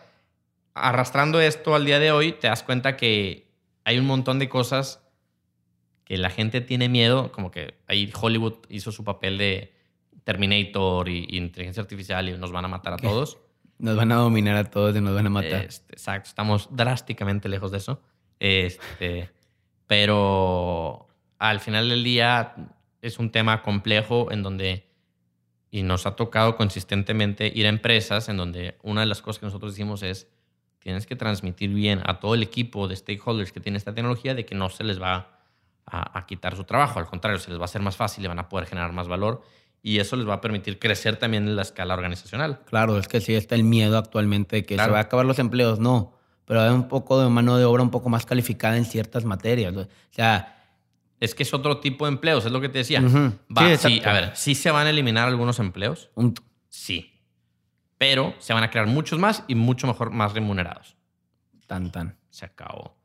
Arrastrando 0.74 1.41
esto 1.41 1.76
al 1.76 1.86
día 1.86 1.99
de 1.99 2.11
hoy, 2.11 2.32
te 2.34 2.47
das 2.47 2.63
cuenta 2.63 2.97
que 2.97 3.51
hay 3.84 3.99
un 3.99 4.05
montón 4.05 4.39
de 4.39 4.49
cosas 4.49 5.01
que 6.03 6.17
la 6.17 6.30
gente 6.30 6.61
tiene 6.61 6.89
miedo, 6.89 7.32
como 7.32 7.51
que 7.51 7.76
ahí 7.88 8.11
Hollywood 8.20 8.55
hizo 8.70 8.91
su 8.91 9.03
papel 9.03 9.38
de 9.38 9.74
Terminator 10.24 11.07
y, 11.09 11.26
y 11.30 11.38
inteligencia 11.38 11.82
artificial 11.82 12.30
y 12.30 12.38
nos 12.38 12.51
van 12.51 12.65
a 12.65 12.67
matar 12.67 12.93
a 12.93 12.97
¿Qué? 12.97 13.07
todos. 13.07 13.38
Nos 13.78 13.95
van 13.95 14.11
a 14.11 14.15
dominar 14.15 14.55
a 14.57 14.70
todos 14.70 14.95
y 14.95 15.01
nos 15.01 15.15
van 15.15 15.28
a 15.28 15.30
matar. 15.30 15.65
Este, 15.65 15.93
exacto, 15.93 16.28
estamos 16.28 16.67
drásticamente 16.72 17.47
lejos 17.47 17.72
de 17.72 17.78
eso. 17.78 18.01
Este, 18.39 19.30
pero 19.88 21.07
al 21.38 21.59
final 21.59 21.89
del 21.89 22.03
día 22.03 22.53
es 23.02 23.20
un 23.20 23.32
tema 23.32 23.62
complejo 23.62 24.32
en 24.32 24.43
donde, 24.43 24.86
y 25.72 25.84
nos 25.84 26.06
ha 26.06 26.16
tocado 26.16 26.56
consistentemente 26.56 27.52
ir 27.54 27.66
a 27.66 27.70
empresas 27.70 28.30
en 28.30 28.38
donde 28.38 28.78
una 28.84 29.02
de 29.02 29.08
las 29.08 29.22
cosas 29.22 29.39
que 29.39 29.45
nosotros 29.45 29.74
decimos 29.74 30.04
es, 30.04 30.28
tienes 30.80 31.06
que 31.06 31.16
transmitir 31.16 31.74
bien 31.74 32.02
a 32.06 32.20
todo 32.20 32.36
el 32.36 32.43
equipo 32.43 32.88
de 32.88 32.95
stakeholders 32.95 33.52
que 33.52 33.60
tiene 33.60 33.78
esta 33.78 33.93
tecnología 33.93 34.34
de 34.34 34.45
que 34.45 34.56
no 34.56 34.70
se 34.70 34.84
les 34.84 35.02
va 35.02 35.39
a, 35.86 36.18
a 36.18 36.26
quitar 36.26 36.56
su 36.56 36.64
trabajo, 36.64 37.00
al 37.00 37.06
contrario, 37.08 37.39
se 37.39 37.50
les 37.50 37.60
va 37.60 37.64
a 37.64 37.66
hacer 37.66 37.82
más 37.82 37.95
fácil, 37.97 38.24
le 38.24 38.30
van 38.30 38.39
a 38.39 38.47
poder 38.50 38.68
generar 38.68 38.91
más 38.93 39.08
valor 39.08 39.41
y 39.82 40.00
eso 40.00 40.16
les 40.16 40.28
va 40.28 40.36
a 40.36 40.41
permitir 40.41 40.78
crecer 40.78 41.16
también 41.18 41.47
en 41.47 41.56
la 41.56 41.62
escala 41.62 41.93
organizacional. 41.93 42.60
Claro, 42.66 42.97
es 42.97 43.08
que 43.08 43.22
sí 43.22 43.34
está 43.36 43.56
el 43.56 43.64
miedo 43.64 43.97
actualmente 43.97 44.58
de 44.58 44.66
que 44.66 44.76
Claro. 44.76 44.89
se 44.89 44.91
va 44.93 44.97
a 45.00 45.04
acabar 45.04 45.26
los 45.26 45.39
empleos. 45.39 45.80
No, 45.80 46.14
pero 46.45 46.62
hay 46.62 46.70
un 46.72 46.88
poco 46.89 47.22
de 47.22 47.30
mano 47.30 47.58
de 47.58 47.64
obra 47.66 47.82
un 47.84 47.89
poco 47.89 48.10
más 48.10 48.26
calificada 48.26 48.76
en 48.76 48.84
ciertas 48.86 49.24
materias. 49.24 49.74
O 49.76 49.88
sea, 50.12 50.59
Es 51.20 51.36
que 51.36 51.43
es 51.43 51.53
otro 51.53 51.80
tipo 51.80 52.05
de 52.05 52.13
empleos, 52.13 52.45
es 52.45 52.51
lo 52.51 52.61
que 52.61 52.70
te 52.70 52.80
decía. 52.80 53.01
Va, 53.01 53.78
Sí, 53.78 54.01
a 54.05 54.13
ver, 54.13 54.32
sí 54.36 54.55
se 54.55 54.72
van 54.72 54.88
a 54.88 54.89
eliminar 54.89 55.28
algunos 55.28 55.59
empleos, 55.59 56.09
sí. 56.70 57.13
Pero 57.97 58.34
se 58.39 58.53
van 58.53 58.63
a 58.63 58.70
crear 58.70 58.88
muchos 58.88 59.20
más 59.20 59.43
y 59.47 59.55
mucho 59.55 59.86
mejor, 59.86 60.11
más 60.11 60.34
remunerados. 60.34 60.95
tan, 61.67 61.91
tan. 61.91 62.17
Se 62.30 62.45
acabó. 62.45 62.95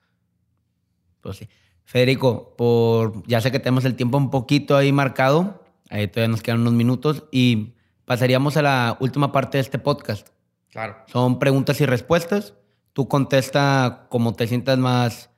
Pues 1.20 1.38
sí. 1.38 1.48
Federico, 1.84 2.54
por, 2.56 3.26
ya 3.26 3.40
sé 3.40 3.50
que 3.50 3.58
tenemos 3.58 3.84
el 3.84 3.96
tiempo 3.96 4.16
un 4.16 4.30
poquito 4.30 4.76
ahí 4.76 4.92
marcado. 4.92 5.64
Ahí 5.90 6.08
todavía 6.08 6.28
nos 6.30 6.42
quedan 6.42 6.60
unos 6.60 6.72
minutos 6.72 7.24
y 7.30 7.74
pasaríamos 8.04 8.56
a 8.56 8.62
la 8.62 8.96
última 9.00 9.32
parte 9.32 9.58
de 9.58 9.62
este 9.62 9.78
podcast. 9.78 10.28
Claro. 10.70 10.96
Son 11.06 11.38
preguntas 11.38 11.80
y 11.80 11.86
respuestas. 11.86 12.54
Tú 12.92 13.08
contesta 13.08 14.06
como 14.08 14.34
te 14.34 14.46
sientas 14.46 14.78
más 14.78 15.30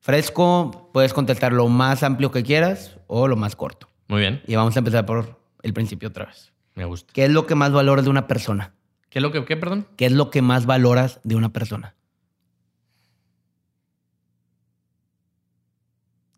fresco. 0.00 0.90
Puedes 0.92 1.12
contestar 1.12 1.52
lo 1.52 1.68
más 1.68 2.02
amplio 2.02 2.30
que 2.30 2.42
quieras 2.42 2.98
o 3.06 3.28
lo 3.28 3.36
más 3.36 3.56
corto. 3.56 3.88
Muy 4.08 4.20
bien, 4.20 4.42
Y 4.46 4.56
vamos 4.56 4.74
a 4.76 4.80
empezar 4.80 5.06
por 5.06 5.40
el 5.62 5.72
principio 5.72 6.08
otra 6.08 6.26
vez. 6.26 6.52
me 6.74 6.84
gusta. 6.84 7.12
¿Qué 7.12 7.24
es 7.24 7.30
lo 7.30 7.46
que 7.46 7.54
más 7.54 7.70
valoras 7.72 8.04
de 8.04 8.10
una 8.10 8.26
persona? 8.26 8.74
¿Qué 9.08 9.18
es 9.18 9.22
lo 9.22 9.30
que, 9.32 9.44
qué, 9.44 9.56
perdón? 9.56 9.86
¿Qué 9.96 10.06
es 10.06 10.12
lo 10.12 10.30
que 10.30 10.42
más 10.42 10.66
valoras 10.66 11.20
de 11.24 11.36
una 11.36 11.52
persona? 11.52 11.94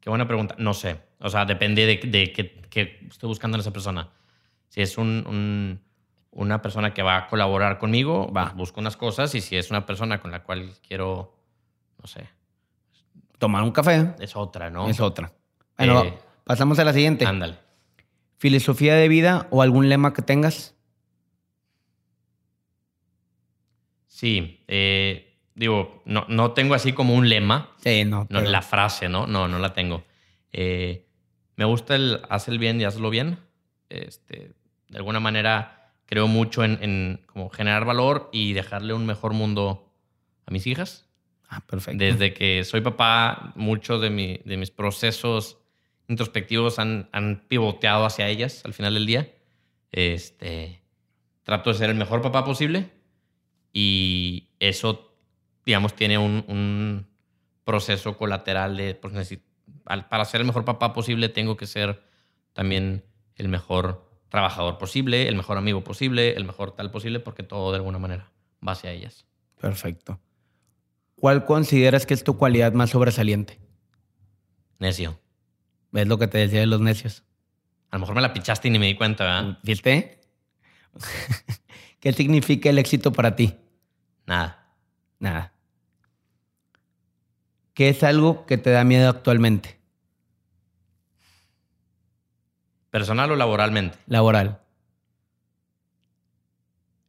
Qué 0.00 0.10
buena 0.10 0.26
pregunta. 0.26 0.54
No 0.58 0.74
sé. 0.74 1.00
O 1.20 1.28
sea, 1.28 1.44
depende 1.44 1.86
de, 1.86 1.96
de 2.08 2.32
qué, 2.32 3.06
estoy 3.08 3.28
buscando 3.28 3.56
en 3.56 3.60
esa 3.60 3.72
persona. 3.72 4.10
Si 4.68 4.80
es 4.82 4.98
un, 4.98 5.24
un- 5.28 5.80
una 6.32 6.62
persona 6.62 6.94
que 6.94 7.02
va 7.02 7.16
a 7.18 7.26
colaborar 7.28 7.78
conmigo, 7.78 8.32
Va. 8.32 8.52
busco 8.56 8.80
unas 8.80 8.96
cosas. 8.96 9.34
Y 9.34 9.40
si 9.40 9.56
es 9.56 9.70
una 9.70 9.86
persona 9.86 10.18
con 10.20 10.30
la 10.30 10.42
cual 10.42 10.72
quiero, 10.86 11.36
no 12.00 12.06
sé, 12.08 12.28
Tomar 13.42 13.64
un 13.64 13.72
café 13.72 14.14
es 14.20 14.36
otra, 14.36 14.70
¿no? 14.70 14.88
es 14.88 15.00
otra. 15.00 15.32
Bueno, 15.76 16.04
Eh, 16.04 16.16
pasamos 16.44 16.78
a 16.78 16.84
la 16.84 16.92
siguiente. 16.92 17.26
Ándale. 17.26 17.58
¿Filosofía 18.38 18.94
de 18.94 19.08
vida 19.08 19.48
o 19.50 19.62
algún 19.62 19.88
lema 19.88 20.12
que 20.12 20.22
tengas? 20.22 20.76
Sí, 24.06 24.62
eh, 24.68 25.34
digo, 25.56 26.02
no, 26.04 26.24
no 26.28 26.52
tengo 26.52 26.74
así 26.74 26.92
como 26.92 27.14
un 27.16 27.28
lema. 27.28 27.70
Sí, 27.82 28.04
no. 28.04 28.20
No, 28.30 28.38
pero- 28.38 28.48
La 28.48 28.62
frase, 28.62 29.08
¿no? 29.08 29.26
No, 29.26 29.48
no 29.48 29.58
la 29.58 29.72
tengo. 29.72 30.04
Eh, 30.52 31.08
me 31.56 31.64
gusta 31.64 31.96
el 31.96 32.20
haz 32.28 32.46
el 32.46 32.60
bien 32.60 32.80
y 32.80 32.84
hazlo 32.84 33.10
bien. 33.10 33.40
Este, 33.88 34.52
de 34.88 34.96
alguna 34.98 35.18
manera 35.18 35.92
creo 36.06 36.28
mucho 36.28 36.62
en, 36.62 36.78
en 36.80 37.20
como 37.26 37.50
generar 37.50 37.84
valor 37.86 38.28
y 38.32 38.52
dejarle 38.52 38.94
un 38.94 39.04
mejor 39.04 39.32
mundo 39.32 39.92
a 40.46 40.52
mis 40.52 40.64
hijas. 40.68 41.08
Ah, 41.54 41.60
perfecto. 41.66 42.02
Desde 42.02 42.32
que 42.32 42.64
soy 42.64 42.80
papá, 42.80 43.52
muchos 43.56 44.00
de, 44.00 44.08
mi- 44.08 44.40
de 44.46 44.56
mis 44.56 44.70
procesos 44.70 45.58
introspectivos 46.08 46.78
han, 46.78 47.10
han 47.12 47.44
pivoteado 47.46 48.06
hacia 48.06 48.28
ellas 48.28 48.62
al 48.64 48.72
final 48.72 48.94
del 48.94 49.04
día. 49.04 49.30
Este, 49.90 50.82
trato 51.42 51.70
de 51.70 51.76
ser 51.78 51.90
el 51.90 51.96
mejor 51.96 52.22
papá 52.22 52.42
posible 52.44 52.90
y 53.72 54.48
eso, 54.60 55.14
digamos, 55.66 55.94
tiene 55.94 56.16
un, 56.16 56.44
un 56.48 57.06
proceso 57.64 58.16
colateral 58.16 58.76
de, 58.78 58.94
pues, 58.94 59.12
para 60.08 60.24
ser 60.24 60.40
el 60.40 60.46
mejor 60.46 60.64
papá 60.64 60.94
posible 60.94 61.28
tengo 61.28 61.58
que 61.58 61.66
ser 61.66 62.02
también 62.54 63.04
el 63.36 63.48
mejor 63.48 64.10
trabajador 64.30 64.78
posible, 64.78 65.28
el 65.28 65.36
mejor 65.36 65.58
amigo 65.58 65.84
posible, 65.84 66.34
el 66.34 66.44
mejor 66.44 66.72
tal 66.74 66.90
posible, 66.90 67.20
porque 67.20 67.42
todo 67.42 67.70
de 67.72 67.76
alguna 67.76 67.98
manera 67.98 68.30
va 68.66 68.72
hacia 68.72 68.90
ellas. 68.90 69.26
Perfecto. 69.60 70.18
¿Cuál 71.22 71.44
consideras 71.44 72.04
que 72.04 72.14
es 72.14 72.24
tu 72.24 72.36
cualidad 72.36 72.72
más 72.72 72.90
sobresaliente? 72.90 73.60
Necio. 74.80 75.20
¿Ves 75.92 76.08
lo 76.08 76.18
que 76.18 76.26
te 76.26 76.38
decía 76.38 76.58
de 76.58 76.66
los 76.66 76.80
necios? 76.80 77.22
A 77.90 77.94
lo 77.94 78.00
mejor 78.00 78.16
me 78.16 78.22
la 78.22 78.32
pichaste 78.32 78.66
y 78.66 78.72
ni 78.72 78.80
me 78.80 78.86
di 78.86 78.96
cuenta, 78.96 79.22
¿verdad? 79.22 79.58
¿Viste? 79.62 80.20
¿Qué 82.00 82.12
significa 82.12 82.70
el 82.70 82.78
éxito 82.78 83.12
para 83.12 83.36
ti? 83.36 83.56
Nada. 84.26 84.66
Nada. 85.20 85.52
¿Qué 87.72 87.90
es 87.90 88.02
algo 88.02 88.44
que 88.44 88.58
te 88.58 88.70
da 88.70 88.82
miedo 88.82 89.08
actualmente? 89.08 89.78
Personal 92.90 93.30
o 93.30 93.36
laboralmente. 93.36 93.96
Laboral. 94.06 94.60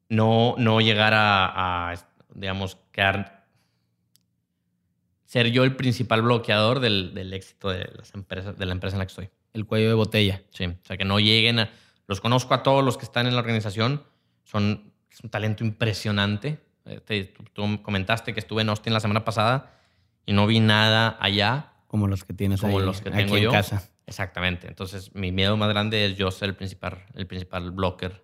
No, 0.07 0.53
no 0.59 0.81
llegar 0.81 1.15
a, 1.15 1.89
a, 1.89 1.95
digamos, 2.35 2.77
quedar. 2.91 3.42
Ser 5.33 5.49
yo 5.51 5.63
el 5.63 5.75
principal 5.75 6.21
bloqueador 6.21 6.79
del, 6.79 7.15
del 7.15 7.33
éxito 7.33 7.69
de, 7.71 7.89
las 7.97 8.13
empresas, 8.13 8.55
de 8.55 8.65
la 8.67 8.71
empresa 8.73 8.95
en 8.95 8.99
la 8.99 9.05
que 9.07 9.09
estoy. 9.09 9.29
El 9.53 9.65
cuello 9.65 9.87
de 9.87 9.95
botella. 9.95 10.43
Sí. 10.51 10.65
O 10.65 10.75
sea, 10.85 10.95
que 10.95 11.05
no 11.05 11.19
lleguen 11.19 11.57
a. 11.57 11.71
Los 12.07 12.21
conozco 12.21 12.53
a 12.53 12.61
todos 12.61 12.83
los 12.85 12.97
que 12.99 13.05
están 13.05 13.25
en 13.25 13.33
la 13.33 13.39
organización. 13.41 14.03
Son, 14.43 14.93
es 15.11 15.21
un 15.21 15.31
talento 15.31 15.63
impresionante. 15.63 16.59
Eh, 16.85 16.99
te- 17.03 17.23
tú, 17.25 17.43
tú 17.51 17.81
comentaste 17.81 18.31
que 18.35 18.39
estuve 18.39 18.61
en 18.61 18.69
Austin 18.69 18.93
la 18.93 18.99
semana 18.99 19.25
pasada 19.25 19.73
y 20.23 20.33
no 20.33 20.45
vi 20.45 20.59
nada 20.59 21.17
allá 21.19 21.71
Como 21.87 22.07
los 22.07 22.23
que 22.25 22.33
tienes 22.33 22.61
como 22.61 22.77
ahí, 22.77 22.85
los 22.85 23.01
que 23.01 23.09
aquí 23.09 23.17
tengo 23.17 23.35
en 23.37 23.43
yo. 23.45 23.51
casa. 23.51 23.89
Exactamente. 24.05 24.67
Entonces, 24.67 25.15
mi 25.15 25.31
miedo 25.31 25.57
más 25.57 25.69
grande 25.69 26.05
es 26.05 26.15
yo 26.15 26.29
ser 26.29 26.49
el 26.49 26.55
principal, 26.55 27.05
el 27.15 27.25
principal 27.25 27.71
blocker 27.71 28.21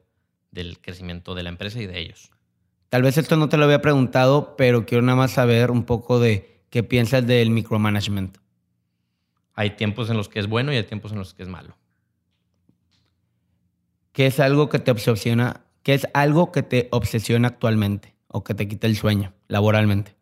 del 0.52 0.80
crecimiento 0.80 1.34
de 1.34 1.42
la 1.42 1.50
empresa 1.50 1.82
y 1.82 1.88
de 1.88 1.98
ellos. 2.00 2.30
Tal 2.90 3.02
vez 3.02 3.18
esto 3.18 3.36
no 3.36 3.50
te 3.50 3.58
lo 3.58 3.64
había 3.66 3.82
preguntado, 3.82 4.56
pero 4.58 4.86
quiero 4.86 5.02
nada 5.04 5.16
más 5.16 5.32
saber 5.32 5.72
un 5.72 5.86
poco 5.86 6.20
de 6.20 6.59
qué 6.70 6.84
piensas 6.84 7.26
del 7.26 7.50
micromanagement. 7.52 8.38
Hay 9.54 9.72
tiempos 9.72 10.10
en 10.10 10.18
los 10.18 10.30
que 10.30 10.40
es 10.40 10.48
bueno 10.48 10.72
y 10.72 10.78
hay 10.78 10.84
tiempos 10.84 11.12
en 11.12 11.20
los 11.20 11.34
que 11.34 11.44
es 11.44 11.50
malo. 11.50 11.76
¿Qué 14.14 14.26
es 14.28 14.40
algo 14.40 14.70
que 14.70 14.80
te 14.80 14.92
obsesiona? 14.92 15.62
¿Qué 15.84 15.94
es 15.94 16.08
algo 16.14 16.52
que 16.52 16.64
te 16.64 16.88
obsesiona 16.92 17.48
actualmente 17.50 18.16
o 18.28 18.44
que 18.44 18.54
te 18.54 18.68
quita 18.68 18.88
el 18.88 18.96
sueño 18.96 19.34
laboralmente? 19.48 20.16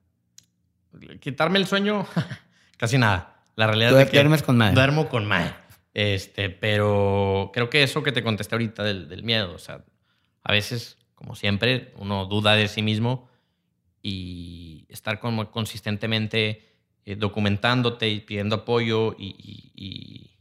Quitarme 1.20 1.60
el 1.60 1.68
sueño, 1.68 2.06
casi 2.78 2.98
nada. 2.98 3.44
La 3.56 3.68
realidad 3.68 3.92
Tú 3.92 3.98
es 3.98 4.10
que 4.10 4.18
duermes 4.18 4.44
con 4.44 4.58
madre. 4.58 4.76
duermo 4.76 5.10
con 5.10 5.26
madre. 5.26 5.54
Este, 5.94 6.50
pero 6.50 7.50
creo 7.54 7.70
que 7.70 7.82
eso 7.82 8.04
que 8.04 8.12
te 8.12 8.24
contesté 8.24 8.54
ahorita 8.56 8.84
del, 8.84 9.10
del 9.10 9.24
miedo, 9.24 9.54
o 9.54 9.58
sea, 9.58 9.84
a 10.44 10.52
veces, 10.52 10.98
como 11.16 11.36
siempre, 11.36 11.92
uno 11.98 12.26
duda 12.26 12.54
de 12.54 12.68
sí 12.68 12.84
mismo 12.84 13.28
y 14.10 14.86
estar 14.90 15.20
como 15.20 15.52
consistentemente 15.52 16.64
eh, 17.06 17.16
documentándote 17.16 18.08
y 18.10 18.22
pidiendo 18.22 18.56
apoyo 18.58 19.16
y, 19.18 19.28
y- 19.38 19.72
y, 19.76 20.32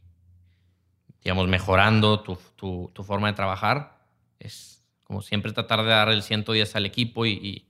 digamos, 1.23 1.47
mejorando 1.47 2.21
tu, 2.21 2.37
tu- 2.55 2.89
tu 2.93 3.03
forma 3.03 3.27
de 3.27 3.33
trabajar, 3.33 3.97
es 4.39 4.85
como 5.03 5.21
siempre 5.21 5.51
tratar 5.51 5.81
de 5.83 5.89
dar 5.89 6.09
el 6.09 6.23
110 6.23 6.75
al 6.75 6.85
equipo 6.85 7.25
y, 7.25 7.31
y 7.31 7.67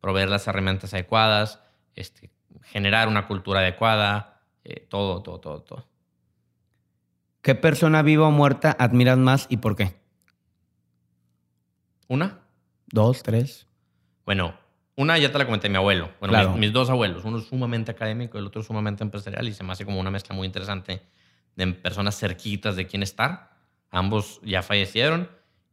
proveer 0.00 0.28
las 0.28 0.46
herramientas 0.48 0.94
adecuadas, 0.94 1.60
este, 1.94 2.30
generar 2.64 3.08
una 3.08 3.26
cultura 3.26 3.60
adecuada, 3.60 4.42
eh, 4.64 4.86
todo, 4.88 5.22
todo, 5.22 5.38
todo, 5.40 5.62
todo. 5.62 5.88
¿Qué 7.42 7.54
persona 7.54 8.02
viva 8.02 8.26
o 8.26 8.30
muerta 8.30 8.76
admiras 8.78 9.18
más 9.18 9.46
y 9.48 9.58
por 9.58 9.76
qué? 9.76 9.96
¿Una? 12.08 12.40
Dos, 12.88 13.22
tres. 13.22 13.66
Bueno, 14.24 14.54
una 14.98 15.16
ya 15.18 15.30
te 15.32 15.38
la 15.38 15.44
comenté, 15.46 15.68
mi 15.68 15.76
abuelo. 15.76 16.10
Bueno, 16.20 16.32
Claro. 16.32 16.50
mis, 16.50 16.58
mis 16.60 16.72
dos 16.72 16.90
abuelos. 16.90 17.24
Uno 17.24 17.38
es 17.38 17.44
sumamente 17.46 17.90
académico 17.92 18.36
el 18.38 18.46
otro 18.46 18.60
es 18.60 18.66
sumamente 18.66 19.02
empresarial 19.04 19.46
y 19.48 19.52
se 19.54 19.62
me 19.64 19.72
hace 19.72 19.84
como 19.84 20.00
una 20.00 20.10
mezcla 20.10 20.34
muy 20.34 20.46
interesante 20.46 21.02
de 21.56 21.66
personas 21.68 22.16
cerquitas 22.18 22.76
de 22.76 22.86
quién 22.86 23.02
estar. 23.02 23.50
Ambos 23.90 24.40
ya 24.44 24.62
fallecieron. 24.62 25.28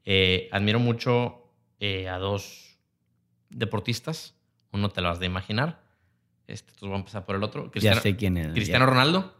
Eh, 0.05 0.47
admiro 0.51 0.80
mucho 0.80 1.49
eh, 1.80 2.07
a 2.07 2.17
dos 2.19 2.78
deportistas. 3.49 4.36
Uno 4.71 4.89
te 4.89 5.01
lo 5.01 5.09
has 5.09 5.19
de 5.19 5.26
imaginar. 5.26 5.82
Este, 6.47 6.69
entonces 6.69 6.88
voy 6.89 6.95
a 6.95 6.99
empezar 6.99 7.26
por 7.26 7.36
el 7.36 7.43
otro. 7.43 7.71
ya 7.76 7.95
sé 7.99 8.15
quién 8.15 8.38
es. 8.38 8.53
Cristiano 8.53 8.86
ya. 8.86 8.89
Ronaldo. 8.91 9.34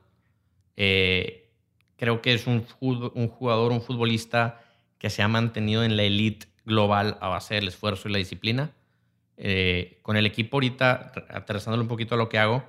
eh, 0.77 1.51
creo 1.97 2.21
que 2.21 2.33
es 2.33 2.47
un, 2.47 2.65
un 2.81 3.27
jugador, 3.29 3.71
un 3.71 3.81
futbolista 3.81 4.61
que 4.97 5.09
se 5.09 5.21
ha 5.21 5.27
mantenido 5.27 5.83
en 5.83 5.95
la 5.95 6.03
elite 6.03 6.47
global 6.65 7.17
a 7.21 7.27
base 7.29 7.55
del 7.55 7.67
esfuerzo 7.67 8.09
y 8.09 8.11
la 8.11 8.17
disciplina. 8.17 8.71
Eh, 9.38 9.99
con 10.01 10.17
el 10.17 10.25
equipo 10.25 10.57
ahorita, 10.57 11.11
aterrizándole 11.29 11.81
un 11.81 11.88
poquito 11.89 12.15
a 12.15 12.17
lo 12.17 12.29
que 12.29 12.39
hago, 12.39 12.63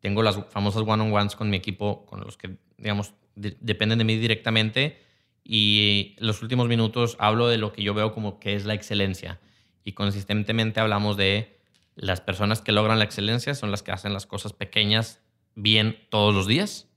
tengo 0.00 0.22
las 0.22 0.38
famosas 0.50 0.82
one-on-ones 0.86 1.34
con 1.36 1.48
mi 1.50 1.56
equipo, 1.56 2.04
con 2.06 2.20
los 2.20 2.36
que, 2.36 2.56
digamos, 2.76 3.14
de- 3.36 3.56
dependen 3.60 3.98
de 3.98 4.04
mí 4.04 4.16
directamente. 4.16 5.00
Y 5.44 6.16
los 6.18 6.42
últimos 6.42 6.68
minutos 6.68 7.16
hablo 7.18 7.48
de 7.48 7.58
lo 7.58 7.72
que 7.72 7.82
yo 7.82 7.94
veo 7.94 8.12
como 8.12 8.38
que 8.38 8.54
es 8.54 8.64
la 8.64 8.74
excelencia. 8.74 9.40
Y 9.84 9.92
consistentemente 9.92 10.80
hablamos 10.80 11.16
de 11.16 11.58
las 11.96 12.20
personas 12.20 12.60
que 12.60 12.72
logran 12.72 12.98
la 12.98 13.04
excelencia 13.04 13.54
son 13.54 13.70
las 13.70 13.82
que 13.82 13.92
hacen 13.92 14.12
las 14.12 14.26
cosas 14.26 14.52
pequeñas 14.52 15.20
bien 15.54 15.98
todos 16.10 16.34
los 16.34 16.46
días. 16.46 16.88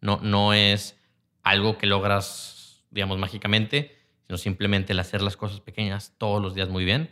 No, 0.00 0.18
no 0.22 0.54
es 0.54 0.98
algo 1.42 1.78
que 1.78 1.86
logras, 1.86 2.84
digamos, 2.90 3.18
mágicamente, 3.18 3.96
sino 4.26 4.38
simplemente 4.38 4.92
el 4.92 4.98
hacer 5.00 5.22
las 5.22 5.36
cosas 5.36 5.60
pequeñas 5.60 6.14
todos 6.18 6.42
los 6.42 6.54
días 6.54 6.68
muy 6.68 6.84
bien. 6.84 7.10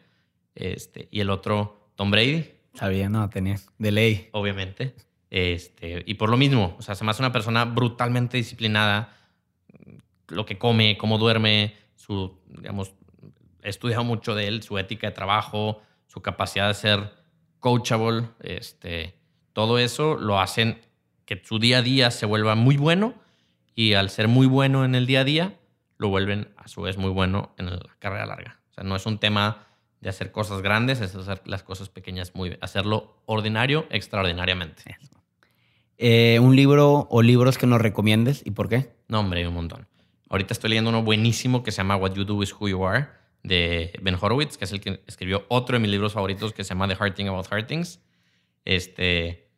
Este, 0.58 1.08
y 1.10 1.20
el 1.20 1.30
otro, 1.30 1.92
Tom 1.94 2.10
Brady, 2.10 2.44
Sabía, 2.74 3.08
no, 3.08 3.28
tenía. 3.28 3.56
De 3.78 3.90
ley. 3.90 4.28
obviamente. 4.30 4.94
Este, 5.30 6.04
y 6.06 6.14
por 6.14 6.30
lo 6.30 6.36
mismo, 6.36 6.76
o 6.78 6.82
sea, 6.82 6.94
se 6.94 7.04
me 7.04 7.10
hace 7.10 7.22
una 7.22 7.32
persona 7.32 7.64
brutalmente 7.64 8.36
disciplinada. 8.36 9.16
Lo 10.28 10.46
que 10.46 10.58
come, 10.58 10.96
cómo 10.96 11.18
duerme, 11.18 11.74
su, 11.96 12.38
digamos, 12.46 12.94
he 13.62 13.68
estudiado 13.68 14.04
mucho 14.04 14.36
de 14.36 14.46
él, 14.46 14.62
su 14.62 14.78
ética 14.78 15.08
de 15.08 15.12
trabajo, 15.12 15.82
su 16.06 16.22
capacidad 16.22 16.68
de 16.68 16.74
ser 16.74 17.12
coachable, 17.58 18.28
este, 18.40 19.14
todo 19.52 19.78
eso 19.78 20.16
lo 20.16 20.38
hacen 20.38 20.80
que 21.24 21.42
su 21.44 21.58
día 21.58 21.78
a 21.78 21.82
día 21.82 22.10
se 22.12 22.26
vuelva 22.26 22.54
muy 22.54 22.76
bueno 22.76 23.14
y 23.74 23.94
al 23.94 24.10
ser 24.10 24.28
muy 24.28 24.46
bueno 24.46 24.84
en 24.84 24.94
el 24.94 25.06
día 25.06 25.20
a 25.20 25.24
día, 25.24 25.58
lo 25.96 26.08
vuelven 26.08 26.54
a 26.56 26.68
su 26.68 26.82
vez 26.82 26.96
muy 26.96 27.10
bueno 27.10 27.54
en 27.58 27.66
la 27.66 27.80
carrera 27.98 28.26
larga. 28.26 28.60
O 28.70 28.74
sea, 28.74 28.84
no 28.84 28.94
es 28.94 29.04
un 29.04 29.18
tema 29.18 29.67
de 30.00 30.08
hacer 30.08 30.30
cosas 30.30 30.62
grandes, 30.62 31.00
es 31.00 31.14
hacer 31.14 31.42
las 31.44 31.62
cosas 31.62 31.88
pequeñas 31.88 32.34
muy 32.34 32.50
bien, 32.50 32.58
hacerlo 32.62 33.20
ordinario 33.26 33.86
extraordinariamente. 33.90 34.82
Eh, 35.96 36.38
¿Un 36.40 36.54
libro 36.54 37.08
o 37.10 37.22
libros 37.22 37.58
que 37.58 37.66
nos 37.66 37.80
recomiendes 37.80 38.42
y 38.44 38.52
por 38.52 38.68
qué? 38.68 38.94
No, 39.08 39.20
hombre, 39.20 39.40
hay 39.40 39.46
un 39.46 39.54
montón. 39.54 39.88
Ahorita 40.28 40.52
estoy 40.52 40.70
leyendo 40.70 40.90
uno 40.90 41.02
buenísimo 41.02 41.62
que 41.62 41.72
se 41.72 41.78
llama 41.78 41.96
What 41.96 42.12
You 42.12 42.24
Do 42.24 42.42
Is 42.42 42.52
Who 42.52 42.68
You 42.68 42.86
Are, 42.86 43.08
de 43.42 43.98
Ben 44.02 44.16
Horowitz, 44.20 44.56
que 44.56 44.64
es 44.64 44.72
el 44.72 44.80
que 44.80 45.02
escribió 45.06 45.44
otro 45.48 45.74
de 45.74 45.80
mis 45.80 45.90
libros 45.90 46.12
favoritos 46.12 46.52
que 46.52 46.64
se 46.64 46.70
llama 46.70 46.86
The 46.86 46.96
Hard 46.98 47.14
Thing 47.14 47.26
About 47.26 47.46
Hard 47.50 47.66
Things. 47.66 48.00
Este, 48.64 49.50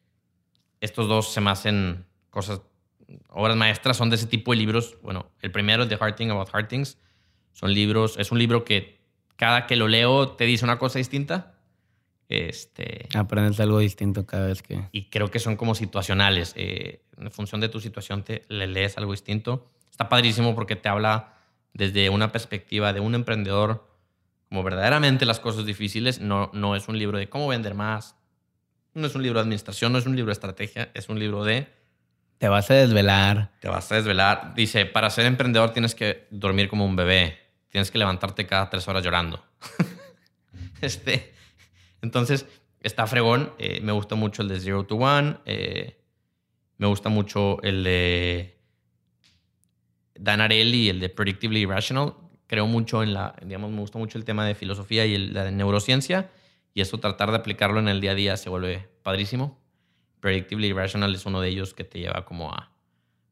estos 0.81 1.09
dos 1.09 1.33
se 1.33 1.41
me 1.41 1.51
hacen 1.51 2.07
cosas, 2.31 2.63
obras 3.29 3.57
maestras, 3.57 3.97
son 3.97 4.09
de 4.09 4.17
ese 4.17 4.27
tipo 4.27 4.53
de 4.53 4.59
libros. 4.59 4.97
Bueno, 5.03 5.31
el 5.41 5.51
primero, 5.51 5.89
The 5.89 5.99
Hard 6.01 6.15
Thing 6.15 6.31
About 6.31 6.49
Hard 6.53 6.69
Things, 6.69 6.99
son 7.53 7.75
libros, 7.75 8.17
es 8.19 8.31
un 8.31 8.39
libro 8.39 8.65
que 8.65 9.00
cada 9.41 9.67
que 9.67 9.75
lo 9.75 9.89
leo 9.89 10.33
te 10.33 10.45
dice 10.45 10.67
una 10.67 10.79
cosa 10.79 10.99
distinta. 10.99 11.55
Este, 12.29 13.09
Aprendes 13.15 13.59
algo 13.59 13.79
distinto 13.79 14.27
cada 14.27 14.49
vez 14.49 14.61
que... 14.61 14.85
y 14.93 15.09
creo 15.09 15.31
que 15.31 15.39
son 15.39 15.57
como 15.57 15.75
situacionales. 15.75 16.53
eh, 16.57 17.01
en 17.17 17.31
función 17.31 17.63
de 17.63 17.71
tu 17.71 17.81
situación 17.81 18.23
te 18.23 18.43
le 18.51 18.67
lees 18.67 18.99
algo 18.99 19.13
distinto. 19.13 19.71
Está 19.91 20.11
padrísimo 20.11 20.55
porque 20.55 20.77
te 20.77 20.91
habla 20.91 21.39
desde 21.73 22.11
una 22.11 22.33
perspectiva 22.33 22.93
de 22.93 23.01
un 23.01 23.15
emprendedor 23.15 23.89
como 24.51 24.63
verdaderamente 24.63 25.25
las 25.25 25.41
cosas 25.41 25.65
difíciles. 25.65 26.21
No, 26.21 26.51
no 26.53 26.77
es 26.77 26.87
un 26.89 26.99
libro 26.99 27.17
de 27.17 27.31
cómo 27.31 27.49
vender 27.49 27.75
más. 27.75 28.17
No 28.93 29.07
es 29.07 29.15
un 29.15 29.23
libro 29.23 29.39
de 29.39 29.45
administración, 29.45 29.91
no 29.91 29.99
es 29.99 30.05
un 30.05 30.17
libro 30.17 30.29
de 30.29 30.35
estrategia, 30.35 30.91
es 30.93 31.09
un 31.09 31.19
libro 31.19 31.45
de... 31.45 31.67
Te 32.37 32.49
vas 32.49 32.71
a 32.71 32.75
desvelar. 32.75 33.53
Te 33.61 33.69
vas 33.69 33.91
a 33.91 33.95
desvelar. 33.95 34.53
Dice, 34.55 34.85
para 34.85 35.09
ser 35.09 35.25
emprendedor 35.25 35.73
tienes 35.73 35.95
que 35.95 36.27
dormir 36.31 36.69
como 36.69 36.85
un 36.85 36.95
bebé. 36.95 37.50
Tienes 37.71 37.91
que 37.91 37.99
levantarte 37.99 38.47
cada 38.47 38.69
tres 38.69 38.87
horas 38.89 39.03
llorando. 39.03 39.43
este, 40.81 41.33
entonces, 42.03 42.47
está 42.81 43.07
fregón. 43.07 43.53
Eh, 43.59 43.81
me 43.81 43.93
gusta 43.93 44.17
mucho 44.17 44.43
el 44.43 44.49
de 44.49 44.61
Zero 44.61 44.85
to 44.85 44.97
One. 44.97 45.39
Eh, 45.45 45.97
me 46.79 46.87
gusta 46.87 47.09
mucho 47.09 47.63
el 47.63 47.85
de 47.85 48.59
Dan 50.15 50.41
Ariely, 50.41 50.89
el 50.89 51.01
de 51.01 51.09
Predictively 51.09 51.61
Irrational. 51.61 52.15
Creo 52.47 52.67
mucho 52.67 53.03
en 53.03 53.15
la, 53.15 53.37
digamos, 53.45 53.71
me 53.71 53.81
gusta 53.81 53.99
mucho 53.99 54.19
el 54.19 54.25
tema 54.25 54.45
de 54.45 54.55
filosofía 54.55 55.07
y 55.07 55.17
la 55.17 55.45
de 55.45 55.53
neurociencia. 55.53 56.31
Y 56.75 56.81
eso 56.81 56.99
tratar 56.99 57.31
de 57.31 57.37
aplicarlo 57.37 57.79
en 57.79 57.89
el 57.89 58.01
día 58.01 58.13
a 58.13 58.15
día 58.15 58.37
se 58.37 58.51
vuelve 58.51 58.89
padrísimo. 59.03 59.59
Predictively 60.21 60.69
Irrational 60.69 61.15
es 61.15 61.25
uno 61.27 61.41
de 61.41 61.49
ellos 61.49 61.75
que 61.75 61.85
te 61.85 61.99
lleva 62.01 62.25
como 62.25 62.53
a, 62.53 62.73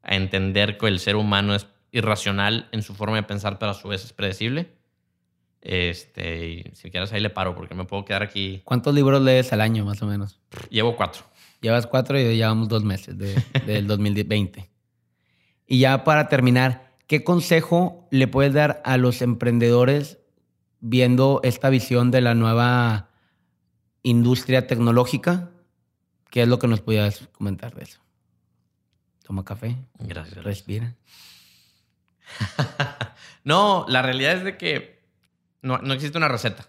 a 0.01 0.15
entender 0.15 0.77
que 0.77 0.87
el 0.87 0.99
ser 0.99 1.15
humano 1.15 1.53
es 1.53 1.67
irracional 1.91 2.67
en 2.71 2.81
su 2.81 2.93
forma 2.93 3.15
de 3.15 3.23
pensar, 3.23 3.59
pero 3.59 3.71
a 3.71 3.73
su 3.73 3.87
vez 3.87 4.03
es 4.03 4.13
predecible. 4.13 4.73
Este, 5.61 6.47
y 6.47 6.63
si 6.73 6.89
quieres 6.89 7.11
ahí 7.11 7.19
le 7.19 7.29
paro 7.29 7.53
porque 7.55 7.75
me 7.75 7.85
puedo 7.85 8.05
quedar 8.05 8.23
aquí. 8.23 8.61
¿Cuántos 8.63 8.93
libros 8.93 9.21
lees 9.21 9.51
al 9.51 9.61
año, 9.61 9.85
más 9.85 10.01
o 10.01 10.05
menos? 10.05 10.39
Llevo 10.69 10.95
cuatro. 10.95 11.23
Llevas 11.61 11.87
cuatro 11.87 12.17
y 12.17 12.37
llevamos 12.37 12.69
dos 12.69 12.83
meses 12.83 13.17
de, 13.17 13.35
del 13.65 13.87
2020. 13.87 14.69
Y 15.67 15.79
ya 15.79 16.03
para 16.03 16.29
terminar, 16.29 16.95
¿qué 17.07 17.23
consejo 17.23 18.07
le 18.11 18.27
puedes 18.27 18.53
dar 18.53 18.81
a 18.85 18.97
los 18.97 19.21
emprendedores 19.21 20.19
viendo 20.79 21.41
esta 21.43 21.69
visión 21.69 22.11
de 22.11 22.21
la 22.21 22.33
nueva 22.35 23.09
industria 24.03 24.67
tecnológica? 24.67 25.51
¿Qué 26.31 26.43
es 26.43 26.47
lo 26.47 26.59
que 26.59 26.67
nos 26.67 26.79
podías 26.81 27.27
comentar 27.33 27.75
de 27.75 27.83
eso? 27.83 27.99
Toma 29.23 29.43
café. 29.43 29.75
Gracias. 29.99 30.43
Respira. 30.43 30.95
no, 33.43 33.85
la 33.87 34.01
realidad 34.01 34.33
es 34.33 34.43
de 34.43 34.57
que 34.57 34.99
no, 35.61 35.77
no 35.79 35.93
existe 35.93 36.17
una 36.17 36.27
receta. 36.27 36.67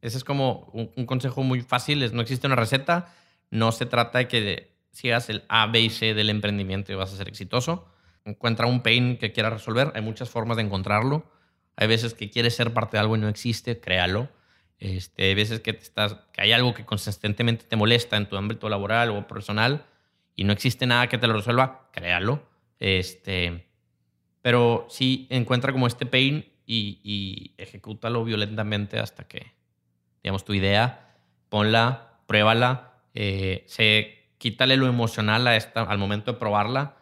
Ese 0.00 0.16
es 0.16 0.24
como 0.24 0.70
un, 0.72 1.06
consejo 1.06 1.42
muy 1.42 1.60
fácil, 1.60 2.02
es 2.02 2.12
no 2.12 2.22
existe 2.22 2.46
una 2.46 2.56
receta. 2.56 3.14
No 3.50 3.72
se 3.72 3.86
trata 3.86 4.18
de 4.18 4.28
que 4.28 4.76
sigas 4.92 5.28
el 5.28 5.44
A, 5.48 5.66
B 5.66 5.80
y 5.80 5.90
C 5.90 6.14
del 6.14 6.30
emprendimiento 6.30 6.92
y 6.92 6.94
vas 6.94 7.12
a 7.12 7.16
ser 7.16 7.28
exitoso. 7.28 7.88
Encuentra 8.24 8.66
un 8.66 8.82
pain 8.82 9.16
que 9.16 9.32
quieras 9.32 9.52
resolver. 9.52 9.92
Hay 9.94 10.02
muchas 10.02 10.30
formas 10.30 10.56
de 10.56 10.64
encontrarlo. 10.64 11.30
Hay 11.76 11.88
veces 11.88 12.14
que 12.14 12.30
quieres 12.30 12.54
ser 12.54 12.72
parte 12.72 12.96
de 12.96 13.00
algo 13.00 13.16
y 13.16 13.20
no 13.20 13.28
existe, 13.28 13.80
créalo. 13.80 14.28
Este, 14.78 15.24
hay 15.24 15.34
veces 15.34 15.60
que, 15.60 15.72
te 15.72 15.82
estás, 15.82 16.16
que 16.32 16.42
hay 16.42 16.52
algo 16.52 16.74
que 16.74 16.84
consistentemente 16.84 17.64
te 17.64 17.76
molesta 17.76 18.16
en 18.16 18.28
tu 18.28 18.36
ámbito 18.36 18.68
laboral 18.68 19.10
o 19.10 19.26
personal 19.26 19.84
y 20.36 20.44
no 20.44 20.52
existe 20.52 20.86
nada 20.86 21.08
que 21.08 21.18
te 21.18 21.26
lo 21.26 21.34
resuelva, 21.34 21.88
créalo. 21.92 22.42
Este, 22.78 23.67
pero 24.48 24.86
sí 24.88 25.26
encuentra 25.28 25.72
como 25.72 25.86
este 25.86 26.06
pain 26.06 26.42
y, 26.64 27.00
y 27.04 27.52
ejecútalo 27.58 28.24
violentamente 28.24 28.98
hasta 28.98 29.24
que, 29.28 29.52
digamos, 30.22 30.46
tu 30.46 30.54
idea, 30.54 31.18
ponla, 31.50 32.14
pruébala, 32.26 32.94
eh, 33.12 33.64
se, 33.66 34.30
quítale 34.38 34.78
lo 34.78 34.86
emocional 34.86 35.46
a 35.46 35.54
esta, 35.54 35.82
al 35.82 35.98
momento 35.98 36.32
de 36.32 36.38
probarla. 36.38 36.96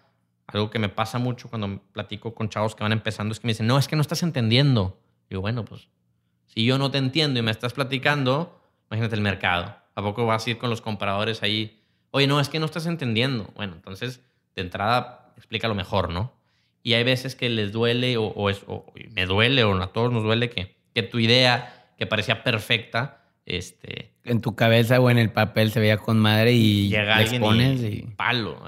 Algo 0.48 0.70
que 0.70 0.80
me 0.80 0.88
pasa 0.88 1.20
mucho 1.20 1.48
cuando 1.48 1.80
platico 1.92 2.34
con 2.34 2.48
chavos 2.48 2.74
que 2.74 2.82
van 2.82 2.90
empezando 2.90 3.30
es 3.30 3.38
que 3.38 3.46
me 3.46 3.52
dicen, 3.52 3.68
no, 3.68 3.78
es 3.78 3.86
que 3.86 3.94
no 3.94 4.02
estás 4.02 4.24
entendiendo. 4.24 5.00
Digo, 5.30 5.40
bueno, 5.40 5.64
pues 5.64 5.86
si 6.46 6.64
yo 6.64 6.78
no 6.78 6.90
te 6.90 6.98
entiendo 6.98 7.38
y 7.38 7.42
me 7.42 7.52
estás 7.52 7.74
platicando, 7.74 8.60
imagínate 8.90 9.14
el 9.14 9.20
mercado. 9.22 9.76
¿A 9.94 10.02
poco 10.02 10.26
vas 10.26 10.44
a 10.44 10.50
ir 10.50 10.58
con 10.58 10.68
los 10.68 10.80
compradores 10.80 11.44
ahí? 11.44 11.80
Oye, 12.10 12.26
no, 12.26 12.40
es 12.40 12.48
que 12.48 12.58
no 12.58 12.66
estás 12.66 12.86
entendiendo. 12.86 13.52
Bueno, 13.54 13.74
entonces, 13.74 14.20
de 14.56 14.62
entrada, 14.62 15.32
explícalo 15.36 15.76
mejor, 15.76 16.10
¿no? 16.10 16.35
Y 16.86 16.94
hay 16.94 17.02
veces 17.02 17.34
que 17.34 17.48
les 17.48 17.72
duele, 17.72 18.16
o, 18.16 18.26
o, 18.26 18.48
es, 18.48 18.62
o 18.68 18.86
me 19.12 19.26
duele, 19.26 19.64
o 19.64 19.74
a 19.82 19.92
todos 19.92 20.12
nos 20.12 20.22
duele, 20.22 20.50
que, 20.50 20.76
que 20.94 21.02
tu 21.02 21.18
idea, 21.18 21.90
que 21.98 22.06
parecía 22.06 22.44
perfecta, 22.44 23.24
este, 23.44 24.12
en 24.22 24.40
tu 24.40 24.54
cabeza 24.54 25.00
o 25.00 25.10
en 25.10 25.18
el 25.18 25.32
papel 25.32 25.72
se 25.72 25.80
veía 25.80 25.96
con 25.96 26.16
madre 26.16 26.52
y 26.52 26.88
llega 26.88 27.16
alguien 27.16 27.42
expones 27.42 27.80
y, 27.80 27.86
y... 27.86 28.02
palo. 28.16 28.62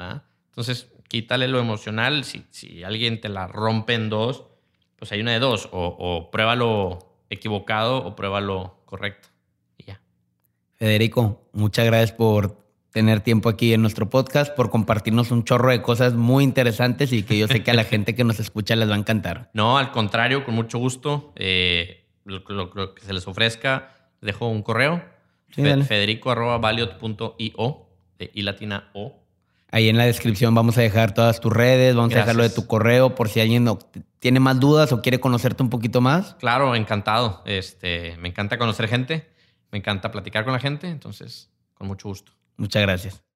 Entonces, 0.49 0.89
quítale 1.07 1.47
lo 1.47 1.61
emocional. 1.61 2.25
Si, 2.25 2.45
si, 2.51 2.83
alguien 2.83 3.21
te 3.21 3.29
la 3.29 3.47
rompe 3.47 3.95
en 3.95 4.11
dos, 4.11 4.47
pues 4.97 5.13
hay 5.13 5.21
una 5.21 5.31
de 5.31 5.39
dos. 5.39 5.69
O, 5.71 5.87
o 5.87 6.33
pruébalo 6.33 6.99
equivocado 7.31 7.99
o 7.99 8.17
pruébalo 8.17 8.83
correcto. 8.85 9.29
Y 9.77 9.85
ya. 9.85 10.01
Federico, 10.75 11.49
muchas 11.53 11.87
gracias 11.87 12.11
por 12.11 12.68
tener 12.91 13.21
tiempo 13.21 13.49
aquí 13.49 13.73
en 13.75 13.83
nuestro 13.83 14.09
podcast, 14.11 14.55
por 14.55 14.71
compartirnos 14.71 15.31
un 15.31 15.45
chorro 15.45 15.71
de 15.71 15.83
cosas 15.83 16.15
muy 16.15 16.45
interesantes 16.45 17.13
y 17.13 17.23
que 17.23 17.39
yo 17.39 17.47
sé 17.49 17.63
que 17.63 17.71
a 17.71 17.75
la 17.75 17.85
gente 17.85 18.15
que 18.15 18.25
nos 18.25 18.41
escucha 18.41 18.77
les 18.77 18.89
va 18.89 18.95
a 18.95 18.99
encantar. 18.99 19.51
No, 19.53 19.79
al 19.79 19.91
contrario, 19.91 20.45
con 20.45 20.55
mucho 20.55 20.79
gusto. 20.79 21.33
Eh, 21.37 22.07
lo, 22.25 22.41
lo, 22.49 22.71
lo 22.75 22.95
que 22.95 23.05
se 23.05 23.13
les 23.13 23.27
ofrezca 23.27 23.95
dejo 24.21 24.49
un 24.49 24.63
correo. 24.63 25.03
Sí, 25.51 25.63
Federico 25.63 26.31
arroba 26.31 26.59
valiot.io 26.59 27.89
de 28.19 28.31
i 28.35 28.43
latina 28.43 28.91
o. 28.93 29.25
Ahí 29.71 29.89
en 29.89 29.99
la 29.99 30.05
descripción 30.05 30.55
vamos 30.55 30.79
a 30.79 30.83
dejar 30.83 31.13
todas 31.13 31.41
tus 31.41 31.53
redes, 31.53 31.95
vamos 31.95 32.11
Gracias. 32.11 32.23
a 32.23 32.27
dejar 32.27 32.37
lo 32.37 32.43
de 32.43 32.55
tu 32.55 32.67
correo 32.67 33.15
por 33.15 33.29
si 33.29 33.41
alguien 33.41 33.65
no, 33.65 33.79
tiene 34.19 34.41
más 34.41 34.59
dudas 34.59 34.93
o 34.93 35.03
quiere 35.03 35.21
conocerte 35.21 35.63
un 35.63 35.71
poquito 35.71 36.01
más. 36.01 36.35
Claro, 36.35 36.75
encantado. 36.75 37.43
Este, 37.45 38.17
me 38.19 38.29
encanta 38.29 38.59
conocer 38.59 38.89
gente, 38.89 39.29
me 39.71 39.79
encanta 39.79 40.11
platicar 40.11 40.45
con 40.45 40.55
la 40.55 40.59
gente, 40.59 40.89
entonces, 40.89 41.51
con 41.75 41.87
mucho 41.87 42.09
gusto. 42.09 42.33
Muchas 42.59 42.83
gracias. 42.83 43.28